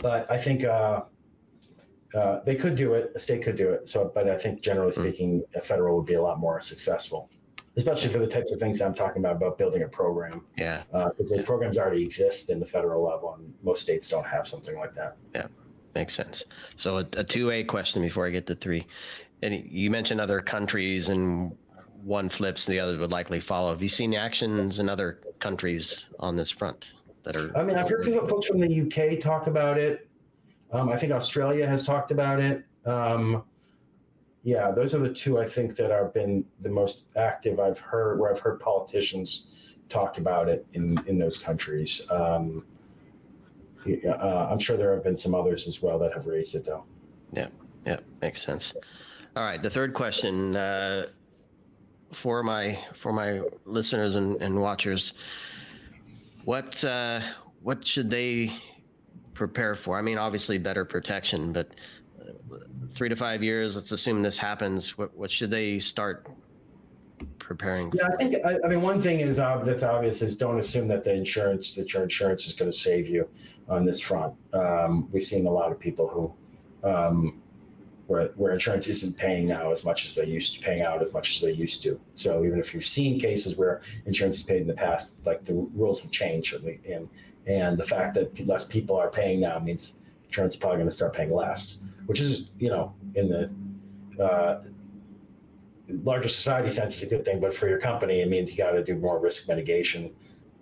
but 0.02 0.30
I 0.30 0.38
think 0.38 0.66
uh, 0.66 1.04
uh, 2.14 2.40
they 2.46 2.56
could 2.56 2.76
do 2.76 2.94
it. 2.94 3.12
A 3.16 3.20
state 3.20 3.44
could 3.44 3.56
do 3.56 3.70
it. 3.70 3.88
So, 3.88 4.12
but 4.14 4.30
I 4.30 4.38
think 4.38 4.62
generally 4.62 4.94
hmm. 4.94 5.02
speaking, 5.02 5.44
a 5.56 5.62
federal 5.62 5.98
would 5.98 6.06
be 6.06 6.16
a 6.16 6.22
lot 6.22 6.40
more 6.40 6.60
successful, 6.60 7.30
especially 7.78 8.10
for 8.10 8.20
the 8.20 8.28
types 8.28 8.52
of 8.52 8.60
things 8.60 8.82
I'm 8.82 8.94
talking 8.94 9.22
about 9.22 9.38
about 9.38 9.58
building 9.58 9.84
a 9.84 9.88
program. 9.88 10.42
Yeah, 10.58 10.84
because 10.92 11.32
uh, 11.32 11.36
those 11.36 11.44
programs 11.44 11.78
already 11.78 12.04
exist 12.04 12.50
in 12.50 12.60
the 12.60 12.66
federal 12.66 13.04
level, 13.04 13.36
and 13.36 13.54
most 13.64 13.82
states 13.82 14.10
don't 14.10 14.26
have 14.26 14.48
something 14.48 14.78
like 14.78 14.94
that. 14.96 15.16
Yeah, 15.34 15.48
makes 15.94 16.14
sense. 16.14 16.46
So, 16.76 16.98
a, 16.98 17.06
a 17.18 17.24
two 17.24 17.52
A 17.52 17.64
question 17.64 18.02
before 18.02 18.28
I 18.28 18.30
get 18.30 18.46
to 18.48 18.56
three. 18.56 18.86
And 19.42 19.54
you 19.70 19.92
mentioned 19.92 20.22
other 20.22 20.42
countries 20.42 21.10
and 21.10 21.56
one 22.06 22.30
flips, 22.30 22.68
the 22.68 22.80
other 22.80 22.98
would 23.00 23.12
likely 23.12 23.40
follow. 23.40 23.72
Have 23.72 23.82
you 23.82 23.90
seen 23.90 24.14
actions 24.14 24.78
in 24.78 24.88
other 24.88 25.20
countries 25.40 26.08
on 26.20 26.36
this 26.36 26.52
front 26.52 26.94
that 27.24 27.36
are? 27.36 27.58
I 27.58 27.64
mean, 27.64 27.76
I've 27.76 27.90
heard 27.90 28.06
folks 28.30 28.46
from 28.46 28.60
the 28.60 28.82
UK 28.82 29.20
talk 29.20 29.48
about 29.48 29.80
it. 29.80 30.08
Um, 30.72 30.90
I 30.90 30.98
think 30.98 31.12
Australia 31.12 31.68
has 31.68 31.84
talked 31.84 32.12
about 32.12 32.40
it. 32.40 32.64
Um, 32.86 33.44
yeah, 34.44 34.70
those 34.70 34.94
are 34.94 35.00
the 35.00 35.12
two 35.12 35.40
I 35.40 35.46
think 35.46 35.76
that 35.78 35.90
have 35.90 36.14
been 36.14 36.46
the 36.62 36.70
most 36.70 37.06
active. 37.16 37.60
I've 37.60 37.80
heard 37.80 38.20
where 38.20 38.32
I've 38.32 38.40
heard 38.40 38.60
politicians 38.60 39.48
talk 39.90 40.20
about 40.20 40.48
it 40.48 40.66
in 40.74 41.00
in 41.08 41.18
those 41.18 41.40
countries. 41.40 42.04
Um, 42.12 42.64
uh, 43.88 44.48
I'm 44.50 44.60
sure 44.60 44.78
there 44.78 44.94
have 44.94 45.04
been 45.04 45.18
some 45.18 45.34
others 45.34 45.68
as 45.68 45.82
well 45.82 45.98
that 46.00 46.14
have 46.14 46.28
raised 46.28 46.54
it, 46.54 46.66
though. 46.66 46.86
Yeah, 47.32 47.48
yeah, 47.86 47.98
makes 48.22 48.44
sense. 48.44 48.74
All 49.36 49.44
right, 49.44 49.62
the 49.62 49.70
third 49.70 49.94
question 49.94 50.56
uh, 50.56 51.08
for 52.14 52.44
my 52.44 52.80
for 52.96 53.12
my 53.12 53.42
listeners 53.66 54.16
and, 54.16 54.42
and 54.42 54.62
watchers, 54.62 55.14
what 56.44 56.84
uh, 56.84 57.22
what 57.62 57.86
should 57.86 58.10
they 58.10 58.52
prepare 59.34 59.76
for? 59.76 59.98
I 59.98 60.02
mean, 60.02 60.18
obviously 60.18 60.58
better 60.58 60.86
protection, 60.86 61.52
but 61.52 61.70
three 62.94 63.10
to 63.10 63.16
five 63.16 63.44
years, 63.44 63.76
let's 63.76 63.92
assume 63.92 64.22
this 64.22 64.38
happens, 64.38 64.98
what, 64.98 65.16
what 65.16 65.30
should 65.30 65.52
they 65.52 65.80
start 65.80 66.28
preparing? 67.40 67.92
Yeah, 67.94 68.08
I 68.08 68.16
think, 68.16 68.46
I, 68.46 68.58
I 68.64 68.68
mean, 68.68 68.82
one 68.82 69.02
thing 69.02 69.20
is 69.20 69.40
uh, 69.40 69.58
that's 69.58 69.84
obvious 69.84 70.22
is 70.22 70.36
don't 70.36 70.60
assume 70.60 70.88
that 70.88 71.04
the 71.04 71.14
insurance, 71.14 71.74
that 71.74 71.94
your 71.94 72.04
insurance 72.04 72.48
is 72.48 72.54
going 72.54 72.72
to 72.72 72.78
save 72.78 73.08
you 73.08 73.28
on 73.68 73.86
this 73.86 74.00
front. 74.00 74.34
Um, 74.54 75.10
we've 75.12 75.24
seen 75.24 75.46
a 75.46 75.52
lot 75.52 75.72
of 75.72 75.80
people 75.80 76.08
who, 76.08 76.90
um, 76.90 77.42
where, 78.08 78.28
where 78.36 78.54
insurance 78.54 78.88
isn't 78.88 79.18
paying 79.18 79.48
now 79.48 79.72
as 79.72 79.84
much 79.84 80.06
as 80.06 80.16
they 80.16 80.26
used 80.26 80.56
to 80.56 80.60
paying 80.60 80.82
out 80.82 81.02
as 81.02 81.14
much 81.14 81.36
as 81.36 81.42
they 81.42 81.52
used 81.52 81.82
to. 81.84 82.00
So 82.14 82.46
even 82.46 82.60
if 82.60 82.74
you've 82.74 82.86
seen 82.86 83.20
cases 83.20 83.58
where 83.58 83.82
insurance 84.06 84.38
is 84.38 84.44
paid 84.44 84.62
in 84.62 84.68
the 84.68 84.74
past, 84.74 85.26
like 85.26 85.44
the 85.44 85.56
rules 85.74 86.02
have 86.02 86.12
changed, 86.12 86.54
and 86.54 87.10
and 87.48 87.78
the 87.78 87.84
fact 87.84 88.14
that 88.16 88.48
less 88.48 88.66
people 88.66 88.96
are 88.96 89.10
paying 89.10 89.40
now 89.40 89.60
means 89.60 89.98
insurance 90.28 90.56
is 90.56 90.60
probably 90.60 90.78
going 90.78 90.90
to 90.90 90.96
start 90.96 91.14
paying 91.14 91.34
less 91.34 91.82
which 92.06 92.20
is 92.20 92.50
you 92.60 92.70
know 92.70 92.94
in 93.16 93.30
the 93.30 94.24
uh, 94.24 94.62
larger 96.04 96.30
society 96.30 96.70
sense 96.70 96.98
is 96.98 97.04
a 97.04 97.10
good 97.10 97.26
thing, 97.26 97.40
but 97.40 97.54
for 97.54 97.68
your 97.68 97.80
company 97.80 98.22
it 98.22 98.30
means 98.30 98.52
you 98.52 98.58
got 98.58 98.72
to 98.72 98.84
do 98.84 98.96
more 98.96 99.20
risk 99.20 99.48
mitigation 99.48 100.14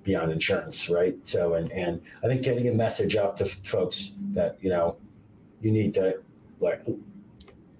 beyond 0.03 0.31
insurance, 0.31 0.89
right? 0.89 1.15
So 1.23 1.55
and 1.55 1.71
and 1.71 2.01
I 2.23 2.27
think 2.27 2.41
getting 2.43 2.67
a 2.67 2.73
message 2.73 3.15
out 3.15 3.37
to 3.37 3.45
folks 3.45 4.13
that 4.31 4.57
you 4.61 4.69
know 4.69 4.97
you 5.61 5.71
need 5.71 5.93
to 5.95 6.19
like 6.59 6.85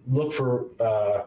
look 0.08 0.34
for 0.34 0.68
uh, 0.80 1.24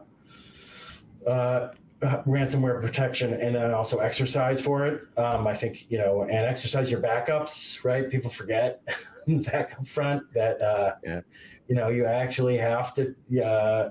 uh, 1.28 1.72
ransomware 2.02 2.80
protection 2.80 3.34
and 3.34 3.54
then 3.54 3.72
also 3.72 3.98
exercise 3.98 4.62
for 4.62 4.86
it. 4.86 5.02
Um, 5.16 5.46
I 5.46 5.54
think 5.54 5.90
you 5.90 5.98
know 5.98 6.22
and 6.22 6.46
exercise 6.46 6.90
your 6.90 7.00
backups, 7.00 7.84
right? 7.84 8.08
People 8.10 8.30
forget 8.30 8.82
backup 9.28 9.86
front 9.86 10.22
that 10.34 10.60
uh, 10.60 10.94
yeah 11.02 11.20
you 11.68 11.74
know, 11.74 11.88
you 11.88 12.06
actually 12.06 12.56
have 12.58 12.94
to 12.94 13.14
uh, 13.44 13.90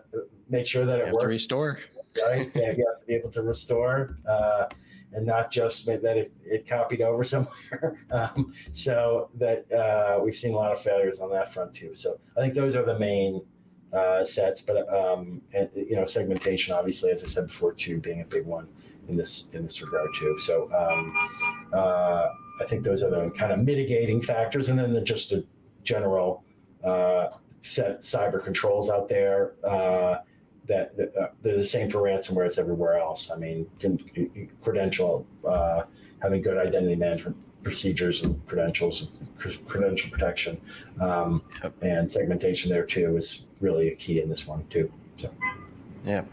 make 0.49 0.65
sure 0.65 0.86
that 0.86 0.99
it 0.99 1.13
works. 1.13 1.25
restore. 1.25 1.79
Right? 2.21 2.49
yeah, 2.55 2.71
you 2.71 2.86
have 2.88 2.99
to 2.99 3.05
be 3.05 3.13
able 3.13 3.31
to 3.31 3.43
restore. 3.43 4.17
Uh, 4.27 4.67
and 5.11 5.25
not 5.25 5.51
just 5.51 5.86
that 5.86 6.03
it, 6.03 6.33
it 6.43 6.67
copied 6.67 7.01
over 7.01 7.23
somewhere. 7.23 7.97
um, 8.11 8.53
so 8.73 9.29
that 9.36 9.71
uh, 9.71 10.19
we've 10.21 10.36
seen 10.36 10.53
a 10.53 10.55
lot 10.55 10.71
of 10.71 10.79
failures 10.79 11.19
on 11.19 11.29
that 11.31 11.51
front 11.51 11.73
too. 11.73 11.93
So 11.95 12.19
I 12.38 12.41
think 12.41 12.53
those 12.53 12.75
are 12.75 12.83
the 12.83 12.97
main 12.99 13.41
uh, 13.95 14.23
sets, 14.25 14.61
but 14.61 14.77
um, 14.93 15.41
and, 15.53 15.69
you 15.75 15.95
know, 15.95 16.05
segmentation, 16.05 16.73
obviously, 16.73 17.11
as 17.11 17.23
I 17.23 17.27
said 17.27 17.47
before, 17.47 17.73
too, 17.73 17.99
being 17.99 18.21
a 18.21 18.25
big 18.25 18.45
one 18.45 18.67
in 19.07 19.15
this 19.15 19.49
in 19.53 19.63
this 19.63 19.81
regard 19.81 20.09
too. 20.19 20.37
So 20.39 20.71
um, 20.73 21.13
uh, 21.73 22.27
I 22.61 22.65
think 22.65 22.83
those 22.83 23.03
are 23.03 23.09
the 23.09 23.29
kind 23.31 23.51
of 23.51 23.59
mitigating 23.59 24.21
factors, 24.21 24.69
and 24.69 24.77
then 24.79 24.93
the, 24.93 25.01
just 25.01 25.29
the 25.29 25.45
general 25.83 26.43
uh, 26.83 27.27
set 27.61 27.99
cyber 27.99 28.43
controls 28.43 28.89
out 28.89 29.07
there 29.07 29.53
uh, 29.63 30.17
that, 30.67 30.97
that 30.97 31.15
uh, 31.15 31.27
they're 31.41 31.57
the 31.57 31.63
same 31.63 31.89
for 31.89 32.01
ransomware 32.01 32.45
as 32.45 32.57
everywhere 32.57 32.97
else. 32.97 33.31
I 33.31 33.37
mean, 33.37 33.67
can, 33.79 34.49
credential 34.61 35.25
uh, 35.47 35.83
having 36.21 36.41
good 36.41 36.57
identity 36.57 36.95
management 36.95 37.37
procedures 37.66 38.24
and 38.24 38.47
credentials, 38.47 39.09
credential 39.68 40.09
protection, 40.11 40.61
um, 41.01 41.41
yep. 41.63 41.74
and 41.82 42.09
segmentation 42.09 42.70
there 42.70 42.86
too 42.86 43.18
is 43.18 43.47
really 43.59 43.89
a 43.89 43.95
key 43.95 44.22
in 44.22 44.30
this 44.30 44.47
one 44.47 44.66
too. 44.70 44.89
So, 45.18 45.32
yeah, 46.05 46.24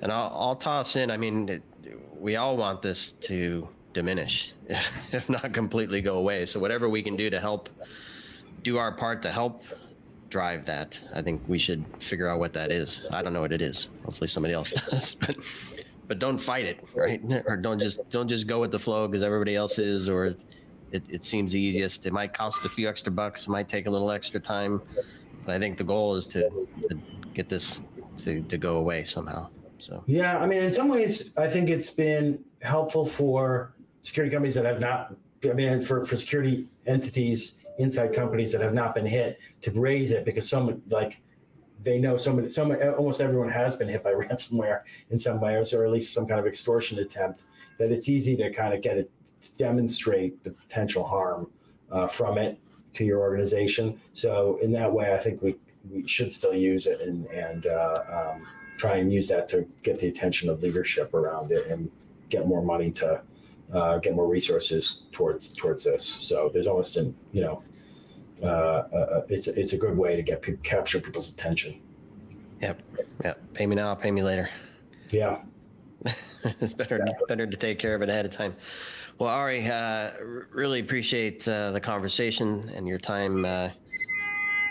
and 0.00 0.10
I'll, 0.10 0.32
I'll 0.34 0.56
toss 0.56 0.96
in. 0.96 1.10
I 1.10 1.18
mean, 1.18 1.48
it, 1.48 1.62
we 2.18 2.36
all 2.36 2.56
want 2.56 2.80
this 2.80 3.12
to 3.12 3.68
diminish, 3.92 4.54
if 4.66 5.28
not 5.28 5.52
completely 5.52 6.00
go 6.00 6.16
away. 6.16 6.46
So 6.46 6.58
whatever 6.58 6.88
we 6.88 7.02
can 7.02 7.16
do 7.16 7.28
to 7.28 7.38
help 7.38 7.68
do 8.62 8.78
our 8.78 8.92
part 8.92 9.20
to 9.22 9.30
help 9.30 9.62
drive 10.30 10.64
that. 10.64 10.98
I 11.14 11.20
think 11.20 11.42
we 11.46 11.58
should 11.58 11.84
figure 12.00 12.28
out 12.28 12.40
what 12.40 12.54
that 12.54 12.72
is. 12.72 13.06
I 13.10 13.22
don't 13.22 13.34
know 13.34 13.42
what 13.42 13.52
it 13.52 13.60
is. 13.60 13.88
Hopefully 14.06 14.26
somebody 14.26 14.54
else 14.54 14.72
does. 14.90 15.14
But 15.14 15.36
but 16.06 16.18
don't 16.18 16.38
fight 16.38 16.64
it, 16.64 16.84
right? 16.94 17.20
Or 17.46 17.56
don't 17.56 17.78
just 17.78 18.08
don't 18.10 18.28
just 18.28 18.46
go 18.46 18.60
with 18.60 18.70
the 18.70 18.78
flow 18.78 19.08
because 19.08 19.22
everybody 19.22 19.56
else 19.56 19.78
is, 19.78 20.08
or 20.08 20.26
it, 20.26 21.02
it 21.08 21.24
seems 21.24 21.56
easiest. 21.56 22.06
It 22.06 22.12
might 22.12 22.32
cost 22.32 22.64
a 22.64 22.68
few 22.68 22.88
extra 22.88 23.10
bucks. 23.10 23.46
It 23.46 23.50
might 23.50 23.68
take 23.68 23.86
a 23.86 23.90
little 23.90 24.10
extra 24.10 24.38
time. 24.38 24.80
But 25.44 25.54
I 25.54 25.58
think 25.58 25.76
the 25.76 25.84
goal 25.84 26.14
is 26.14 26.26
to, 26.28 26.48
to 26.88 26.98
get 27.34 27.48
this 27.48 27.82
to, 28.18 28.42
to 28.42 28.56
go 28.56 28.76
away 28.76 29.04
somehow. 29.04 29.48
So 29.78 30.02
yeah, 30.06 30.38
I 30.38 30.46
mean, 30.46 30.62
in 30.62 30.72
some 30.72 30.88
ways, 30.88 31.36
I 31.36 31.48
think 31.48 31.68
it's 31.68 31.90
been 31.90 32.42
helpful 32.62 33.04
for 33.04 33.74
security 34.02 34.32
companies 34.32 34.54
that 34.54 34.64
have 34.64 34.80
not. 34.80 35.14
I 35.44 35.52
mean, 35.52 35.82
for 35.82 36.04
for 36.04 36.16
security 36.16 36.66
entities 36.86 37.56
inside 37.78 38.14
companies 38.14 38.52
that 38.52 38.60
have 38.60 38.72
not 38.72 38.94
been 38.94 39.04
hit 39.04 39.38
to 39.62 39.70
raise 39.72 40.10
it 40.10 40.24
because 40.24 40.48
some 40.48 40.80
like 40.88 41.20
they 41.84 41.98
know 41.98 42.16
somebody 42.16 42.50
some 42.50 42.72
almost 42.98 43.20
everyone 43.20 43.48
has 43.48 43.76
been 43.76 43.88
hit 43.88 44.02
by 44.02 44.12
ransomware 44.22 44.80
in 45.10 45.20
some 45.20 45.40
ways 45.40 45.72
or 45.72 45.84
at 45.84 45.92
least 45.92 46.12
some 46.12 46.26
kind 46.26 46.40
of 46.40 46.46
extortion 46.46 46.98
attempt 46.98 47.44
that 47.78 47.92
it's 47.92 48.08
easy 48.08 48.36
to 48.36 48.52
kind 48.52 48.74
of 48.74 48.80
get 48.80 48.96
it 48.96 49.10
demonstrate 49.58 50.42
the 50.42 50.50
potential 50.50 51.04
harm 51.04 51.48
uh, 51.92 52.06
from 52.06 52.38
it 52.38 52.58
to 52.94 53.04
your 53.04 53.20
organization 53.20 54.00
so 54.14 54.58
in 54.62 54.72
that 54.72 54.90
way 54.90 55.12
i 55.12 55.18
think 55.18 55.40
we 55.42 55.54
we 55.90 56.06
should 56.08 56.32
still 56.32 56.54
use 56.54 56.86
it 56.86 57.00
and 57.02 57.26
and 57.26 57.66
uh, 57.66 58.32
um, 58.34 58.42
try 58.78 58.96
and 58.96 59.12
use 59.12 59.28
that 59.28 59.48
to 59.48 59.66
get 59.82 59.98
the 59.98 60.08
attention 60.08 60.48
of 60.48 60.62
leadership 60.62 61.12
around 61.14 61.52
it 61.52 61.66
and 61.66 61.90
get 62.30 62.46
more 62.46 62.62
money 62.62 62.90
to 62.90 63.20
uh, 63.72 63.98
get 63.98 64.14
more 64.14 64.28
resources 64.28 65.02
towards 65.12 65.52
towards 65.54 65.84
this. 65.84 66.04
So 66.04 66.50
there's 66.52 66.66
almost 66.66 66.96
an 66.96 67.14
you 67.32 67.42
know, 67.42 67.62
uh, 68.42 68.46
uh, 68.46 69.22
it's 69.28 69.46
it's 69.46 69.72
a 69.72 69.76
good 69.76 69.96
way 69.96 70.16
to 70.16 70.22
get 70.22 70.42
people 70.42 70.60
capture 70.62 71.00
people's 71.00 71.32
attention. 71.32 71.80
Yep, 72.60 72.82
yep. 73.24 73.54
Pay 73.54 73.66
me 73.66 73.76
now, 73.76 73.94
pay 73.94 74.10
me 74.10 74.22
later. 74.22 74.48
Yeah, 75.10 75.40
it's 76.60 76.74
better 76.74 77.02
yeah. 77.06 77.12
better 77.28 77.46
to 77.46 77.56
take 77.56 77.78
care 77.78 77.94
of 77.94 78.02
it 78.02 78.08
ahead 78.08 78.24
of 78.24 78.30
time. 78.30 78.54
Well, 79.18 79.30
Ari, 79.30 79.68
uh, 79.68 80.10
really 80.50 80.80
appreciate 80.80 81.46
uh, 81.46 81.70
the 81.70 81.80
conversation 81.80 82.68
and 82.74 82.86
your 82.88 82.98
time 82.98 83.44
uh, 83.44 83.70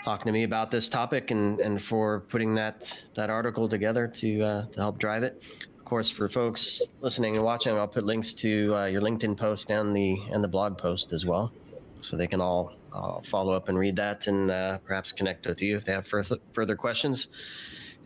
talking 0.04 0.26
to 0.26 0.32
me 0.32 0.42
about 0.42 0.70
this 0.70 0.88
topic 0.88 1.30
and, 1.30 1.60
and 1.60 1.80
for 1.80 2.20
putting 2.28 2.54
that 2.56 2.96
that 3.14 3.30
article 3.30 3.68
together 3.68 4.06
to 4.08 4.42
uh, 4.42 4.66
to 4.66 4.80
help 4.80 4.98
drive 4.98 5.22
it 5.22 5.42
of 5.84 5.88
course, 5.88 6.08
for 6.08 6.30
folks 6.30 6.80
listening 7.02 7.36
and 7.36 7.44
watching, 7.44 7.76
I'll 7.76 7.86
put 7.86 8.04
links 8.04 8.32
to 8.34 8.74
uh, 8.74 8.84
your 8.86 9.02
LinkedIn 9.02 9.36
post 9.36 9.70
and 9.70 9.94
the 9.94 10.18
and 10.32 10.42
the 10.42 10.48
blog 10.48 10.78
post 10.78 11.12
as 11.12 11.26
well, 11.26 11.52
so 12.00 12.16
they 12.16 12.26
can 12.26 12.40
all 12.40 12.74
uh, 12.94 13.20
follow 13.22 13.52
up 13.52 13.68
and 13.68 13.78
read 13.78 13.96
that 13.96 14.26
and 14.28 14.50
uh, 14.50 14.78
perhaps 14.78 15.12
connect 15.12 15.46
with 15.46 15.60
you 15.60 15.76
if 15.76 15.84
they 15.84 15.92
have 15.92 16.06
further 16.06 16.38
further 16.52 16.76
questions. 16.76 17.28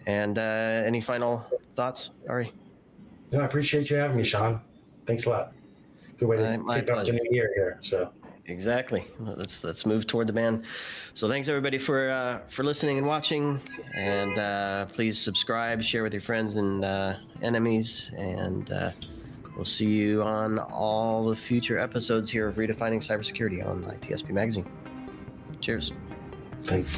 And 0.06 0.38
uh, 0.38 0.82
any 0.86 1.00
final 1.00 1.44
thoughts, 1.76 2.10
Ari? 2.28 2.50
No, 3.30 3.40
I 3.40 3.44
appreciate 3.44 3.90
you 3.90 3.96
having 3.96 4.16
me, 4.16 4.24
Sean. 4.24 4.60
Thanks 5.06 5.26
a 5.26 5.30
lot. 5.30 5.52
Good 6.18 6.28
way 6.28 6.36
to 6.38 6.42
kick 6.42 6.90
off 6.90 7.06
the 7.06 7.12
new 7.12 7.28
year 7.30 7.52
here. 7.54 7.78
So. 7.80 8.10
Exactly. 8.46 9.04
Let's 9.20 9.62
let's 9.62 9.84
move 9.84 10.06
toward 10.06 10.26
the 10.26 10.32
ban. 10.32 10.64
So 11.12 11.28
thanks 11.28 11.48
everybody 11.48 11.76
for 11.76 12.08
uh, 12.08 12.40
for 12.48 12.64
listening 12.64 12.96
and 12.96 13.06
watching, 13.06 13.60
and 13.94 14.38
uh, 14.38 14.86
please 14.86 15.18
subscribe, 15.18 15.82
share 15.82 16.02
with 16.02 16.14
your 16.14 16.22
friends 16.22 16.56
and 16.56 16.82
uh, 16.82 17.16
enemies, 17.42 18.10
and 18.16 18.72
uh, 18.72 18.90
we'll 19.54 19.66
see 19.66 19.90
you 19.90 20.22
on 20.22 20.58
all 20.58 21.26
the 21.28 21.36
future 21.36 21.78
episodes 21.78 22.30
here 22.30 22.48
of 22.48 22.56
Redefining 22.56 23.06
Cybersecurity 23.06 23.66
on 23.66 23.82
ITSP 23.82 24.30
Magazine. 24.30 24.64
Cheers. 25.60 25.92
Thanks. 26.64 26.96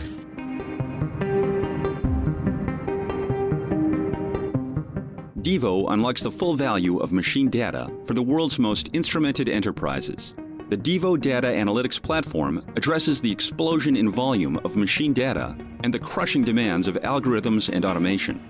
Devo 5.41 5.91
unlocks 5.91 6.23
the 6.23 6.31
full 6.31 6.55
value 6.55 6.99
of 6.99 7.13
machine 7.13 7.49
data 7.49 7.91
for 8.05 8.15
the 8.15 8.23
world's 8.23 8.59
most 8.59 8.93
instrumented 8.93 9.49
enterprises 9.49 10.35
the 10.71 10.77
Devo 10.77 11.21
Data 11.21 11.49
Analytics 11.49 12.01
Platform 12.01 12.65
addresses 12.77 13.21
the 13.21 13.33
explosion 13.33 13.97
in 13.97 14.09
volume 14.09 14.57
of 14.59 14.77
machine 14.77 15.13
data 15.13 15.57
and 15.83 15.93
the 15.93 15.99
crushing 15.99 16.45
demands 16.45 16.87
of 16.87 16.95
algorithms 17.03 17.69
and 17.75 17.85
automation. 17.85 18.41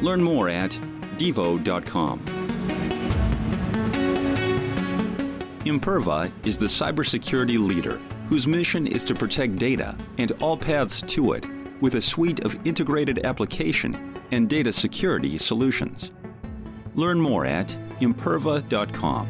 Learn 0.00 0.22
more 0.22 0.48
at 0.48 0.70
devo.com. 1.18 2.20
Imperva 5.66 6.32
is 6.46 6.56
the 6.56 6.64
cybersecurity 6.64 7.58
leader 7.58 8.00
whose 8.28 8.46
mission 8.46 8.86
is 8.86 9.04
to 9.04 9.14
protect 9.14 9.56
data 9.56 9.96
and 10.18 10.32
all 10.40 10.56
paths 10.56 11.02
to 11.02 11.32
it 11.32 11.44
with 11.80 11.94
a 11.94 12.02
suite 12.02 12.40
of 12.44 12.58
integrated 12.66 13.24
application 13.24 14.20
and 14.32 14.48
data 14.48 14.72
security 14.72 15.38
solutions. 15.38 16.10
Learn 16.94 17.20
more 17.20 17.44
at 17.44 17.68
imperva.com. 18.00 19.28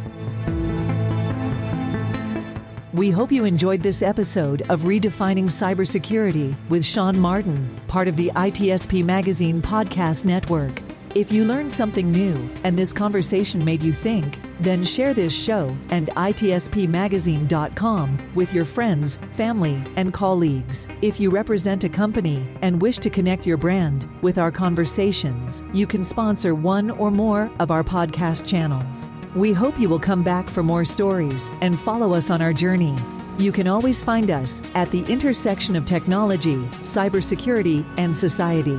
We 2.93 3.11
hope 3.11 3.31
you 3.31 3.45
enjoyed 3.45 3.83
this 3.83 4.01
episode 4.01 4.63
of 4.71 4.83
Redefining 4.83 5.47
Cybersecurity 5.47 6.57
with 6.71 6.83
Sean 6.83 7.19
Martin, 7.19 7.79
part 7.89 8.09
of 8.09 8.17
the 8.17 8.31
ITSP 8.35 9.05
Magazine 9.05 9.61
podcast 9.61 10.25
network. 10.25 10.81
If 11.15 11.31
you 11.31 11.45
learned 11.45 11.73
something 11.73 12.11
new 12.11 12.49
and 12.65 12.79
this 12.79 12.95
conversation 12.95 13.63
made 13.63 13.83
you 13.83 13.93
think, 13.93 14.39
then 14.61 14.85
share 14.85 15.15
this 15.15 15.33
show 15.33 15.75
and 15.91 16.09
itspmagazine.com 16.09 18.19
with 18.35 18.53
your 18.53 18.65
friends, 18.65 19.19
family, 19.35 19.81
and 19.97 20.13
colleagues. 20.13 20.89
If 21.03 21.21
you 21.21 21.31
represent 21.31 21.85
a 21.85 21.89
company 21.89 22.47
and 22.63 22.83
wish 22.83 22.99
to 22.99 23.11
connect 23.11 23.47
your 23.47 23.57
brand 23.57 24.09
with 24.23 24.39
our 24.39 24.51
conversations, 24.51 25.63
you 25.73 25.87
can 25.87 26.03
sponsor 26.05 26.55
one 26.55 26.91
or 26.91 27.11
more 27.11 27.51
of 27.59 27.71
our 27.71 27.85
podcast 27.85 28.47
channels. 28.47 29.09
We 29.35 29.53
hope 29.53 29.79
you 29.79 29.89
will 29.89 30.01
come 30.01 30.23
back 30.23 30.49
for 30.49 30.63
more 30.63 30.85
stories 30.85 31.51
and 31.61 31.79
follow 31.79 32.15
us 32.15 32.31
on 32.31 32.41
our 32.41 32.55
journey. 32.55 32.97
You 33.39 33.53
can 33.53 33.69
always 33.69 34.03
find 34.03 34.31
us 34.31 34.63
at 34.75 34.91
the 34.91 35.05
intersection 35.13 35.77
of 35.77 35.85
technology, 35.85 36.57
cybersecurity, 36.85 37.85
and 37.99 38.17
society. 38.17 38.79